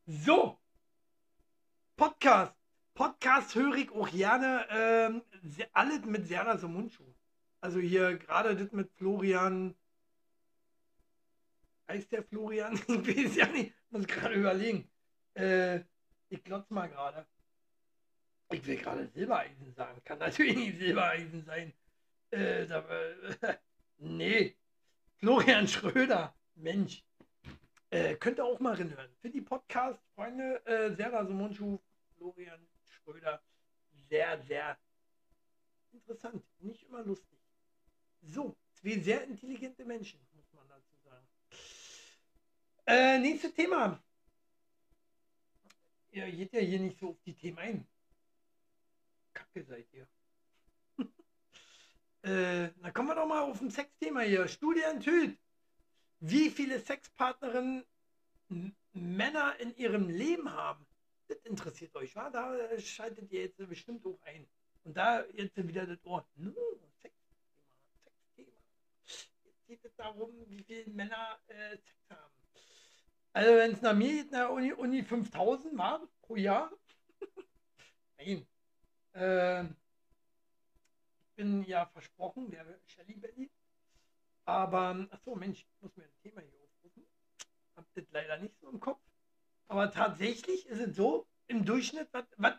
So, 0.05 0.57
Podcast. 1.97 2.53
Podcast 2.93 3.53
höre 3.55 3.75
ich 3.75 3.91
auch 3.91 4.09
gerne 4.09 4.65
ähm, 4.69 5.21
alles 5.73 6.05
mit 6.05 6.28
Serda 6.28 6.55
Mundschuh. 6.67 7.13
Also 7.59 7.80
hier 7.80 8.17
gerade 8.17 8.55
das 8.55 8.71
mit 8.71 8.91
Florian. 8.93 9.75
Heißt 11.88 12.11
der 12.11 12.23
Florian? 12.23 12.80
Ich 12.88 13.07
weiß 13.07 13.36
ja 13.36 13.47
nicht. 13.47 13.73
Muss 13.89 14.07
gerade 14.07 14.36
überlegen. 14.36 14.89
Äh, 15.34 15.82
ich 16.30 16.43
glotze 16.43 16.73
mal 16.73 16.88
gerade. 16.88 17.25
Ich 18.51 18.65
will 18.65 18.77
gerade 18.77 19.07
Silbereisen 19.07 19.73
sagen. 19.73 20.01
Kann 20.05 20.19
natürlich 20.19 20.55
nicht 20.55 20.77
Silbereisen 20.77 21.43
sein. 21.45 21.73
Äh, 22.31 22.65
da, 22.65 22.79
äh, 22.79 23.57
nee. 23.97 24.55
Florian 25.17 25.67
Schröder. 25.67 26.33
Mensch. 26.55 27.03
Äh, 27.89 28.15
könnt 28.15 28.39
ihr 28.39 28.45
auch 28.45 28.59
mal 28.59 28.75
reinhören. 28.75 29.11
Für 29.21 29.29
die 29.29 29.41
Podcast-Freunde, 29.41 30.65
äh, 30.65 30.95
Serra 30.95 31.25
Simonschuh, 31.25 31.79
Florian 32.15 32.67
Schröder. 32.89 33.41
Sehr, 34.09 34.41
sehr 34.43 34.77
interessant. 35.91 36.43
Nicht 36.59 36.83
immer 36.83 37.03
lustig. 37.03 37.39
So, 38.21 38.55
zwei 38.73 38.99
sehr 38.99 39.23
intelligente 39.23 39.85
Menschen, 39.85 40.19
muss 40.33 40.51
man 40.53 40.67
dazu 40.67 40.95
sagen. 41.03 41.27
Äh, 42.85 43.19
nächstes 43.19 43.53
Thema. 43.53 44.01
Ihr 46.11 46.31
geht 46.31 46.53
ja 46.53 46.59
hier 46.59 46.79
nicht 46.79 46.99
so 46.99 47.09
auf 47.09 47.21
die 47.25 47.35
Themen 47.35 47.59
ein. 47.59 47.87
Kacke 49.57 49.63
seid 49.63 49.87
ihr. 49.93 50.07
äh, 52.21 52.69
dann 52.81 52.93
kommen 52.93 53.09
wir 53.09 53.15
doch 53.15 53.27
mal 53.27 53.41
auf 53.41 53.61
ein 53.61 53.71
Sexthema 53.71 54.21
hier. 54.21 54.47
Studie 54.47 54.81
enthüllt, 54.81 55.37
wie 56.19 56.49
viele 56.49 56.79
Sexpartnerinnen 56.79 57.83
Männer 58.93 59.59
in 59.59 59.75
ihrem 59.75 60.09
Leben 60.09 60.51
haben. 60.51 60.85
Das 61.27 61.37
interessiert 61.39 61.95
euch, 61.95 62.15
wa? 62.15 62.29
Da 62.29 62.79
schaltet 62.79 63.31
ihr 63.31 63.41
jetzt 63.41 63.57
bestimmt 63.57 64.05
auch 64.05 64.19
ein. 64.23 64.47
Und 64.83 64.95
da 64.95 65.25
jetzt 65.33 65.57
wieder 65.57 65.85
das 65.85 66.03
Ohr. 66.05 66.25
Sexthema, 66.35 66.87
Sexthema. 67.01 68.61
Jetzt 69.43 69.67
geht 69.67 69.83
es 69.83 69.95
darum, 69.95 70.31
wie 70.47 70.63
viele 70.63 70.89
Männer 70.91 71.39
äh, 71.47 71.71
Sex 71.71 72.09
haben. 72.09 72.33
Also 73.33 73.51
wenn 73.51 73.71
es 73.73 73.81
nach 73.81 73.93
mir 73.93 74.23
geht, 74.23 74.31
nach 74.31 74.49
Uni, 74.49 74.71
Uni 74.71 75.03
5000 75.03 75.77
war 75.77 76.07
pro 76.21 76.37
Jahr. 76.37 76.71
Nein. 78.17 78.47
Äh, 79.13 79.63
ich 79.63 81.33
bin 81.35 81.63
ja 81.63 81.85
versprochen, 81.85 82.49
der 82.49 82.65
Shelly 82.85 83.15
Belly. 83.15 83.49
Aber, 84.45 85.07
achso, 85.11 85.35
Mensch, 85.35 85.59
ich 85.59 85.81
muss 85.81 85.95
mir 85.95 86.03
ein 86.03 86.17
Thema 86.21 86.41
hier 86.41 86.59
aufrufen. 86.63 87.05
Hab 87.75 87.85
das 87.93 88.05
leider 88.11 88.37
nicht 88.37 88.59
so 88.59 88.69
im 88.69 88.79
Kopf. 88.79 89.01
Aber 89.67 89.91
tatsächlich 89.91 90.65
ist 90.67 90.79
es 90.79 90.95
so, 90.95 91.27
im 91.47 91.65
Durchschnitt, 91.65 92.09
was 92.37 92.55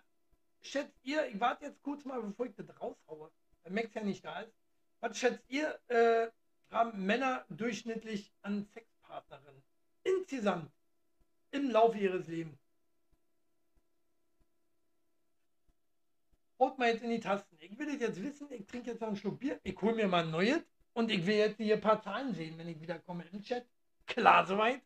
schätzt 0.61 0.99
ihr, 1.03 1.26
ich 1.26 1.40
warte 1.40 1.66
jetzt 1.66 1.82
kurz 1.82 2.05
mal, 2.05 2.22
bevor 2.22 2.46
ich 2.46 2.55
das 2.55 2.68
raushaue, 2.80 3.30
weil 3.62 3.72
Max 3.72 3.94
ja 3.94 4.03
nicht 4.03 4.24
da 4.24 4.40
ist. 4.40 4.53
Was 5.01 5.18
schätzt 5.18 5.49
ihr, 5.49 5.78
äh, 5.88 6.30
haben 6.70 7.05
Männer 7.05 7.44
durchschnittlich 7.49 8.32
an 8.42 8.66
Sexpartnerinnen? 8.66 9.62
insgesamt 10.09 10.70
im 11.51 11.70
Laufe 11.70 11.99
ihres 11.99 12.26
Lebens. 12.26 12.59
Haut 16.59 16.79
mal 16.79 16.89
jetzt 16.89 17.03
in 17.03 17.11
die 17.11 17.21
Tasten. 17.21 17.57
Ich 17.61 17.79
will 17.79 17.87
das 17.87 18.01
jetzt 18.01 18.23
wissen, 18.23 18.49
ich 18.51 18.67
trinke 18.67 18.91
jetzt 18.91 19.01
noch 19.01 19.09
einen 19.09 19.17
Schluck 19.17 19.39
Bier, 19.39 19.61
ich 19.63 19.81
hole 19.81 19.95
mir 19.95 20.09
mal 20.09 20.25
ein 20.25 20.31
neues 20.31 20.61
und 20.93 21.11
ich 21.11 21.25
will 21.27 21.37
jetzt 21.37 21.57
hier 21.59 21.77
ein 21.77 21.81
paar 21.81 22.03
Zahlen 22.03 22.35
sehen, 22.35 22.59
wenn 22.59 22.69
ich 22.69 22.81
wieder 22.81 22.99
komme 22.99 23.25
im 23.33 23.43
Chat. 23.43 23.65
Klar 24.07 24.47
soweit. 24.47 24.83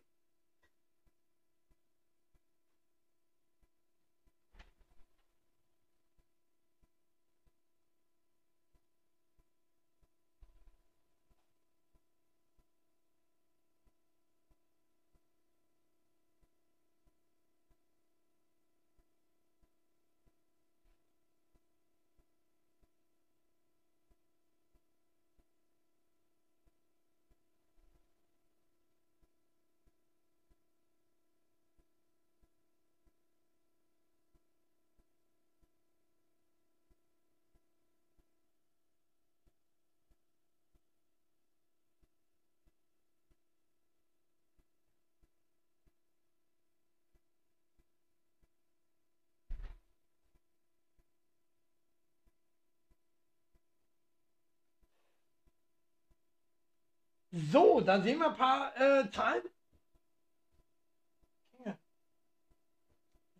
So, 57.32 57.80
da 57.80 58.00
sehen 58.02 58.18
wir 58.18 58.28
ein 58.28 58.36
paar 58.36 58.76
äh, 58.78 59.10
Zahlen. 59.10 59.42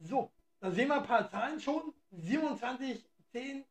So, 0.01 0.33
da 0.61 0.71
sehen 0.71 0.89
wir 0.89 0.97
ein 0.97 1.07
paar 1.07 1.31
Zahlen 1.31 1.61
schon. 1.61 1.93
27, 2.11 3.05
10, 3.33 3.65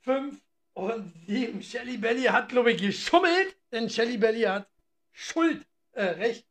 5 0.00 0.40
und 0.72 1.12
7. 1.26 1.62
Shelly 1.62 1.98
Belly 1.98 2.24
hat, 2.24 2.48
glaube 2.48 2.72
ich, 2.72 2.80
geschummelt, 2.80 3.56
denn 3.70 3.88
Shelly 3.88 4.16
Belly 4.16 4.42
hat 4.42 4.68
Schuld, 5.12 5.66
äh, 5.92 6.04
Recht. 6.04 6.46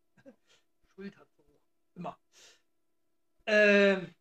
Schuld 0.94 1.18
hat 1.18 1.28
so 1.36 1.44
immer. 1.96 2.18
Ähm, 3.48 4.14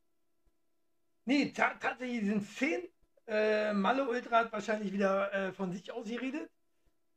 nee, 1.24 1.52
tatsächlich 1.52 2.24
sind 2.24 2.42
es 2.42 2.56
10. 2.56 2.88
Äh, 3.26 3.72
Malle 3.74 4.08
Ultra 4.08 4.38
hat 4.38 4.52
wahrscheinlich 4.52 4.92
wieder 4.92 5.32
äh, 5.32 5.52
von 5.52 5.70
sich 5.72 5.90
aus 5.92 6.06
geredet. 6.06 6.50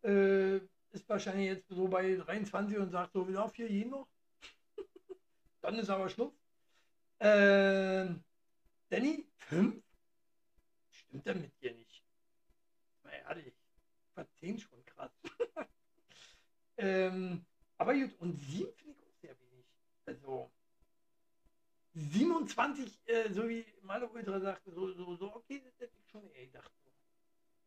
Äh, 0.03 0.59
ist 0.91 1.07
wahrscheinlich 1.09 1.47
jetzt 1.47 1.67
so 1.69 1.87
bei 1.87 2.15
23 2.15 2.77
und 2.77 2.91
sagt 2.91 3.13
so, 3.13 3.27
wieder 3.27 3.47
vier 3.49 3.69
jeden 3.69 3.91
noch. 3.91 4.07
Dann 5.61 5.75
ist 5.75 5.89
aber 5.89 6.09
Schluss. 6.09 6.33
Äh, 7.19 8.07
Danny, 8.89 9.27
5? 9.37 9.83
Stimmt 10.91 11.25
denn 11.25 11.41
mit 11.41 11.61
dir 11.61 11.73
nicht? 11.73 12.03
Na 13.03 13.11
ehrlich, 13.11 13.53
war 14.15 14.27
10 14.39 14.59
schon 14.59 14.83
krass. 14.85 15.11
ähm, 16.77 17.45
aber 17.77 17.93
gut, 17.93 18.19
und 18.19 18.35
7 18.35 18.73
finde 18.75 18.95
ich 18.97 19.03
auch 19.03 19.21
sehr 19.21 19.39
wenig. 19.39 19.65
Also 20.05 20.51
27, 21.93 23.01
äh, 23.05 23.33
so 23.33 23.49
wie 23.49 23.65
Malo 23.81 24.09
Ultra 24.13 24.39
sagte, 24.39 24.71
so, 24.71 24.93
so, 24.93 25.15
so, 25.15 25.35
okay, 25.35 25.61
das 25.65 25.79
hätte 25.79 25.97
ich 25.97 26.09
schon 26.09 26.29
eher 26.31 26.45
gedacht. 26.45 26.71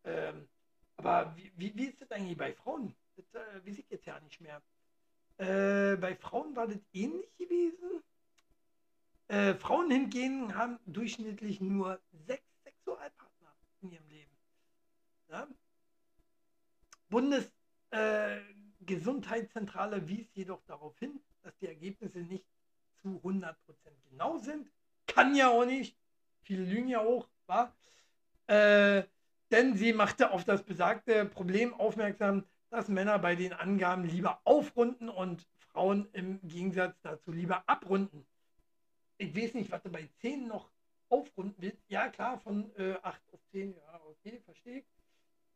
Ähm, 0.05 0.49
aber 0.97 1.35
wie, 1.37 1.53
wie, 1.57 1.75
wie 1.75 1.87
ist 1.87 2.01
das 2.01 2.11
eigentlich 2.13 2.37
bei 2.37 2.53
Frauen? 2.53 2.95
Das 3.33 3.43
äh, 3.43 3.67
weiß 3.67 3.79
ich 3.79 3.91
jetzt 3.91 4.07
ja 4.07 4.21
nicht 4.21 4.41
mehr. 4.41 4.63
Äh, 5.37 5.97
bei 5.97 6.15
Frauen 6.17 6.57
war 6.57 6.67
das 6.67 6.81
ähnlich 6.93 7.37
gewesen. 7.37 8.03
Äh, 9.29 9.55
Frauen 9.55 9.91
hingegen 9.91 10.55
haben 10.55 10.79
durchschnittlich 10.87 11.61
nur 11.61 12.01
sechs 12.27 12.49
Sexualpartner 12.65 13.55
in 13.83 13.93
ihrem 13.93 14.09
Leben. 14.09 14.33
Ja? 15.29 15.47
Bundesgesundheitszentrale 17.09 19.97
äh, 19.97 20.09
wies 20.09 20.27
jedoch 20.35 20.63
darauf 20.67 20.99
hin, 20.99 21.21
dass 21.43 21.57
die 21.59 21.67
Ergebnisse 21.67 22.19
nicht 22.19 22.45
zu 23.03 23.21
100% 23.25 23.55
genau 24.11 24.39
sind. 24.39 24.71
Kann 25.07 25.35
ja 25.35 25.51
auch 25.51 25.65
nicht. 25.65 25.97
Viele 26.43 26.65
lügen 26.65 26.89
ja 26.89 27.01
auch, 27.01 27.29
war. 27.47 27.75
Äh, 28.47 29.05
denn 29.51 29.77
sie 29.77 29.93
machte 29.93 30.31
auf 30.31 30.45
das 30.45 30.63
besagte 30.63 31.25
Problem 31.25 31.75
aufmerksam, 31.75 32.45
dass 32.71 32.89
Männer 32.89 33.19
bei 33.19 33.35
den 33.35 33.53
Angaben 33.53 34.05
lieber 34.05 34.41
aufrunden 34.45 35.09
und 35.09 35.47
Frauen 35.59 36.09
im 36.13 36.41
Gegensatz 36.43 36.97
dazu 37.03 37.33
lieber 37.33 37.69
abrunden. 37.69 38.27
Ich 39.19 39.37
weiß 39.37 39.55
nicht, 39.55 39.71
was 39.71 39.83
du 39.83 39.91
bei 39.91 40.09
10 40.21 40.47
noch 40.49 40.71
aufrunden 41.09 41.57
willst. 41.59 41.83
Ja, 41.89 42.09
klar, 42.09 42.39
von 42.41 42.75
äh, 42.77 42.95
8 43.03 43.21
auf 43.33 43.41
10, 43.51 43.75
ja, 43.75 44.01
okay, 44.05 44.41
verstehe 44.45 44.79
ich. 44.79 44.87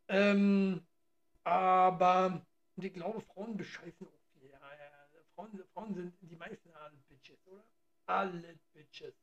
Ähm, 0.09 0.87
aber 1.45 2.45
ich 2.77 2.93
glaube, 2.93 3.21
Frauen 3.21 3.57
bescheißen 3.57 4.07
auch 4.07 4.21
viel. 4.33 4.51
Ja, 4.51 4.59
ja. 4.59 4.95
Frauen, 5.35 5.65
Frauen 5.73 5.95
sind 5.95 6.15
die 6.21 6.37
meisten 6.37 6.73
alle 6.75 6.97
Bitches, 7.09 7.39
oder? 7.47 7.65
Alle 8.07 8.59
Bitches. 8.73 9.15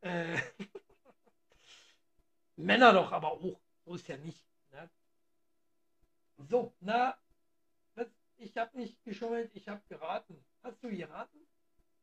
Äh, 0.00 0.38
Männer 2.56 2.92
doch 2.92 3.12
aber 3.12 3.32
auch. 3.32 3.60
So 3.84 3.94
ist 3.94 4.08
ja 4.08 4.16
nicht. 4.16 4.49
So, 6.48 6.74
na, 6.80 7.16
ich 8.40 8.56
habe 8.56 8.76
nicht 8.78 9.02
geschummelt, 9.04 9.50
ich 9.54 9.68
habe 9.68 9.82
geraten. 9.88 10.42
Hast 10.62 10.82
du 10.82 10.88
geraten? 10.88 11.38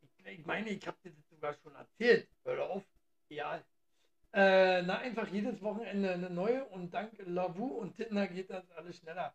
Ich, 0.02 0.26
ich 0.26 0.46
meine, 0.46 0.70
ich 0.70 0.86
habe 0.86 0.98
dir 1.04 1.12
das 1.12 1.28
sogar 1.30 1.56
schon 1.56 1.76
erzählt. 1.76 2.30
Hör 2.44 2.70
auf. 2.70 2.84
Ja. 3.30 3.64
Äh, 4.34 4.84
na, 4.84 5.00
einfach 5.00 5.28
jedes 5.30 5.62
Wochenende 5.62 6.12
eine 6.14 6.30
neue 6.30 6.66
und 6.66 6.94
dank 6.94 7.14
Lavu 7.26 7.66
und 7.66 7.96
Tinder 7.96 8.28
geht 8.28 8.50
das 8.50 8.70
alles 8.72 8.98
schneller. 8.98 9.34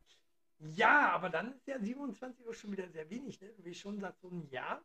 Ja, 0.60 1.10
aber 1.10 1.28
dann 1.28 1.52
ist 1.54 1.66
ja 1.66 1.78
27 1.80 2.46
Uhr 2.46 2.54
schon 2.54 2.70
wieder 2.72 2.88
sehr 2.88 3.10
wenig, 3.10 3.40
ne? 3.40 3.52
Wie 3.58 3.74
schon 3.74 3.98
seit 4.00 4.18
so 4.20 4.28
einem 4.28 4.48
Jahr. 4.48 4.84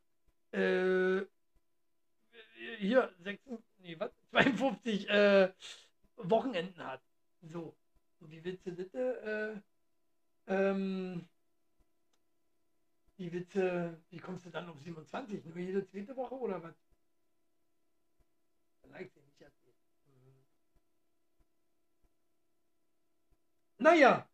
Äh, 0.51 1.22
hier, 2.80 3.13
6, 3.20 3.43
nee, 3.78 3.99
was? 3.99 4.11
52 4.32 5.07
äh, 5.09 5.53
Wochenenden 6.15 6.84
hat. 6.84 7.01
So. 7.41 7.78
Und 8.20 8.32
wie 8.32 8.43
willst 8.43 8.65
du 8.65 8.72
das, 8.72 8.91
äh, 8.95 9.61
ähm, 10.48 11.28
willst 13.18 13.56
du, 13.56 13.98
wie 14.10 14.18
kommst 14.20 14.45
du 14.45 14.50
dann 14.50 14.70
auf 14.70 14.80
27? 14.82 15.45
Nur 15.45 15.58
jede 15.58 15.86
zweite 15.86 16.16
Woche 16.16 16.36
oder 16.36 16.62
was? 16.64 16.76
Dann 18.82 18.91
leicht 18.91 19.16
nicht 19.16 19.41
erzählt. 19.41 19.76
Mhm. 20.06 20.43
Naja, 23.78 24.28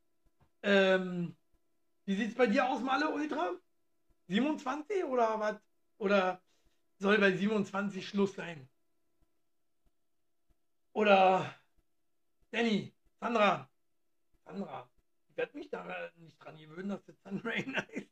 ähm, 0.63 1.35
wie 2.05 2.15
sieht 2.15 2.29
es 2.29 2.35
bei 2.35 2.47
dir 2.47 2.67
aus, 2.69 2.81
Male 2.81 3.09
Ultra? 3.09 3.51
27 4.27 5.03
oder 5.05 5.39
was? 5.39 5.57
Oder 5.97 6.41
soll 6.99 7.17
bei 7.19 7.31
27 7.33 8.07
Schluss 8.07 8.35
sein? 8.35 8.69
Oder 10.93 11.53
Danny, 12.51 12.93
Sandra, 13.19 13.69
Sandra, 14.45 14.89
ich 15.33 15.37
werde 15.37 15.57
mich 15.57 15.69
da 15.69 16.11
nicht 16.17 16.37
dran 16.37 16.55
gewöhnen, 16.59 16.89
dass 16.89 17.03
das 17.05 17.19
Sun 17.23 17.41
Rain 17.43 17.75
heißt. 17.75 18.07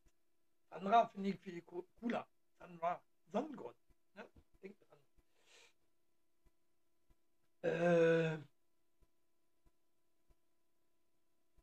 Finde 1.14 1.30
ich 1.30 1.40
viel 1.40 1.62
cooler. 1.62 2.28
Sandra, 2.58 3.00
Sonnengott. 3.32 3.76
Ne? 4.16 4.26
Denk 4.64 4.76
dran. 4.80 5.00
Äh, 7.72 8.40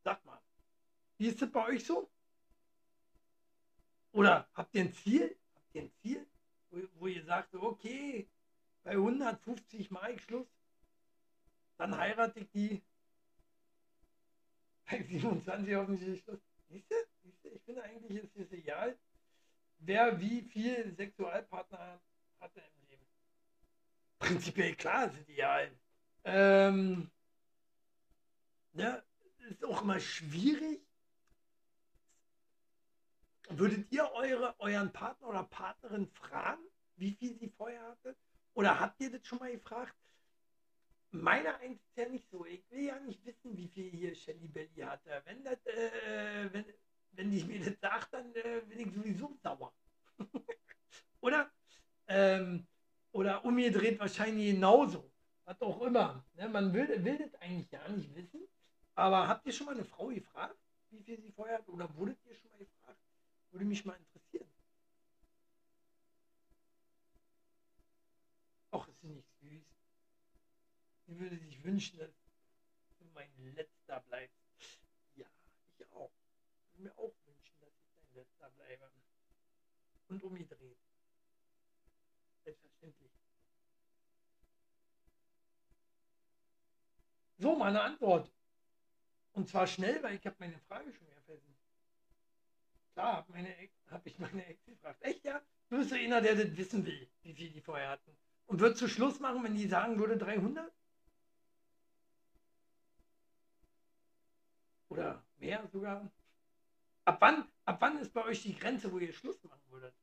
sag 0.05 0.25
mal, 0.25 0.41
wie 1.17 1.27
ist 1.27 1.43
das 1.43 1.51
bei 1.51 1.67
euch 1.67 1.85
so? 1.85 2.09
Oder 4.13 4.49
habt 4.55 4.73
ihr 4.77 4.83
ein 4.83 4.93
Ziel? 4.93 5.37
Habt 5.55 5.75
ihr 5.75 5.83
ein 5.83 5.93
Ziel, 6.03 6.27
wo, 6.71 6.79
wo 7.01 7.07
ihr 7.09 7.25
sagt, 7.25 7.53
okay, 7.57 8.29
bei 8.85 8.93
150 8.93 9.91
mache 9.91 10.13
ich 10.13 10.23
Schluss, 10.23 10.47
dann 11.79 11.97
heirate 11.97 12.39
ich 12.39 12.51
die 12.53 12.83
bei 14.91 15.03
27 15.03 15.77
offensichtlich. 15.77 16.39
Siehst 16.69 16.91
du? 16.91 17.49
Ich 17.49 17.63
finde 17.63 17.83
eigentlich 17.83 18.25
ist 18.25 18.37
es 18.37 18.53
egal, 18.53 18.97
wer 19.79 20.21
wie 20.21 20.43
viel 20.43 20.95
Sexualpartner 20.97 22.01
hatte 22.41 22.61
im 22.61 22.89
Leben. 22.89 23.07
Prinzipiell 24.19 24.75
klar 24.75 25.09
es 25.09 25.29
egal. 25.29 25.71
Ähm, 26.25 27.11
ja, 28.75 29.03
ist 29.51 29.65
auch 29.65 29.83
immer 29.83 30.01
schwierig, 30.01 30.83
Würdet 33.51 33.91
ihr 33.91 34.11
eure, 34.13 34.55
euren 34.59 34.93
Partner 34.93 35.29
oder 35.29 35.43
Partnerin 35.45 36.07
fragen, 36.09 36.63
wie 36.97 37.13
viel 37.13 37.39
sie 37.39 37.49
vorher 37.49 37.83
hatte? 37.83 38.15
Oder 38.55 38.79
habt 38.79 39.01
ihr 39.01 39.11
das 39.11 39.27
schon 39.27 39.39
mal 39.39 39.51
gefragt? 39.51 39.95
Meine 41.11 41.57
Eins 41.57 41.81
ist 41.83 41.97
ja 41.97 42.09
nicht 42.09 42.29
so. 42.31 42.45
Ich 42.45 42.71
will 42.71 42.85
ja 42.85 42.99
nicht 43.01 43.25
wissen, 43.25 43.57
wie 43.57 43.69
viel 43.69 43.91
hier 43.91 44.15
Shelly 44.15 44.49
Belly 44.49 44.81
hatte. 44.83 45.23
Wenn, 45.25 45.43
das, 45.43 45.65
äh, 45.67 46.53
wenn, 46.53 46.65
wenn 47.13 47.33
ich 47.33 47.47
mir 47.47 47.65
das 47.65 47.81
sagt, 47.81 48.13
dann 48.13 48.35
äh, 48.35 48.61
bin 48.67 48.81
ich 48.81 48.93
sowieso 48.93 49.35
sauer. 49.43 49.73
oder? 51.21 51.51
Ähm, 52.09 52.67
oder 53.13 53.45
umgedreht 53.45 53.99
wahrscheinlich 53.99 54.55
genauso. 54.55 55.11
Was 55.45 55.61
auch 55.63 55.81
immer. 55.81 56.25
Ne? 56.35 56.49
Man 56.49 56.75
will, 56.75 57.03
will 57.03 57.19
das 57.19 57.35
eigentlich 57.41 57.71
gar 57.71 57.89
nicht 57.89 58.15
wissen. 58.15 58.47
Aber 58.95 59.27
habt 59.29 59.47
ihr 59.47 59.53
schon 59.53 59.67
mal 59.67 59.75
eine 59.75 59.85
Frau 59.85 60.09
gefragt, 60.09 60.59
wie 60.91 61.03
viel 61.03 61.19
sie 61.21 61.33
vorher 61.33 61.59
hat? 61.59 61.69
Oder 61.69 61.89
wurdet 61.97 62.19
ihr 62.27 62.35
schon 62.35 62.51
mal 62.51 62.59
gefragt? 62.59 63.01
Würde 63.51 63.65
mich 63.65 63.85
mal 63.85 63.97
interessieren. 63.97 64.51
Ach, 68.71 68.87
ist 68.89 69.01
sie 69.01 69.09
nicht 69.09 69.29
süß. 69.41 69.65
Sie 71.09 71.19
würde 71.19 71.39
sich 71.39 71.65
wünschen, 71.65 71.99
dass 71.99 72.11
du 72.99 73.07
mein 73.15 73.31
letzter 73.55 74.01
bleibst. 74.01 74.37
Ja, 75.15 75.27
ich 75.79 75.91
auch. 75.93 76.11
Ich 76.61 76.75
würde 76.75 76.83
mir 76.83 76.99
auch 76.99 77.15
wünschen, 77.25 77.55
dass 77.61 77.71
ich 77.71 77.91
dein 77.95 78.15
letzter 78.15 78.51
bleibe. 78.51 78.91
Und 80.09 80.23
umgedreht. 80.23 80.77
Selbstverständlich. 82.45 83.11
So, 87.39 87.57
meine 87.57 87.81
Antwort. 87.81 88.31
Und 89.33 89.49
zwar 89.49 89.67
schnell, 89.67 90.03
weil 90.03 90.17
ich 90.17 90.27
habe 90.27 90.37
meine 90.41 90.59
Frage 90.59 90.93
schon 90.93 91.07
wieder 91.07 91.23
vergessen. 91.23 91.57
Klar, 92.93 93.17
habe 93.17 93.69
hab 93.91 94.07
ich 94.07 94.19
meine 94.19 94.45
Ex 94.45 94.63
gefragt. 94.67 95.03
Echt, 95.03 95.25
ja? 95.25 95.41
Du 95.71 95.79
bist 95.79 95.89
so 95.89 95.97
einer, 95.97 96.21
der 96.21 96.35
das 96.35 96.55
wissen 96.57 96.85
will, 96.85 97.09
wie 97.23 97.33
viel 97.33 97.51
die 97.51 97.63
vorher 97.63 97.91
hatten. 97.91 98.15
Und 98.47 98.61
wird 98.61 98.77
zu 98.77 98.89
Schluss 98.89 99.21
machen, 99.21 99.43
wenn 99.43 99.55
die 99.55 99.69
sagen 99.69 99.99
würde 99.99 100.19
300? 100.19 100.71
Oder 104.89 105.25
mehr 105.39 105.67
sogar? 105.73 106.11
Ab 107.05 107.19
wann, 107.21 107.49
ab 107.65 107.81
wann 107.81 107.99
ist 107.99 108.13
bei 108.13 108.25
euch 108.25 108.43
die 108.43 108.55
Grenze, 108.55 108.93
wo 108.93 108.99
ihr 108.99 109.13
Schluss 109.13 109.43
machen 109.45 109.63
würdet? 109.71 109.95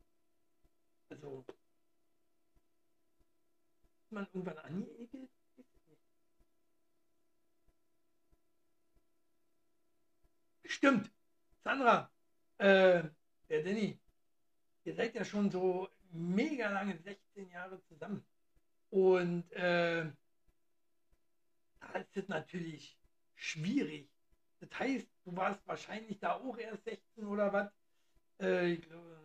Also, 1.09 1.45
ist 4.03 4.11
man 4.11 4.25
irgendwann 4.25 4.57
angeekelt? 4.59 5.29
Stimmt. 10.63 11.11
Sandra, 11.63 12.11
äh, 12.57 13.03
der 13.49 13.63
Danny, 13.63 13.99
ihr 14.83 14.95
seid 14.95 15.15
ja 15.15 15.23
schon 15.23 15.49
so 15.49 15.89
mega 16.11 16.69
lange, 16.69 16.97
16 16.97 17.49
Jahre 17.49 17.81
zusammen. 17.83 18.25
Und 18.89 19.51
äh, 19.53 20.11
da 21.79 21.99
ist 21.99 22.17
es 22.17 22.27
natürlich 22.27 22.97
schwierig. 23.35 24.09
Das 24.69 24.79
heißt, 24.79 25.07
du 25.25 25.35
warst 25.35 25.67
wahrscheinlich 25.67 26.19
da 26.19 26.33
auch 26.33 26.57
erst 26.57 26.83
16 26.85 27.25
oder 27.25 27.51
was? 27.51 27.71
Äh, 28.39 28.73
ich 28.73 28.81
glaube, 28.81 29.17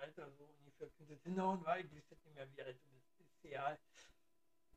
Alter, 0.00 0.30
so 0.38 0.44
ungefähr 0.58 0.88
könnte 0.98 1.14
es 1.14 1.22
hinhauen, 1.22 1.64
weil 1.64 1.84
ich 1.84 1.92
wüsste 1.92 2.14
nicht 2.24 2.34
mehr, 2.34 2.46
wie 2.54 2.62
alt 2.62 2.76
du 2.76 2.88
bist. 2.90 3.20
Ist 3.20 3.44
real. 3.44 3.78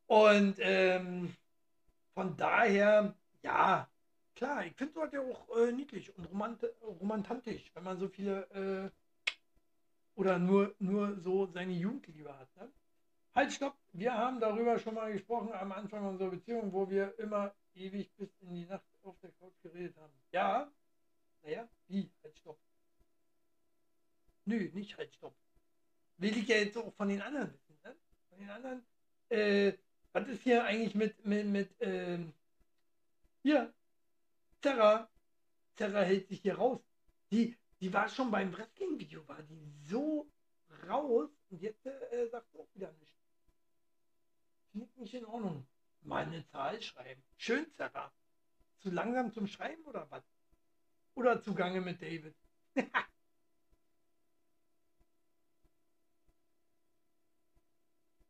Und 0.07 0.57
ähm, 0.59 1.35
von 2.13 2.37
daher, 2.37 3.15
ja, 3.41 3.89
Klar, 4.35 4.65
ich 4.65 4.75
finde 4.75 4.93
sowas 4.93 5.13
ja 5.13 5.21
auch 5.21 5.57
äh, 5.57 5.71
niedlich 5.71 6.15
und 6.17 6.25
romant 6.25 6.61
romantisch, 6.81 7.71
wenn 7.73 7.83
man 7.83 7.97
so 7.97 8.09
viele 8.09 8.41
äh, 8.51 8.89
oder 10.15 10.37
nur, 10.39 10.75
nur 10.79 11.17
so 11.21 11.45
seine 11.47 11.71
Jugendliebe 11.71 12.37
hat. 12.37 12.53
Ne? 12.57 12.69
Halt, 13.33 13.53
stopp, 13.53 13.77
wir 13.93 14.13
haben 14.13 14.41
darüber 14.41 14.77
schon 14.77 14.95
mal 14.95 15.11
gesprochen 15.13 15.53
am 15.53 15.71
Anfang 15.71 16.05
unserer 16.05 16.31
Beziehung, 16.31 16.73
wo 16.73 16.89
wir 16.89 17.17
immer 17.17 17.53
ewig 17.75 18.11
bis 18.17 18.29
in 18.41 18.53
die 18.55 18.65
Nacht 18.65 18.83
auf 19.05 19.19
der 19.19 19.31
Couch 19.31 19.53
geredet 19.61 19.95
haben. 19.97 20.13
Ja, 20.31 20.71
naja, 21.43 21.69
wie? 21.87 22.11
Halt, 22.23 22.37
stopp. 22.37 22.59
Nö, 24.45 24.69
nicht 24.73 24.97
halt, 24.97 25.13
stopp. 25.13 25.35
Will 26.17 26.37
ich 26.37 26.47
ja 26.47 26.57
jetzt 26.57 26.77
auch 26.77 26.93
von 26.95 27.09
den 27.09 27.21
anderen 27.21 27.53
wissen. 27.53 27.77
Ne? 27.83 27.95
von 28.29 28.39
den 28.39 28.49
anderen. 28.49 28.85
Äh, 29.29 29.73
was 30.13 30.27
ist 30.27 30.43
hier 30.43 30.63
eigentlich 30.63 30.95
mit, 30.95 31.25
mit, 31.25 31.45
mit, 31.45 31.75
ähm, 31.79 32.33
hier, 33.43 33.73
Terra. 34.61 35.09
Terra 35.75 36.01
hält 36.01 36.29
sich 36.29 36.41
hier 36.41 36.55
raus. 36.55 36.81
Die, 37.31 37.57
die 37.81 37.91
war 37.91 38.07
schon 38.07 38.31
beim 38.31 38.55
Wrestling-Video, 38.55 39.27
war 39.27 39.41
die 39.43 39.71
so 39.87 40.27
raus 40.87 41.29
und 41.49 41.61
jetzt 41.61 41.85
äh, 41.85 42.27
sagt 42.29 42.51
sie 42.51 42.59
auch 42.59 42.73
wieder 42.73 42.91
nichts. 42.93 43.19
Finde 44.71 44.87
ich 44.87 44.97
nicht 44.97 45.13
in 45.13 45.25
Ordnung. 45.25 45.67
Mal 46.01 46.25
eine 46.25 46.47
Zahl 46.47 46.81
schreiben. 46.81 47.21
Schön, 47.37 47.73
Terra. 47.75 48.11
Zu 48.85 48.91
langsam 48.91 49.33
zum 49.33 49.47
Schreiben 49.47 49.83
oder 49.85 50.05
was? 50.11 50.23
Oder 51.15 51.41
zugange 51.41 51.81
mit 51.81 51.99
David? 51.99 52.35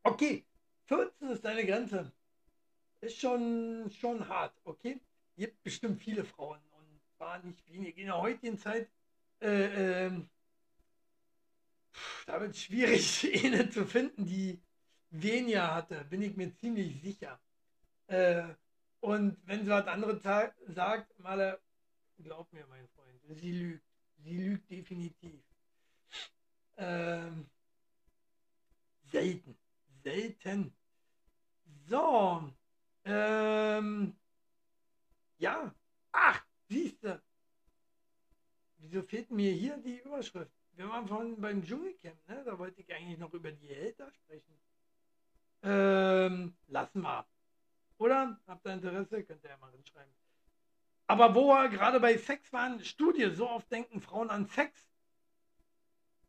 okay, 0.02 0.46
14 0.86 1.28
ist 1.28 1.44
deine 1.44 1.66
Grenze. 1.66 2.10
Ist 3.02 3.20
schon, 3.20 3.90
schon 4.00 4.26
hart, 4.26 4.58
okay? 4.64 4.98
Gibt 5.36 5.62
bestimmt 5.62 6.00
viele 6.00 6.24
Frauen 6.24 6.62
und 6.72 7.02
zwar 7.18 7.38
nicht 7.40 7.70
wenige. 7.70 8.00
In 8.00 8.06
der 8.06 8.16
heutigen 8.16 8.58
Zeit, 8.58 8.88
äh, 9.42 10.06
äh, 10.06 10.12
da 12.24 12.40
wird 12.40 12.56
schwierig, 12.56 13.30
eine 13.44 13.68
zu 13.68 13.84
finden, 13.84 14.24
die 14.24 14.58
weniger 15.10 15.74
hatte, 15.74 16.02
bin 16.06 16.22
ich 16.22 16.34
mir 16.34 16.50
ziemlich 16.54 17.02
sicher. 17.02 17.38
Äh, 18.06 18.54
und 19.00 19.36
wenn 19.44 19.64
sie 19.64 19.70
was 19.70 19.86
anderes 19.86 20.22
sagt, 20.22 21.18
mal, 21.20 21.60
glaub 22.18 22.52
mir, 22.52 22.66
mein 22.66 22.88
Freund, 22.88 23.20
sie 23.40 23.52
lügt. 23.52 23.84
Sie 24.18 24.36
lügt 24.36 24.70
definitiv. 24.70 25.44
Ähm, 26.76 27.48
selten. 29.04 29.56
Selten. 30.02 30.74
So. 31.88 32.52
Ähm, 33.04 34.16
ja. 35.38 35.74
Ach, 36.12 36.44
siehst 36.68 37.04
du. 37.04 37.22
Wieso 38.78 39.02
fehlt 39.02 39.30
mir 39.30 39.52
hier 39.52 39.76
die 39.78 39.98
Überschrift? 40.00 40.52
Wir 40.72 40.88
waren 40.88 41.06
vorhin 41.06 41.40
beim 41.40 41.62
Dschungelcamp, 41.62 42.28
ne? 42.28 42.42
Da 42.44 42.58
wollte 42.58 42.80
ich 42.80 42.94
eigentlich 42.94 43.18
noch 43.18 43.32
über 43.32 43.50
die 43.50 43.68
Hälter 43.68 44.10
sprechen. 44.12 44.58
Ähm, 45.62 46.56
lassen 46.66 47.02
wir. 47.02 47.26
Oder? 47.98 48.38
Habt 48.46 48.66
ihr 48.66 48.72
Interesse? 48.72 49.22
Könnt 49.24 49.42
ihr 49.44 49.50
ja 49.50 49.56
mal 49.56 49.70
hinschreiben. 49.72 50.12
Aber 51.06 51.34
wo 51.34 51.48
wir 51.48 51.68
gerade 51.68 52.00
bei 52.00 52.18
Sex 52.18 52.52
waren, 52.52 52.84
Studie, 52.84 53.30
so 53.30 53.48
oft 53.48 53.70
denken 53.70 54.00
Frauen 54.00 54.30
an 54.30 54.46
Sex. 54.46 54.88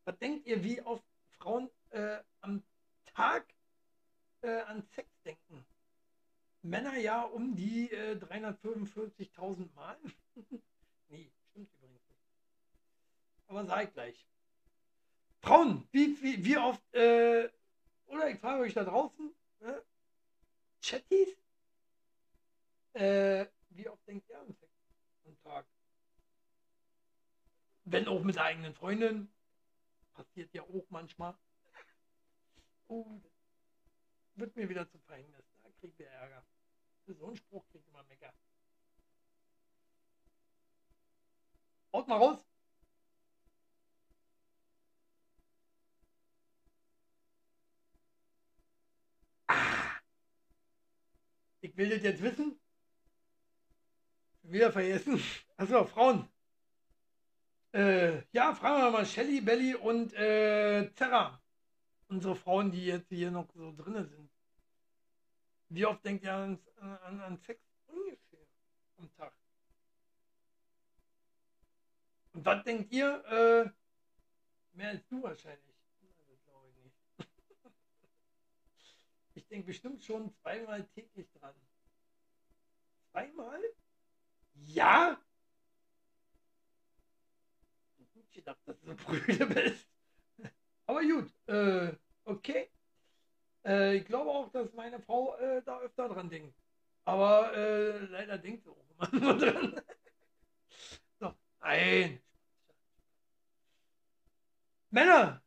Was 0.05 0.17
denkt 0.19 0.45
ihr, 0.45 0.63
wie 0.63 0.81
oft 0.81 1.03
Frauen 1.31 1.69
äh, 1.89 2.19
am 2.41 2.63
Tag 3.15 3.45
äh, 4.41 4.61
an 4.61 4.83
Sex 4.93 5.09
denken? 5.23 5.65
Männer 6.61 6.97
ja 6.97 7.23
um 7.23 7.55
die 7.55 7.91
äh, 7.91 8.15
345.000 8.15 9.73
Mal. 9.73 9.97
nee, 11.09 11.31
stimmt 11.49 11.71
übrigens 11.73 12.07
nicht. 12.09 12.21
Aber 13.47 13.65
sag 13.65 13.93
gleich. 13.93 14.27
Frauen, 15.39 15.87
wie, 15.91 16.21
wie, 16.21 16.43
wie 16.45 16.57
oft, 16.57 16.81
äh, 16.93 17.49
oder 18.07 18.29
ich 18.29 18.39
frage 18.39 18.61
euch 18.61 18.73
da 18.73 18.83
draußen, 18.83 19.33
ne? 19.61 19.81
Chatties? 20.81 21.35
Äh, 22.97 23.47
wie 23.69 23.87
oft 23.87 24.07
denkt 24.07 24.27
ihr 24.27 24.39
an 24.39 24.47
Sex 24.47 24.73
am 25.25 25.37
Tag? 25.43 25.67
Wenn 27.85 28.07
auch 28.07 28.23
mit 28.23 28.35
der 28.35 28.43
eigenen 28.45 28.73
Freundin. 28.73 29.31
Passiert 30.13 30.51
ja 30.55 30.63
auch 30.63 30.85
manchmal. 30.89 31.37
Oh, 32.87 33.21
wird 34.33 34.55
mir 34.55 34.67
wieder 34.67 34.89
zu 34.89 34.97
Verhängnis. 34.97 35.45
Da 35.61 35.69
kriegt 35.79 35.99
ihr 35.99 36.07
Ärger. 36.07 36.43
So 37.05 37.27
einen 37.27 37.37
Spruch 37.37 37.67
kriegt 37.69 37.87
immer 37.87 38.01
Mecker. 38.05 38.33
Haut 41.93 42.07
mal 42.07 42.17
raus. 42.17 42.43
Ah. 49.47 49.99
Ich 51.61 51.77
will 51.77 51.89
das 51.91 52.01
jetzt 52.01 52.23
wissen. 52.23 52.59
Wieder 54.49 54.71
vergessen. 54.71 55.21
Achso, 55.57 55.85
Frauen. 55.93 56.29
Äh, 57.73 58.21
ja, 58.31 58.55
fragen 58.55 58.81
wir 58.81 58.91
mal 58.91 59.05
Shelly, 59.05 59.41
Belly 59.41 59.75
und 59.75 60.13
äh, 60.13 60.89
Zerra. 60.95 61.41
Unsere 62.07 62.35
Frauen, 62.35 62.71
die 62.71 62.85
jetzt 62.85 63.09
hier 63.09 63.29
noch 63.29 63.49
so 63.53 63.75
drin 63.75 64.07
sind. 64.07 64.31
Wie 65.67 65.85
oft 65.85 66.03
denkt 66.05 66.23
ihr 66.23 66.33
an, 66.33 66.59
an, 66.79 67.19
an 67.19 67.37
Sex? 67.39 67.59
Ungefähr 67.87 68.39
am 68.97 69.13
Tag. 69.17 69.33
Und 72.31 72.45
was 72.45 72.63
denkt 72.63 72.93
ihr? 72.93 73.25
Äh, 73.25 73.69
mehr 74.77 74.89
als 74.91 75.05
du 75.09 75.21
wahrscheinlich. 75.21 75.75
Das 75.99 76.41
glaube 76.45 76.69
ich 76.69 76.83
nicht. 76.85 76.95
ich 79.35 79.47
denke 79.47 79.67
bestimmt 79.67 80.01
schon 80.01 80.33
zweimal 80.35 80.85
täglich 80.95 81.29
dran. 81.33 81.53
Zweimal? 83.11 83.61
Ja? 84.65 85.17
Ich 87.97 88.31
gedacht, 88.31 88.59
dass 88.65 88.79
du 88.81 88.95
Brüder 88.95 89.45
bist. 89.45 89.87
Aber 90.85 91.01
gut, 91.01 91.31
äh, 91.47 91.93
okay. 92.23 92.69
Äh, 93.65 93.97
ich 93.97 94.05
glaube 94.05 94.29
auch, 94.31 94.51
dass 94.51 94.73
meine 94.73 95.01
Frau 95.01 95.35
äh, 95.37 95.61
da 95.63 95.79
öfter 95.79 96.07
dran 96.09 96.29
denkt. 96.29 96.57
Aber 97.03 97.53
äh, 97.55 97.97
leider 98.05 98.37
denkt 98.37 98.63
sie 98.63 98.69
auch 98.69 98.85
immer 98.89 99.19
nur 99.19 99.37
dran. 99.37 99.81
so, 101.19 101.33
nein. 101.59 102.21
Männer! 104.89 105.41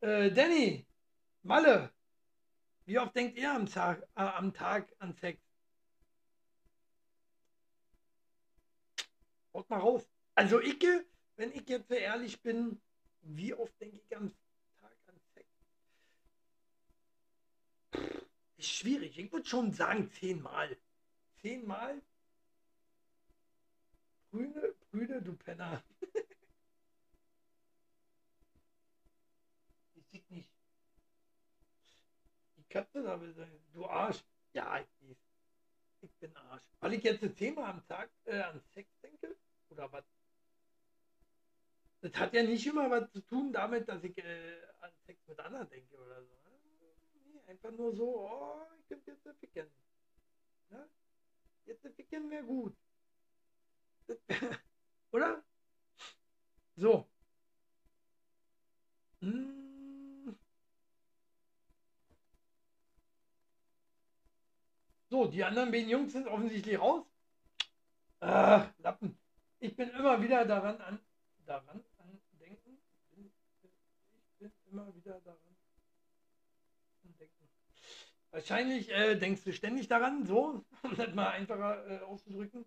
Äh, 0.00 0.30
Danny! 0.30 0.86
Malle! 1.42 1.92
Wie 2.84 2.98
oft 2.98 3.14
denkt 3.14 3.36
ihr 3.36 3.52
am 3.52 3.66
Tag, 3.66 4.02
äh, 4.14 4.22
am 4.22 4.52
Tag 4.52 4.92
an 4.98 5.14
Sex? 5.14 5.49
Haut 9.54 9.68
mal 9.68 9.78
raus. 9.78 10.08
Also 10.34 10.60
ich, 10.60 10.80
wenn 11.36 11.52
ich 11.52 11.68
jetzt 11.68 11.90
ehrlich 11.90 12.40
bin, 12.40 12.80
wie 13.22 13.54
oft 13.54 13.78
denke 13.80 13.96
ich 13.96 14.16
am 14.16 14.32
Tag 14.80 14.96
an 15.06 15.20
Sex? 15.34 15.48
Ist 18.56 18.68
schwierig. 18.68 19.18
Ich 19.18 19.32
würde 19.32 19.46
schon 19.46 19.72
sagen 19.72 20.10
zehnmal. 20.10 20.76
Zehnmal? 21.40 22.00
Brüne, 24.30 24.74
Brüne, 24.90 25.22
du 25.22 25.34
Penner. 25.34 25.82
ich 29.94 30.06
sehe 30.06 30.22
nicht. 30.28 30.50
Die 32.56 32.64
Katze 32.68 33.02
da 33.02 33.20
will 33.20 33.34
sein. 33.34 33.50
Du 33.72 33.86
Arsch. 33.86 34.22
Ja, 34.52 34.78
ich 34.78 35.16
Ich 36.02 36.14
bin 36.16 36.36
Arsch. 36.36 36.62
Weil 36.78 36.94
ich 36.94 37.02
jetzt 37.02 37.36
zehnmal 37.36 37.70
am 37.70 37.86
Tag 37.86 38.10
äh, 38.24 38.40
an 38.40 38.60
Sex? 38.72 38.88
Oder 39.70 39.90
was? 39.92 40.04
Das 42.02 42.14
hat 42.14 42.32
ja 42.34 42.42
nicht 42.42 42.66
immer 42.66 42.90
was 42.90 43.10
zu 43.12 43.20
tun 43.20 43.52
damit, 43.52 43.88
dass 43.88 44.02
ich 44.02 44.16
äh, 44.18 44.62
an 44.80 44.90
Sex 45.06 45.26
mit 45.26 45.38
anderen 45.38 45.68
denke 45.68 45.96
oder 45.96 46.22
so. 46.22 46.30
Nee, 47.32 47.40
einfach 47.46 47.70
nur 47.72 47.94
so, 47.94 48.28
oh, 48.28 48.66
ich 48.78 48.88
könnte 48.88 49.10
jetzt 49.10 49.38
ficken. 49.38 49.66
Ja? 50.70 50.88
Jetzt 51.66 51.86
ficken 51.94 52.30
wäre 52.30 52.44
gut. 52.44 52.74
Oder? 55.12 55.42
So. 56.76 57.06
Hm. 59.20 60.36
So, 65.10 65.26
die 65.26 65.44
anderen 65.44 65.70
beiden 65.70 65.88
Jungs 65.90 66.12
sind 66.12 66.26
offensichtlich 66.28 66.78
raus. 66.78 67.04
Ach, 68.20 68.72
Lappen. 68.78 69.18
Ich 69.62 69.76
bin 69.76 69.90
immer 69.90 70.22
wieder 70.22 70.46
daran 70.46 70.80
an, 70.80 70.98
daran 71.44 71.84
an 71.98 72.20
denken. 72.40 72.78
Ich 73.12 74.38
bin 74.38 74.50
immer 74.72 74.94
wieder 74.96 75.20
daran 75.20 75.38
an 77.04 77.14
denken. 77.18 77.48
Wahrscheinlich 78.30 78.90
äh, 78.90 79.16
denkst 79.16 79.44
du 79.44 79.52
ständig 79.52 79.86
daran, 79.86 80.24
so, 80.24 80.64
um 80.82 80.96
das 80.96 81.14
mal 81.14 81.28
einfacher 81.28 81.86
äh, 81.86 81.98
auszudrücken. 82.04 82.64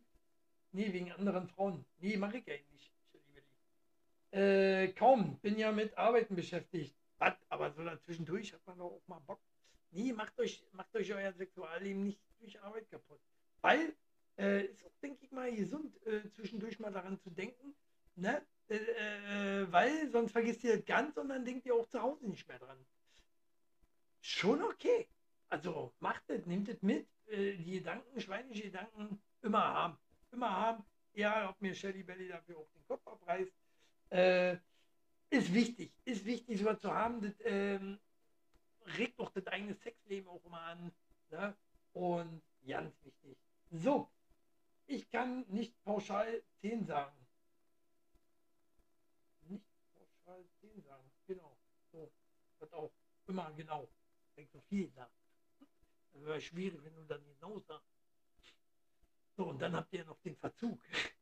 Nee, 0.72 0.94
wegen 0.94 1.12
anderen 1.12 1.48
Frauen. 1.48 1.84
Nee, 1.98 2.16
mache 2.18 2.38
ich 2.38 2.52
eigentlich 2.52 2.72
nicht. 2.72 2.94
Äh, 4.32 4.88
kaum, 4.94 5.40
bin 5.40 5.58
ja 5.58 5.72
mit 5.72 5.98
Arbeiten 5.98 6.36
beschäftigt. 6.36 6.96
Was? 7.18 7.36
Aber 7.50 7.72
so 7.72 7.84
dazwischendurch 7.84 8.54
hat 8.54 8.66
man 8.68 8.78
doch 8.78 8.92
auch 8.92 9.08
mal 9.08 9.20
Bock. 9.20 9.40
Nee, 9.92 10.14
macht 10.14 10.40
euch, 10.40 10.64
macht 10.74 10.96
euch 10.96 11.12
euer 11.14 11.34
Sexualleben 11.34 12.04
nicht 12.04 12.20
durch 12.40 12.60
Arbeit 12.62 12.90
kaputt. 12.90 13.20
Weil 13.62 13.96
äh, 14.38 14.66
ist 14.66 14.84
auch, 14.86 14.92
denke 15.02 15.24
ich 15.24 15.32
mal, 15.32 15.54
gesund, 15.54 15.96
äh, 16.06 16.30
zwischendurch 16.32 16.80
mal 16.80 16.92
daran 16.92 17.20
zu 17.20 17.30
denken, 17.30 17.74
ne? 18.16 18.42
Äh, 18.70 18.76
äh 18.76 19.72
weil 19.72 20.10
sonst 20.10 20.32
vergisst 20.32 20.64
ihr 20.64 20.78
das 20.78 20.86
ganz 20.86 21.18
und 21.18 21.30
dann 21.30 21.46
denkt 21.46 21.66
ihr 21.66 21.76
auch 21.76 21.88
zu 21.88 22.02
Hause 22.02 22.28
nicht 22.28 22.48
mehr 22.48 22.60
dran. 22.60 22.78
schon 24.22 24.64
okay. 24.64 25.08
Also 25.50 25.94
macht 26.00 26.24
es, 26.30 26.46
nehmt 26.46 26.68
es 26.70 26.82
mit. 26.82 27.08
Äh, 27.28 27.54
die 27.58 27.74
Gedanken, 27.74 28.20
schweinische 28.20 28.64
Gedanken 28.64 29.22
immer 29.42 29.64
haben. 29.64 29.98
Immer 30.32 30.50
haben. 30.50 30.84
Ja, 31.14 31.50
ob 31.50 31.62
mir 31.62 31.76
Shelly 31.76 32.04
Belly 32.04 32.28
dafür 32.28 32.58
auch 32.58 32.70
den 32.72 32.86
Kopf 32.88 33.06
abreißt. 33.06 33.54
Äh, 34.10 34.58
ist 35.30 35.54
wichtig. 35.54 35.94
Ist 36.06 36.26
wichtig, 36.26 36.60
sowas 36.60 36.80
zu 36.80 36.92
haben. 36.92 37.22
Das 37.22 37.34
ähm, 37.44 38.00
regt 38.98 39.20
doch 39.20 39.32
das 39.32 39.46
eigene 39.48 39.76
Sexleben 39.76 40.28
auch 40.28 40.44
immer 40.46 40.62
an. 40.62 40.92
Ne? 41.30 41.56
Und 41.94 42.42
ganz 42.68 42.94
wichtig. 43.04 43.38
So, 43.72 44.10
ich 44.88 45.10
kann 45.10 45.46
nicht 45.50 45.82
pauschal 45.84 46.44
10 46.62 46.86
sagen. 46.86 47.18
Nicht 49.42 49.66
pauschal 49.94 50.46
10 50.62 50.82
sagen. 50.84 51.12
Genau. 51.28 51.58
So, 51.92 52.12
wird 52.60 52.74
auch 52.74 52.92
immer 53.28 53.52
genau. 53.54 53.90
Wenn 54.36 54.48
so 54.48 54.62
viel 54.62 54.92
sagt. 54.92 55.14
Das 56.14 56.26
wäre 56.26 56.42
schwierig, 56.42 56.84
wenn 56.84 56.96
du 56.96 57.04
dann 57.06 57.24
genau 57.26 57.60
sagst. 57.60 57.88
So, 59.36 59.48
und 59.48 59.60
dann 59.62 59.76
habt 59.76 59.92
ihr 59.94 60.06
noch 60.06 60.20
den 60.22 60.36
Verzug. 60.36 60.84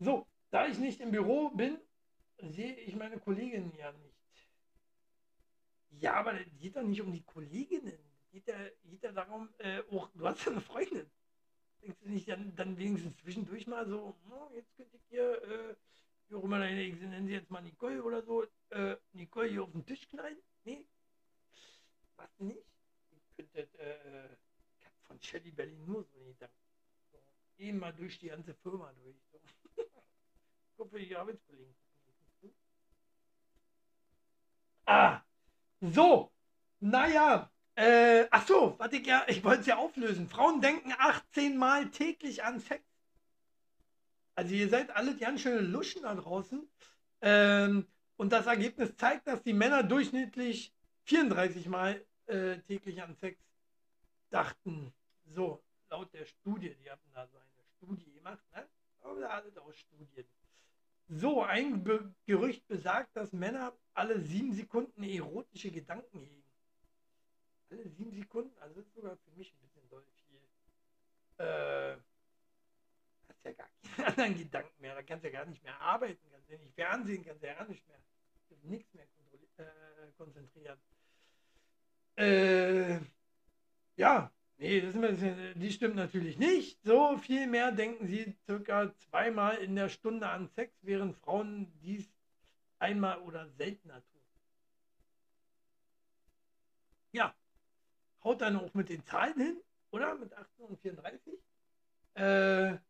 So, 0.00 0.28
da 0.50 0.68
ich 0.68 0.78
nicht 0.78 1.00
im 1.00 1.10
Büro 1.10 1.50
bin, 1.50 1.76
sehe 2.38 2.76
ich 2.76 2.94
meine 2.94 3.18
Kolleginnen 3.18 3.74
ja 3.76 3.90
nicht. 3.90 4.14
Ja, 5.90 6.14
aber 6.14 6.40
es 6.40 6.46
geht 6.56 6.76
doch 6.76 6.84
nicht 6.84 7.00
um 7.00 7.12
die 7.12 7.24
Kolleginnen. 7.24 7.98
Geht 8.30 8.46
ja, 8.46 8.56
geht 8.84 9.02
ja 9.02 9.10
darum, 9.10 9.52
äh, 9.58 9.82
auch, 9.90 10.08
du 10.14 10.24
hast 10.24 10.44
ja 10.44 10.52
eine 10.52 10.60
Freundin. 10.60 11.10
Denkst 11.82 11.98
du 12.02 12.10
nicht 12.10 12.28
dann, 12.28 12.54
dann 12.56 12.76
wenigstens 12.76 13.16
zwischendurch 13.18 13.66
mal 13.66 13.86
so, 13.86 14.16
oh, 14.30 14.50
jetzt 14.54 14.74
könnte 14.76 14.96
ich 14.96 15.02
hier, 15.08 15.42
äh, 15.42 15.76
wie 16.28 16.34
auch 16.34 16.44
immer 16.44 16.58
deine, 16.58 16.82
ich 16.82 16.94
nenne 17.00 17.26
sie 17.26 17.32
jetzt 17.32 17.50
mal 17.50 17.62
Nicole 17.62 18.02
oder 18.02 18.22
so, 18.22 18.44
äh, 18.70 18.96
Nicole 19.12 19.48
hier 19.48 19.62
auf 19.62 19.72
den 19.72 19.86
Tisch 19.86 20.08
knallen? 20.08 20.38
Nee. 20.64 20.84
Was 22.16 22.28
nicht? 22.38 22.58
Ich 23.12 23.36
könnte, 23.36 23.60
äh, 23.78 24.26
ich 24.78 24.86
hab 24.86 24.92
von 25.06 25.22
Shelly 25.22 25.50
Berlin 25.52 25.84
nur 25.86 26.04
so 26.04 26.18
Gedanken. 26.24 26.56
So, 27.12 27.18
eben 27.58 27.78
mal 27.78 27.92
durch 27.92 28.18
die 28.18 28.28
ganze 28.28 28.54
Firma 28.54 28.92
durch. 29.02 29.16
So. 29.32 29.82
Guck 30.76 30.90
für 30.90 30.98
die 31.00 31.16
Arbeitskollegen. 31.16 31.74
Ah, 34.86 35.20
so, 35.80 36.32
naja, 36.80 37.50
äh, 37.78 38.26
ach 38.32 38.44
so, 38.44 38.74
was 38.78 38.92
ich 38.92 39.06
ja, 39.06 39.24
ich 39.28 39.44
wollte 39.44 39.60
es 39.60 39.66
ja 39.66 39.76
auflösen. 39.76 40.28
Frauen 40.28 40.60
denken 40.60 40.92
18 40.98 41.56
Mal 41.56 41.88
täglich 41.90 42.42
an 42.42 42.58
Sex. 42.58 42.82
Also 44.34 44.52
ihr 44.52 44.68
seid 44.68 44.90
alle 44.90 45.16
ganz 45.16 45.42
schöne 45.42 45.60
Luschen 45.60 46.02
da 46.02 46.12
draußen. 46.16 46.68
Ähm, 47.20 47.86
und 48.16 48.32
das 48.32 48.46
Ergebnis 48.46 48.96
zeigt, 48.96 49.28
dass 49.28 49.44
die 49.44 49.52
Männer 49.52 49.84
durchschnittlich 49.84 50.74
34 51.04 51.68
Mal 51.68 52.04
äh, 52.26 52.58
täglich 52.66 53.00
an 53.00 53.14
Sex 53.14 53.38
dachten. 54.30 54.92
So, 55.26 55.62
laut 55.88 56.12
der 56.12 56.26
Studie, 56.26 56.74
die 56.82 56.90
hatten 56.90 57.08
da 57.14 57.28
so 57.28 57.36
eine 57.36 57.64
Studie 57.76 58.12
gemacht, 58.12 58.42
ne? 58.56 58.66
Aber 59.02 59.30
alles 59.30 59.56
aus 59.56 59.76
Studien. 59.76 60.26
So, 61.06 61.42
ein 61.44 61.84
Be 61.84 62.12
Gerücht 62.26 62.66
besagt, 62.66 63.16
dass 63.16 63.32
Männer 63.32 63.72
alle 63.94 64.20
sieben 64.20 64.52
Sekunden 64.52 65.04
erotische 65.04 65.70
Gedanken 65.70 66.18
hegen. 66.18 66.47
Alle 67.70 67.88
sieben 67.90 68.12
Sekunden, 68.12 68.56
also 68.60 68.74
das 68.76 68.86
ist 68.86 68.94
sogar 68.94 69.16
für 69.16 69.30
mich 69.32 69.52
ein 69.52 69.58
bisschen 69.60 69.88
doll 69.90 70.04
viel. 70.26 71.44
Äh, 71.44 71.96
hast 73.28 73.44
ja 73.44 73.52
gar 73.52 73.68
keine 73.96 74.06
anderen 74.08 74.38
Gedanken 74.38 74.80
mehr. 74.80 74.94
Da 74.94 75.02
kannst 75.02 75.24
du 75.24 75.28
ja 75.30 75.38
gar 75.38 75.46
nicht 75.46 75.62
mehr 75.62 75.80
arbeiten, 75.80 76.30
kannst 76.30 76.48
ja 76.50 76.58
nicht 76.58 76.74
fernsehen, 76.74 77.24
kannst 77.24 77.42
ja 77.42 77.54
gar 77.54 77.68
nicht 77.68 77.86
mehr. 77.88 77.98
Nichts 78.62 78.92
mehr 78.94 79.04
äh, 79.58 79.66
konzentrieren. 80.16 80.78
Äh, 82.16 83.00
ja, 83.96 84.32
nee, 84.56 84.80
das 84.80 84.94
ist, 84.94 85.56
die 85.56 85.70
stimmt 85.70 85.96
natürlich 85.96 86.38
nicht. 86.38 86.82
So 86.82 87.18
viel 87.18 87.46
mehr 87.46 87.70
denken 87.72 88.06
sie 88.06 88.34
circa 88.46 88.94
zweimal 88.96 89.56
in 89.58 89.76
der 89.76 89.88
Stunde 89.88 90.28
an 90.28 90.48
Sex, 90.48 90.74
während 90.82 91.16
Frauen 91.16 91.70
dies 91.80 92.08
einmal 92.78 93.20
oder 93.20 93.48
seltener 93.50 94.02
tun. 94.06 94.20
Ja, 97.12 97.34
haut 98.24 98.40
dann 98.40 98.56
auch 98.56 98.74
mit 98.74 98.88
den 98.88 99.04
Zahlen 99.06 99.40
hin, 99.40 99.62
oder? 99.90 100.14
Mit 100.14 100.32
18 100.32 100.64
und 100.64 100.80
34. 100.80 101.34
Äh, 102.14 102.70
ja, 102.70 102.80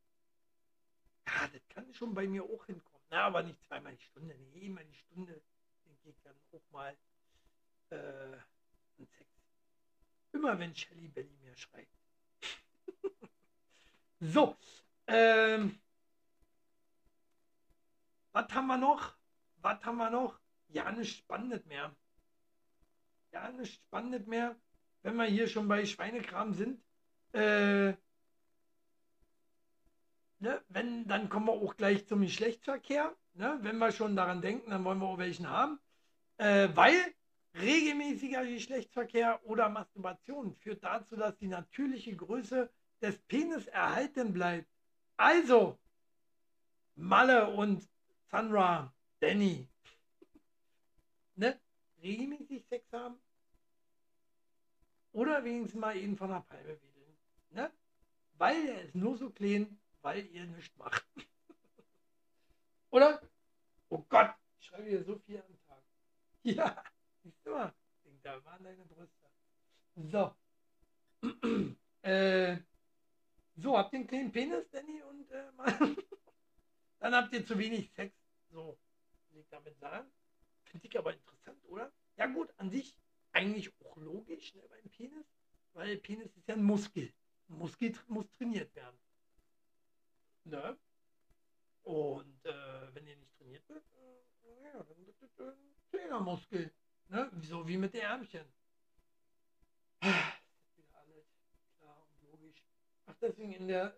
das 1.53 1.69
kann 1.69 1.93
schon 1.93 2.15
bei 2.15 2.27
mir 2.27 2.45
auch 2.45 2.65
hinkommen. 2.67 3.05
Na, 3.11 3.25
aber 3.25 3.43
nicht 3.43 3.63
zweimal 3.65 3.95
die 3.95 4.03
Stunde. 4.03 4.35
Nee, 4.53 4.67
immer 4.67 4.85
die 4.85 4.95
Stunde 4.95 5.41
denke 5.85 6.09
ich 6.09 6.21
dann 6.23 6.37
auch 6.53 6.71
mal 6.71 6.97
äh, 7.91 8.37
Sex. 8.99 9.31
Immer 10.33 10.59
wenn 10.59 10.75
Shelly 10.75 11.09
Belly 11.09 11.37
mir 11.43 11.57
schreibt. 11.57 11.97
so, 14.21 14.57
ähm, 15.07 15.79
was 18.33 18.53
haben 18.53 18.67
wir 18.67 18.77
noch? 18.77 19.17
Was 19.61 19.85
haben 19.85 19.97
wir 19.97 20.11
noch? 20.11 20.39
Ja, 20.69 20.91
nicht 20.93 21.19
spannend 21.19 21.67
mehr. 21.67 21.95
Ja, 23.33 23.51
nicht 23.51 23.75
spannend 23.75 24.27
mehr 24.27 24.57
wenn 25.09 25.17
wir 25.17 25.25
hier 25.25 25.49
schon 25.49 25.69
bei 25.69 25.87
Schweinekram 25.87 26.53
sind, 26.53 26.83
äh, 27.33 27.95
ne, 30.39 30.63
wenn, 30.69 31.09
dann 31.09 31.31
kommen 31.31 31.47
wir 31.47 31.55
auch 31.55 31.79
gleich 31.79 32.07
zum 32.07 32.21
Geschlechtsverkehr. 32.21 33.17
Ne? 33.33 33.59
Wenn 33.63 33.79
wir 33.79 33.91
schon 33.91 34.17
daran 34.17 34.43
denken, 34.43 34.71
dann 34.71 34.85
wollen 34.85 34.99
wir 34.99 35.07
auch 35.07 35.17
welchen 35.17 35.49
haben. 35.49 35.81
Äh, 36.37 36.69
weil 36.75 37.15
regelmäßiger 37.55 38.45
Geschlechtsverkehr 38.45 39.41
oder 39.45 39.71
Masturbation 39.71 40.55
führt 40.57 40.85
dazu, 40.85 41.17
dass 41.17 41.39
die 41.39 41.49
natürliche 41.49 42.15
Größe 42.15 42.71
des 43.01 43.17
Penis 43.29 43.67
erhalten 43.69 44.35
bleibt. 44.35 44.69
Also, 45.17 45.79
Malle 46.97 47.49
und 47.49 47.89
Sandra, 48.31 48.93
Danny, 49.21 49.67
ne? 51.37 51.59
regelmäßig 52.03 52.67
Sex 52.69 52.93
haben, 52.93 53.19
oder 55.13 55.45
wenigstens 55.45 55.81
mal 55.81 55.97
ihn 55.97 56.17
von 56.17 56.31
der 56.31 56.41
Palme 56.41 56.81
wedeln. 56.81 57.17
Ne? 57.51 57.73
Weil 58.35 58.69
er 58.69 58.83
ist 58.83 58.95
nur 58.95 59.17
so 59.17 59.31
klein, 59.31 59.79
weil 60.03 60.27
ihr 60.27 60.47
nichts 60.47 60.77
macht. 60.77 61.05
Oder? 62.91 63.21
Oh 63.89 64.05
Gott, 64.09 64.35
ich 64.61 64.67
schreibe 64.67 64.89
hier 64.89 65.03
so 65.03 65.19
viel 65.19 65.39
am 65.39 65.59
Tag. 65.67 65.83
Ja, 66.43 66.83
siehst 67.23 67.45
du 67.45 67.51
mal. 67.51 67.75
Da 68.23 68.45
waren 68.45 68.63
deine 68.63 68.85
Brüste. 68.85 69.29
So. 69.97 70.35
äh, 72.03 72.59
so, 73.57 73.77
habt 73.77 73.93
ihr 73.93 74.01
einen 74.01 74.07
kleinen 74.07 74.33
Penis, 74.33 74.71
Danny 74.71 75.03
und 75.03 75.31
äh, 75.31 75.51
Mann? 75.57 75.97
Dann 77.01 77.15
habt 77.15 77.33
ihr 77.33 77.45
zu 77.45 77.59
wenig 77.59 77.91
Sex. 77.93 78.15
So, 78.51 78.79
will 79.31 79.41
ich 79.41 79.49
damit 79.49 79.79
sagen. 79.79 80.11
Finde 80.65 80.87
ich 80.87 80.99
aber 80.99 81.15
interessant, 81.15 81.65
oder? 81.69 81.93
Ja 82.17 82.27
gut, 82.27 82.53
an 82.57 82.71
sich 82.71 82.95
eigentlich 83.39 83.73
auch 83.85 83.97
logisch 83.97 84.55
ne, 84.55 84.63
beim 84.69 84.91
Penis, 84.91 85.27
weil 85.73 85.97
Penis 85.99 86.35
ist 86.37 86.49
ja 86.49 86.55
ein 86.55 86.65
Muskel. 86.65 87.13
Ein 87.49 87.59
Muskel 87.59 87.95
muss 88.09 88.31
trainiert 88.33 88.75
werden. 88.75 88.99
Ne? 90.45 90.77
Und 91.85 92.45
äh, 92.45 92.95
wenn 92.95 93.07
der 93.07 93.17
nicht 93.17 93.37
trainiert 93.39 93.69
wird, 93.69 93.85
äh, 93.93 94.65
ja, 94.65 94.83
dann 94.83 95.07
wird 95.07 95.23
es 95.23 95.41
ein 95.41 95.77
Trainermuskel. 95.91 96.73
Ne? 97.09 97.31
So 97.43 97.67
wie 97.67 97.77
mit 97.77 97.95
den 97.95 98.03
Ärmchen. 98.03 98.45
Das. 100.01 100.13
Ach, 103.07 103.15
deswegen 103.21 103.53
in 103.53 103.69
der, 103.69 103.97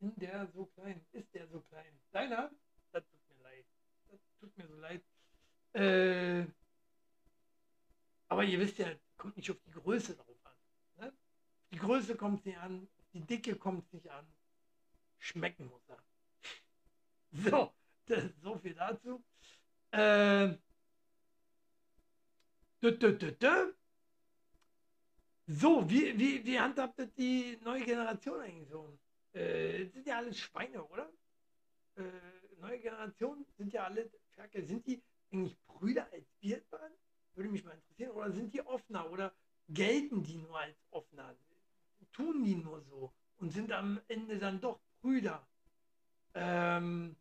in 0.00 0.14
der 0.16 0.46
so 0.54 0.66
klein, 0.66 1.04
ist 1.12 1.34
der 1.34 1.46
so 1.48 1.60
klein. 1.60 1.92
Deiner? 2.12 2.50
Das 2.92 3.04
tut 3.08 3.28
mir 3.28 3.42
leid. 3.42 3.66
Das 4.08 4.20
tut 4.40 4.56
mir 4.56 4.66
so 4.68 4.76
leid. 4.76 5.02
Äh, 5.72 6.46
aber 8.28 8.44
ihr 8.44 8.58
wisst 8.60 8.78
ja, 8.78 8.88
kommt 9.16 9.36
nicht 9.36 9.50
auf 9.50 9.58
die 9.66 9.70
Größe 9.70 10.16
drauf 10.16 10.36
an. 10.44 10.52
Ne? 10.96 11.12
Die 11.72 11.78
Größe 11.78 12.16
kommt 12.16 12.44
nicht 12.44 12.58
an, 12.58 12.88
die 13.12 13.20
Dicke 13.20 13.56
kommt 13.56 13.92
nicht 13.92 14.08
an. 14.08 14.26
Schmecken 15.18 15.66
muss 15.68 15.88
er. 15.88 16.02
So, 18.08 18.24
so 18.40 18.56
viel 18.58 18.74
dazu. 18.74 19.22
Äh, 19.90 20.56
dü, 22.80 22.96
dü, 22.98 23.32
dü, 23.32 23.74
so, 25.48 25.88
wie, 25.88 26.18
wie, 26.18 26.44
wie 26.44 26.58
handhabt 26.58 26.98
das 26.98 27.12
die 27.14 27.56
neue 27.62 27.84
Generation 27.84 28.40
eigentlich 28.40 28.68
so? 28.68 28.98
Äh, 29.32 29.86
sind 29.86 30.06
ja 30.06 30.16
alle 30.16 30.34
Schweine, 30.34 30.84
oder? 30.84 31.08
Äh, 31.96 32.02
neue 32.58 32.80
Generation 32.80 33.46
sind 33.56 33.72
ja 33.72 33.84
alle 33.84 34.10
Ferkel. 34.30 34.64
Sind 34.64 34.84
die 34.86 35.00
eigentlich 35.30 35.56
Brüder 35.66 36.08
als 36.12 36.26
wir 36.40 36.60
waren? 36.70 36.92
Würde 37.36 37.50
mich 37.50 37.64
mal 37.64 37.74
interessieren. 37.74 38.10
Oder 38.12 38.32
sind 38.32 38.52
die 38.52 38.66
offener? 38.66 39.10
Oder 39.10 39.32
gelten 39.68 40.22
die 40.22 40.38
nur 40.38 40.58
als 40.58 40.76
offener? 40.90 41.36
Tun 42.12 42.42
die 42.44 42.56
nur 42.56 42.82
so? 42.82 43.12
Und 43.38 43.52
sind 43.52 43.70
am 43.72 44.00
Ende 44.08 44.38
dann 44.38 44.60
doch 44.60 44.80
Brüder? 45.02 45.46
Ähm, 46.34 47.14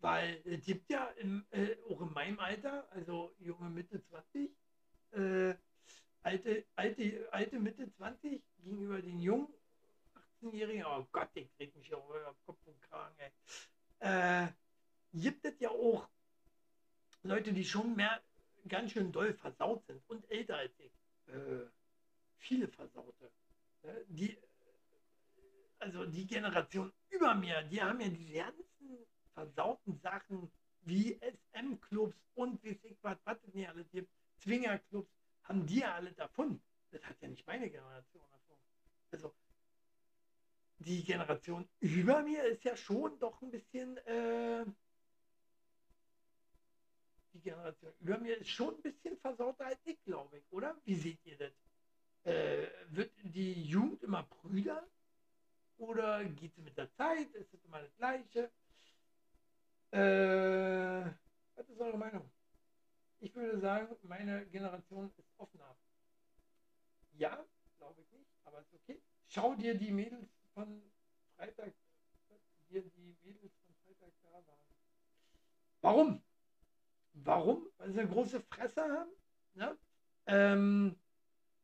weil 0.00 0.40
es 0.46 0.64
gibt 0.64 0.90
ja 0.90 1.04
im, 1.18 1.44
äh, 1.50 1.76
auch 1.90 2.00
in 2.00 2.12
meinem 2.12 2.38
Alter, 2.38 2.90
also 2.92 3.34
junge 3.38 3.68
Mitte 3.68 4.02
20, 4.02 4.50
äh, 5.12 5.54
alte, 6.22 6.64
alte, 6.74 7.28
alte 7.30 7.58
Mitte 7.58 7.92
20 7.96 8.42
gegenüber 8.62 9.02
den 9.02 9.20
jungen 9.20 9.48
18-Jährigen, 10.42 10.84
oh 10.86 11.06
Gott, 11.12 11.28
ich 11.34 11.54
krieg 11.56 11.76
mich 11.76 11.88
ja 11.88 11.98
über 11.98 12.34
Kopf 12.46 12.66
und 12.66 12.80
Kragen, 12.82 13.14
ey. 13.18 13.30
Äh, 13.98 14.48
gibt 15.12 15.44
es 15.44 15.60
ja 15.60 15.68
auch 15.70 16.08
Leute, 17.22 17.52
die 17.52 17.64
schon 17.64 17.94
mehr 17.94 18.22
ganz 18.68 18.92
schön 18.92 19.12
doll 19.12 19.34
versaut 19.34 19.84
sind 19.86 20.02
und 20.08 20.30
älter 20.30 20.56
als 20.56 20.78
ich. 20.78 20.92
Äh, 21.26 21.66
viele 22.36 22.68
Versaute. 22.68 23.30
Ne? 23.82 24.04
Die, 24.08 24.38
also 25.78 26.06
die 26.06 26.26
Generation 26.26 26.92
über 27.08 27.34
mir, 27.34 27.62
die 27.62 27.82
haben 27.82 28.00
ja 28.00 28.08
diese 28.08 28.32
ganzen 28.34 29.06
versauten 29.32 29.98
Sachen 29.98 30.50
wie 30.82 31.18
SM-Clubs 31.20 32.16
und 32.34 32.62
wie 32.62 32.78
ich 32.82 32.98
was, 33.02 33.18
was 33.24 33.42
es 33.44 33.54
nicht 33.54 33.68
alles 33.68 33.90
gibt, 33.90 34.10
Zwingerclubs, 34.38 35.10
haben 35.44 35.66
die 35.66 35.80
ja 35.80 35.94
alle 35.94 36.12
davon. 36.12 36.62
Das 36.90 37.02
hat 37.04 37.20
ja 37.20 37.28
nicht 37.28 37.46
meine 37.46 37.70
Generation 37.70 38.22
davon. 38.30 38.56
Also 39.10 39.34
die 40.78 41.04
Generation 41.04 41.68
über 41.80 42.22
mir 42.22 42.44
ist 42.44 42.64
ja 42.64 42.76
schon 42.76 43.18
doch 43.18 43.40
ein 43.42 43.50
bisschen, 43.50 43.96
äh, 43.98 44.64
die 47.32 47.40
Generation 47.40 47.92
über 48.00 48.18
mir 48.18 48.36
ist 48.38 48.50
schon 48.50 48.74
ein 48.74 48.82
bisschen 48.82 49.16
versauter 49.18 49.66
als 49.66 49.80
ich, 49.84 50.02
glaube 50.04 50.38
ich, 50.38 50.44
oder? 50.52 50.76
Wie 50.84 50.94
seht 50.94 51.24
ihr 51.24 51.36
das? 51.36 51.52
Äh, 52.24 52.66
wird 52.90 53.12
die 53.22 53.62
Jugend 53.64 54.02
immer 54.02 54.22
prüder? 54.24 54.86
Oder 55.78 56.24
geht 56.24 56.54
sie 56.54 56.62
mit 56.62 56.76
der 56.76 56.92
Zeit? 56.92 57.34
Ist 57.34 57.54
es 57.54 57.64
immer 57.64 57.80
das 57.80 57.96
Gleiche? 57.96 58.50
Äh, 59.92 61.10
was 61.54 61.68
ist 61.68 61.80
eure 61.80 61.96
Meinung? 61.98 62.30
Ich 63.20 63.34
würde 63.34 63.58
sagen, 63.60 63.96
meine 64.02 64.46
Generation 64.46 65.10
ist 65.16 65.28
offener. 65.38 65.76
Ja, 67.12 67.44
glaube 67.78 68.00
ich 68.02 68.10
nicht, 68.12 68.30
aber 68.44 68.60
ist 68.60 68.72
okay. 68.74 69.00
Schau 69.26 69.54
dir 69.54 69.74
die 69.74 69.90
Mädels 69.90 70.28
von 70.54 70.82
Freitag, 71.36 71.72
dir 72.68 72.82
die 72.82 73.16
Mädels 73.22 73.52
von 73.64 73.74
Freitag 73.84 74.12
da 74.22 74.32
waren. 74.32 74.60
Warum? 75.82 76.22
Warum? 77.24 77.66
Weil 77.78 77.92
sie 77.92 78.00
eine 78.00 78.08
große 78.08 78.40
Fresse 78.40 78.82
haben. 78.82 79.10
Ne? 79.54 79.76
Ähm, 80.26 80.96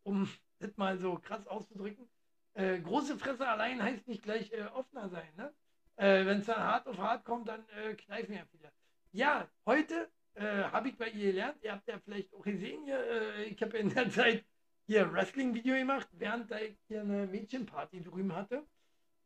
um 0.03 0.29
das 0.59 0.77
mal 0.77 0.99
so 0.99 1.17
krass 1.17 1.47
auszudrücken. 1.47 2.09
Äh, 2.55 2.81
große 2.81 3.19
Fresse 3.19 3.47
allein 3.47 3.83
heißt 3.83 4.09
nicht 4.09 4.23
gleich 4.23 4.53
äh, 4.53 4.65
offener 4.75 5.09
sein. 5.09 5.29
Ne? 5.37 5.53
Äh, 5.97 6.25
Wenn 6.25 6.39
es 6.39 6.47
dann 6.47 6.59
hart 6.59 6.87
auf 6.87 6.99
hart 6.99 7.25
kommt, 7.25 7.49
dann 7.49 7.69
äh, 7.71 7.95
kneifen 7.95 8.35
ja 8.35 8.45
viele. 8.51 8.73
Ja, 9.13 9.49
heute 9.67 10.11
äh, 10.35 10.65
habe 10.65 10.89
ich 10.89 10.97
bei 10.97 11.09
ihr 11.09 11.33
gelernt, 11.33 11.63
ihr 11.63 11.73
habt 11.73 11.89
ja 11.89 11.99
vielleicht 11.99 12.33
auch 12.35 12.43
gesehen 12.43 12.85
hier, 12.85 12.99
äh, 12.99 13.45
ich 13.45 13.61
habe 13.63 13.79
in 13.79 13.91
der 13.91 14.11
Zeit 14.11 14.45
hier 14.87 15.11
Wrestling-Video 15.13 15.75
gemacht, 15.75 16.09
während 16.13 16.51
ich 16.53 16.79
hier 16.87 17.01
eine 17.01 17.27
Mädchenparty 17.27 18.03
drüben 18.03 18.35
hatte. 18.35 18.67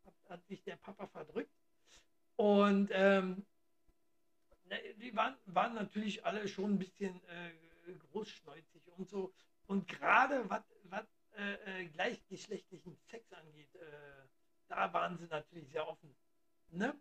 Hat, 0.04 0.14
hat 0.28 0.46
sich 0.46 0.62
der 0.64 0.76
Papa 0.76 1.06
verdrückt. 1.06 1.52
Und 2.36 2.90
ähm, 2.92 3.44
die 4.96 5.14
waren, 5.16 5.36
waren 5.46 5.74
natürlich 5.74 6.24
alle 6.24 6.46
schon 6.48 6.74
ein 6.74 6.78
bisschen 6.78 7.20
äh, 7.24 7.92
großschneuzig 8.12 8.82
und 8.96 9.08
so. 9.08 9.32
Und 9.66 9.88
gerade 9.88 10.48
was 10.48 10.62
äh, 11.36 11.82
äh, 11.82 11.84
gleichgeschlechtlichen 11.86 12.96
Sex 13.08 13.32
angeht, 13.32 13.74
äh, 13.76 14.26
da 14.68 14.92
waren 14.92 15.16
sie 15.18 15.26
natürlich 15.26 15.68
sehr 15.70 15.88
offen. 15.88 16.14
Ne? 16.70 16.94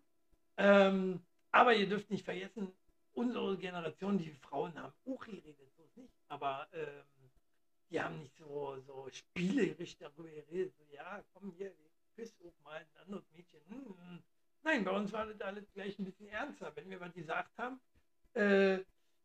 Ähm, 0.56 1.20
aber 1.50 1.74
ihr 1.74 1.88
dürft 1.88 2.10
nicht 2.10 2.24
vergessen, 2.24 2.72
unsere 3.12 3.56
Generation, 3.58 4.18
die 4.18 4.30
Frauen 4.30 4.74
haben 4.80 4.94
auch 5.06 5.24
geredet, 5.24 5.72
so 5.76 5.88
nicht. 6.00 6.14
Aber 6.28 6.68
ähm, 6.72 7.04
die 7.90 8.00
haben 8.00 8.20
nicht 8.20 8.36
so, 8.36 8.80
so 8.86 9.08
spielerisch 9.10 9.96
darüber 9.98 10.30
geredet, 10.30 10.74
so, 10.78 10.84
ja, 10.94 11.22
komm 11.34 11.52
hier, 11.56 11.74
küss 12.14 12.34
auch 12.44 12.64
mal 12.64 12.78
ein 12.78 13.02
anderes 13.02 13.24
Mädchen. 13.32 13.60
Hm, 13.68 13.96
hm. 13.98 14.22
Nein, 14.62 14.84
bei 14.84 14.90
uns 14.90 15.12
war 15.12 15.26
das 15.26 15.40
alles 15.40 15.64
gleich 15.72 15.98
ein 15.98 16.04
bisschen 16.04 16.28
ernster. 16.28 16.72
Wenn 16.74 16.90
wir 16.90 17.00
was 17.00 17.14
gesagt 17.14 17.56
haben, 17.58 17.80
äh, 18.34 18.78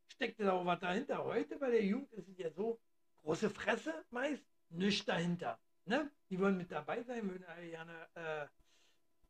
steckte 0.08 0.46
da 0.46 0.54
auch 0.54 0.66
was 0.66 0.80
dahinter. 0.80 1.24
Heute 1.24 1.58
bei 1.58 1.72
der 1.72 1.84
Jugend 1.84 2.12
ist 2.14 2.30
es 2.30 2.38
ja 2.38 2.50
so, 2.52 2.80
große 3.22 3.50
Fresse 3.50 4.06
meist, 4.12 4.44
nichts 4.70 5.06
dahinter. 5.06 5.60
Ne? 5.86 6.10
Die 6.30 6.40
wollen 6.40 6.58
mit 6.58 6.72
dabei 6.72 7.04
sein, 7.04 7.30
würden 7.30 7.46
gerne, 7.70 8.08
äh, 8.16 8.48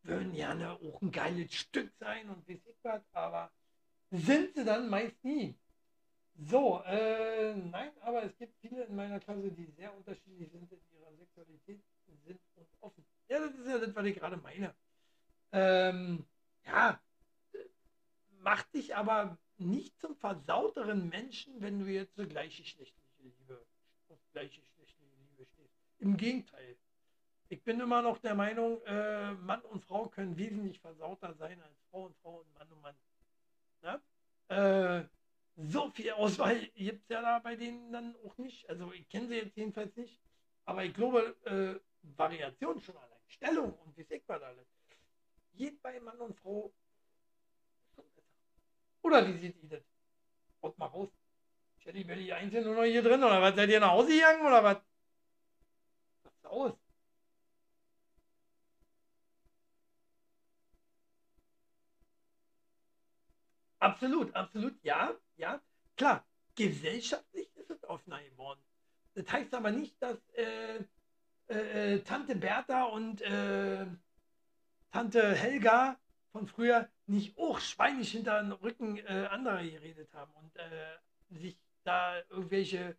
würden 0.03 0.33
gerne 0.33 0.73
auch 0.73 1.01
ein 1.01 1.11
geiles 1.11 1.53
Stück 1.53 1.91
sein 1.99 2.29
und 2.29 2.47
wie 2.47 2.61
ich 2.65 2.77
was, 2.83 3.01
aber 3.13 3.51
sind 4.11 4.53
sie 4.53 4.63
dann 4.63 4.89
meist 4.89 5.23
nie. 5.23 5.55
So, 6.37 6.81
äh, 6.85 7.55
nein, 7.55 7.91
aber 8.01 8.23
es 8.23 8.37
gibt 8.37 8.53
viele 8.59 8.83
in 8.83 8.95
meiner 8.95 9.19
Klasse, 9.19 9.51
die 9.51 9.71
sehr 9.77 9.95
unterschiedlich 9.95 10.51
sind 10.51 10.69
in 10.71 10.79
ihrer 10.91 11.13
Sexualität 11.15 11.81
sind 12.25 12.39
und 12.55 12.67
offen. 12.81 13.05
Ja, 13.29 13.39
das 13.39 13.55
ist 13.55 13.67
ja 13.67 13.79
das, 13.79 13.95
was 13.95 14.05
ich 14.05 14.15
gerade 14.15 14.37
meine. 14.37 14.75
Ähm, 15.51 16.25
ja, 16.65 16.99
macht 18.39 18.73
dich 18.73 18.95
aber 18.95 19.37
nicht 19.57 19.99
zum 19.99 20.15
versauteren 20.15 21.09
Menschen, 21.09 21.61
wenn 21.61 21.79
du 21.79 21.85
jetzt 21.85 22.15
so 22.15 22.27
gleichgeschlechtliche 22.27 23.13
Liebe 23.19 23.65
auf 24.09 24.19
gleichgeschlechtliche 24.31 25.03
Liebe 25.29 25.45
stehst. 25.45 25.73
Im 25.99 26.17
Gegenteil. 26.17 26.77
Ich 27.47 27.63
bin 27.63 27.79
immer 27.79 28.01
noch 28.01 28.17
der 28.17 28.35
Meinung, 28.35 28.81
äh, 28.85 29.33
Mann 29.33 29.61
und 29.61 29.83
Frau 29.85 30.07
können 30.07 30.35
wesentlich 30.35 30.79
versauter 30.79 31.33
sein 31.35 31.61
als 31.61 31.77
Frau 31.89 32.05
und 32.05 32.15
Frau 32.17 32.39
und 32.39 32.53
Mann 32.53 32.71
und 32.71 32.81
Mann. 32.81 32.95
Ne? 33.81 34.01
Äh, 34.47 35.07
so 35.57 35.89
viel 35.91 36.11
Auswahl 36.11 36.59
gibt 36.75 37.03
es 37.03 37.09
ja 37.09 37.21
da 37.21 37.39
bei 37.39 37.55
denen 37.55 37.91
dann 37.91 38.15
auch 38.25 38.37
nicht. 38.37 38.69
Also 38.69 38.91
ich 38.91 39.07
kenne 39.09 39.27
sie 39.27 39.35
jetzt 39.35 39.55
jedenfalls 39.55 39.95
nicht. 39.95 40.19
Aber 40.65 40.83
ich 40.83 40.93
glaube, 40.93 41.35
äh, 41.45 41.79
Variation 42.17 42.81
schon 42.81 42.97
allein. 42.97 43.19
Stellung 43.27 43.73
und 43.73 43.95
wie 43.97 44.03
sieht 44.03 44.27
man 44.27 44.41
alles. 44.43 44.67
Geht 45.55 45.81
bei 45.81 45.99
Mann 45.99 46.17
und 46.17 46.37
Frau 46.39 46.73
schon 47.95 48.05
besser. 48.13 48.27
Oder 49.01 49.27
wie 49.27 49.37
sieht 49.39 49.61
ihr 49.63 49.69
das? 49.69 49.83
Haut 50.61 50.77
mal 50.77 50.87
raus. 50.87 51.09
Shelly 51.79 52.03
Belly 52.03 52.31
einzeln 52.33 52.65
nur 52.65 52.75
noch 52.75 52.83
hier 52.83 53.03
drin 53.03 53.23
oder 53.23 53.41
was? 53.41 53.55
Seid 53.55 53.69
ihr 53.69 53.79
nach 53.79 53.91
Hause 53.91 54.09
gegangen 54.09 54.45
oder 54.45 54.63
was? 54.63 54.77
Was 56.23 56.33
ist 56.33 56.45
aus? 56.47 56.73
Absolut, 63.79 64.35
absolut, 64.35 64.83
ja, 64.83 65.15
ja. 65.37 65.61
Klar, 65.95 66.25
gesellschaftlich 66.55 67.55
ist 67.55 67.69
es 67.69 67.83
offener 67.83 68.21
geworden. 68.23 68.59
Das 69.13 69.31
heißt 69.31 69.53
aber 69.53 69.71
nicht, 69.71 70.01
dass 70.01 70.17
äh, 70.29 70.83
äh, 71.47 71.93
äh, 71.93 71.99
Tante 72.01 72.35
Bertha 72.35 72.85
und 72.85 73.21
äh, 73.21 73.85
Tante 74.95 75.35
Helga 75.35 75.99
von 76.31 76.47
früher 76.47 76.87
nicht 77.05 77.37
auch 77.37 77.59
schweinisch 77.59 78.11
hinter 78.11 78.41
den 78.41 78.53
Rücken 78.53 78.95
äh, 78.95 79.27
anderer 79.29 79.61
geredet 79.61 80.07
haben 80.13 80.31
und 80.35 80.55
äh, 80.55 80.95
sich 81.31 81.59
da 81.83 82.19
irgendwelche 82.29 82.95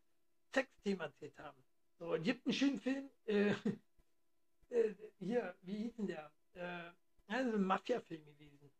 Sexthemen 0.54 1.00
erzählt 1.00 1.38
haben. 1.38 1.56
So, 1.98 2.14
es 2.14 2.22
gibt 2.22 2.44
einen 2.44 2.52
schönen 2.52 2.80
Film, 2.80 3.08
hier, 5.18 5.54
wie 5.62 5.76
hieß 5.76 5.96
denn 5.96 6.06
der? 6.08 6.30
Äh, 6.52 6.90
also 7.28 7.56
ein 7.56 7.62
Mafia-Film 7.64 8.26
gewesen 8.26 8.70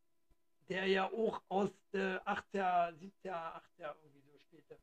der 0.69 0.87
ja 0.87 1.11
auch 1.11 1.41
aus 1.49 1.71
der 1.93 2.23
80er, 2.27 2.93
70er, 2.99 3.31
80er 3.33 3.95
irgendwie 4.03 4.23
so 4.31 4.39
spielte. 4.41 4.77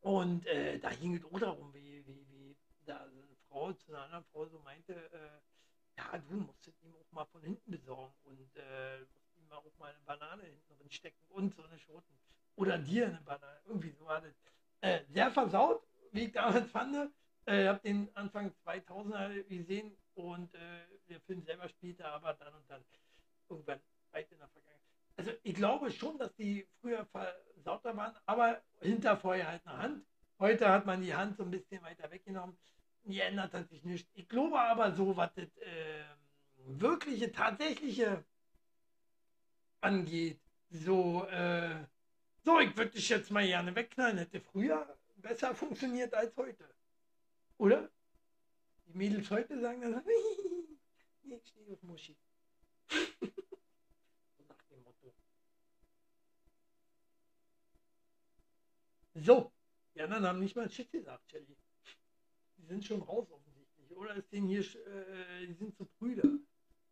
Und 0.00 0.44
äh, 0.46 0.78
da 0.78 0.90
ging 0.90 1.14
es 1.14 1.24
auch 1.24 1.38
darum, 1.38 1.72
wie, 1.72 2.04
wie, 2.06 2.26
wie 2.28 2.56
da 2.84 2.96
eine 2.98 3.22
Frau 3.48 3.72
zu 3.72 3.92
einer 3.92 4.02
anderen 4.02 4.24
Frau 4.24 4.46
so 4.46 4.58
meinte, 4.58 4.92
äh, 4.92 5.53
ja, 5.96 6.18
du 6.18 6.36
musst 6.36 6.66
ihm 6.66 6.94
auch 6.94 7.12
mal 7.12 7.24
von 7.26 7.42
hinten 7.42 7.70
besorgen 7.70 8.14
und 8.24 8.56
äh, 8.56 8.98
musst 9.12 9.36
ihm 9.36 9.52
auch 9.52 9.64
mal 9.78 9.90
eine 9.90 10.00
Banane 10.04 10.42
hinten 10.42 10.76
drin 10.76 10.90
stecken 10.90 11.24
und 11.28 11.54
so 11.54 11.62
eine 11.62 11.78
Schoten. 11.78 12.18
Oder 12.56 12.78
dir 12.78 13.06
eine 13.06 13.20
Banane, 13.20 13.60
irgendwie 13.66 13.90
so 13.90 14.04
war 14.06 14.20
das. 14.20 14.34
Äh, 14.80 15.04
sehr 15.08 15.30
versaut, 15.30 15.82
wie 16.12 16.24
ich 16.24 16.32
damals 16.32 16.70
fand. 16.70 17.10
Äh, 17.46 17.62
ich 17.62 17.68
habe 17.68 17.80
den 17.80 18.14
Anfang 18.16 18.52
2000er 18.64 19.42
gesehen 19.44 19.96
und 20.14 20.54
äh, 20.54 20.58
der 21.08 21.20
Film 21.20 21.42
selber 21.42 21.68
spielte 21.68 22.04
aber 22.06 22.34
dann 22.34 22.54
und 22.54 22.68
dann 22.68 22.84
irgendwann 23.48 23.80
weit 24.12 24.30
in 24.30 24.38
der 24.38 24.48
Vergangenheit. 24.48 24.80
Also 25.16 25.30
ich 25.42 25.54
glaube 25.54 25.90
schon, 25.90 26.18
dass 26.18 26.34
die 26.34 26.66
früher 26.80 27.06
versauter 27.06 27.96
waren, 27.96 28.16
aber 28.26 28.62
hinter 28.80 29.16
vorher 29.16 29.48
halt 29.48 29.66
eine 29.66 29.78
Hand. 29.78 30.06
Heute 30.38 30.68
hat 30.68 30.86
man 30.86 31.00
die 31.02 31.14
Hand 31.14 31.36
so 31.36 31.44
ein 31.44 31.50
bisschen 31.50 31.82
weiter 31.82 32.10
weggenommen. 32.10 32.56
Die 33.04 33.20
ändert 33.20 33.52
hat 33.52 33.68
sich 33.68 33.84
nicht. 33.84 34.08
Ich 34.14 34.28
glaube 34.28 34.58
aber 34.58 34.92
so, 34.92 35.16
was 35.16 35.32
das 35.34 35.56
äh, 35.58 36.04
wirkliche, 36.56 37.30
tatsächliche 37.30 38.24
angeht, 39.80 40.40
so, 40.70 41.24
äh, 41.26 41.86
so, 42.42 42.60
ich 42.60 42.74
würde 42.76 42.92
dich 42.92 43.08
jetzt 43.10 43.30
mal 43.30 43.46
gerne 43.46 43.74
wegknallen, 43.74 44.18
hätte 44.18 44.40
früher 44.40 44.98
besser 45.16 45.54
funktioniert 45.54 46.14
als 46.14 46.34
heute. 46.36 46.64
Oder? 47.58 47.90
Die 48.86 48.96
Mädels 48.96 49.30
heute 49.30 49.60
sagen 49.60 49.82
dann, 49.82 50.02
ich 51.24 51.46
stehe 51.46 51.72
auf 51.72 51.82
Muschi. 51.82 52.16
So, 59.16 59.52
die 59.94 60.02
anderen 60.02 60.26
haben 60.26 60.40
nicht 60.40 60.56
mal 60.56 60.68
Shit 60.68 60.90
gesagt, 60.90 61.30
Shelly. 61.30 61.56
Die 62.56 62.66
sind 62.66 62.84
schon 62.84 63.02
raus 63.02 63.30
offensichtlich. 63.30 63.96
Oder 63.96 64.14
ist 64.14 64.32
denen 64.32 64.48
hier, 64.48 64.60
äh, 64.60 65.46
die 65.46 65.54
sind 65.54 65.76
zu 65.76 65.86
Brüder. 65.98 66.28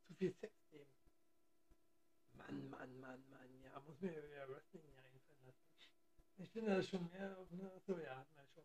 Zu 0.07 0.15
viel 0.15 0.33
Sexthemen. 0.33 0.87
Mann, 2.35 2.71
Mann, 2.71 3.01
Mann, 3.01 3.25
Mann. 3.31 3.63
Ja, 3.63 3.81
muss 3.81 4.01
mir 4.01 4.13
ja 4.13 4.49
Wrestling 4.49 4.83
hier 4.85 5.03
einfallen 5.03 5.45
lassen. 5.45 5.63
Ich 6.39 6.51
finde 6.51 6.77
das 6.77 6.89
schon 6.89 7.09
mehr 7.11 7.37
achso, 7.77 7.99
ja, 7.99 8.17
hatten 8.17 8.37
wir 8.37 8.47
schon. 8.55 8.65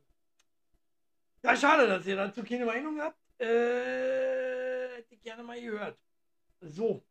Ja, 1.43 1.56
schade, 1.56 1.88
dass 1.88 2.06
ihr 2.06 2.16
dazu 2.16 2.43
keine 2.43 2.66
Meinung 2.66 3.00
habt. 3.00 3.20
Äh, 3.39 4.98
hätte 4.98 5.14
ich 5.14 5.22
gerne 5.22 5.43
mal 5.43 5.62
gehört. 5.62 6.00
So. 6.60 7.06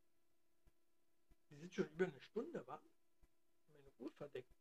Wir 1.49 1.59
sind 1.59 1.75
schon 1.75 1.89
über 1.91 2.07
eine 2.07 2.21
Stunde, 2.21 2.67
wa? 2.67 2.83
Meine 3.73 3.91
Uhr 3.99 4.13
verdeckt. 4.13 4.53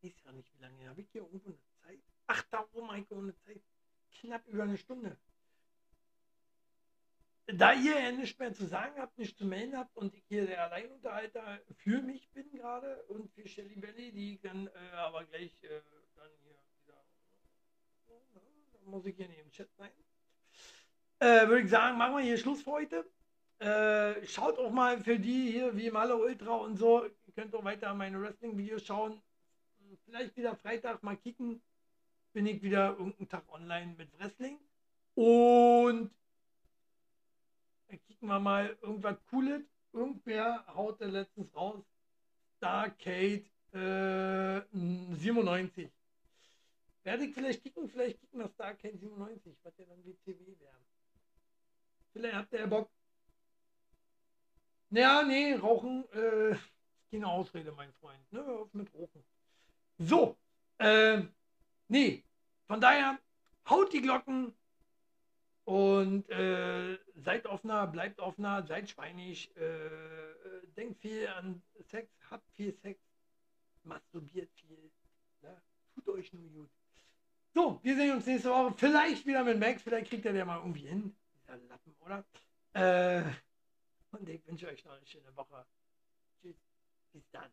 Ist 0.00 0.24
ja 0.24 0.32
nicht, 0.32 0.52
wie 0.54 0.62
lange 0.62 0.88
habe 0.88 1.02
ich 1.02 1.10
hier 1.10 1.22
irgendwo 1.22 1.50
eine? 1.50 1.69
Ach, 2.32 2.44
da 2.52 2.64
ich 2.72 3.10
eine 3.10 3.34
Zeit. 3.38 3.60
Knapp 4.20 4.46
über 4.46 4.62
eine 4.62 4.78
Stunde. 4.78 5.16
Da 7.46 7.72
ihr 7.72 8.00
ja 8.00 8.12
nichts 8.12 8.38
mehr 8.38 8.54
zu 8.54 8.66
sagen 8.66 9.00
habt, 9.00 9.18
nichts 9.18 9.36
zu 9.36 9.44
melden 9.44 9.76
habt 9.76 9.96
und 9.96 10.14
ich 10.14 10.22
hier 10.28 10.46
der 10.46 10.62
Alleinunterhalter 10.62 11.60
für 11.78 12.00
mich 12.00 12.30
bin 12.30 12.48
gerade 12.52 13.02
und 13.08 13.32
für 13.32 13.48
Shelly 13.48 13.74
Belly, 13.74 14.12
die 14.12 14.38
kann 14.38 14.68
äh, 14.68 14.94
aber 14.94 15.24
gleich 15.24 15.52
äh, 15.64 15.80
dann 16.14 16.30
hier 16.44 16.54
wieder. 16.84 17.02
Da 18.74 18.90
muss 18.90 19.04
ich 19.06 19.16
hier 19.16 19.26
nicht 19.26 19.40
im 19.40 19.50
Chat 19.50 19.68
sein. 19.76 19.90
Äh, 21.18 21.48
Würde 21.48 21.62
ich 21.62 21.70
sagen, 21.70 21.98
machen 21.98 22.14
wir 22.14 22.22
hier 22.22 22.38
Schluss 22.38 22.62
für 22.62 22.70
heute. 22.70 23.10
Äh, 23.58 24.24
schaut 24.24 24.56
auch 24.60 24.70
mal 24.70 25.00
für 25.00 25.18
die 25.18 25.50
hier 25.50 25.76
wie 25.76 25.90
Maler 25.90 26.20
Ultra 26.20 26.54
und 26.58 26.76
so. 26.76 27.04
Ihr 27.04 27.32
könnt 27.34 27.52
auch 27.56 27.64
weiter 27.64 27.92
meine 27.92 28.22
Wrestling-Videos 28.22 28.86
schauen. 28.86 29.20
Vielleicht 30.04 30.36
wieder 30.36 30.54
Freitag 30.54 31.02
mal 31.02 31.16
kicken. 31.16 31.60
Bin 32.32 32.46
ich 32.46 32.62
wieder 32.62 32.90
irgendeinen 32.90 33.28
Tag 33.28 33.44
online 33.52 33.94
mit 33.96 34.08
Wrestling. 34.18 34.58
Und 35.14 36.10
dann 37.88 38.00
kicken 38.06 38.28
wir 38.28 38.38
mal 38.38 38.76
irgendwas 38.82 39.16
Cooles. 39.30 39.62
Irgendwer 39.92 40.64
haut 40.74 41.00
der 41.00 41.08
letztens 41.08 41.54
raus. 41.54 41.82
Starcade 42.56 43.44
äh, 43.72 44.60
97. 44.72 45.90
Werde 47.02 47.24
ich 47.24 47.34
vielleicht 47.34 47.62
kicken, 47.62 47.88
vielleicht 47.88 48.20
kicken 48.20 48.38
wir 48.38 48.48
Starcade 48.48 48.96
97, 48.98 49.56
was 49.62 49.76
ja 49.78 49.84
dann 49.86 50.04
WCW 50.04 50.58
wäre. 50.60 50.76
Vielleicht 52.12 52.34
habt 52.34 52.52
ihr 52.52 52.60
ja 52.60 52.66
Bock. 52.66 52.90
Ja, 54.90 55.22
nee, 55.22 55.54
Rauchen 55.54 56.04
äh, 56.12 56.56
keine 57.10 57.26
Ausrede, 57.26 57.72
mein 57.72 57.92
Freund. 57.94 58.32
Ne? 58.32 58.44
Auf 58.44 58.72
mit 58.72 58.92
Rauchen. 58.94 59.24
So, 59.98 60.36
äh, 60.78 61.22
nee, 61.90 62.24
von 62.66 62.80
daher 62.80 63.18
haut 63.68 63.92
die 63.92 64.00
Glocken 64.00 64.54
und 65.64 66.28
äh, 66.30 66.98
seid 67.16 67.46
offener, 67.46 67.86
bleibt 67.86 68.20
offener, 68.20 68.64
seid 68.66 68.88
schweinig, 68.90 69.54
äh, 69.56 69.60
denkt 70.76 71.00
viel 71.00 71.28
an 71.28 71.62
Sex, 71.88 72.08
habt 72.30 72.48
viel 72.54 72.74
Sex, 72.82 72.98
masturbiert 73.84 74.50
viel, 74.54 74.90
ne? 75.42 75.60
tut 75.94 76.08
euch 76.08 76.32
nur 76.32 76.48
gut. 76.50 76.70
So, 77.52 77.80
wir 77.82 77.96
sehen 77.96 78.12
uns 78.14 78.26
nächste 78.26 78.50
Woche. 78.50 78.72
Vielleicht 78.76 79.26
wieder 79.26 79.42
mit 79.42 79.58
Max, 79.58 79.82
vielleicht 79.82 80.08
kriegt 80.08 80.24
er 80.24 80.32
der 80.32 80.44
mal 80.44 80.58
irgendwie 80.58 80.86
hin. 80.86 81.14
Dieser 81.42 81.56
Lappen, 81.68 81.94
oder? 82.00 82.24
Äh, 82.72 83.24
und 84.12 84.28
ich 84.28 84.46
wünsche 84.46 84.68
euch 84.68 84.84
noch 84.84 84.92
eine 84.92 85.06
schöne 85.06 85.34
Woche. 85.36 85.66
Tschüss. 86.40 86.56
Bis 87.12 87.24
dann. 87.32 87.50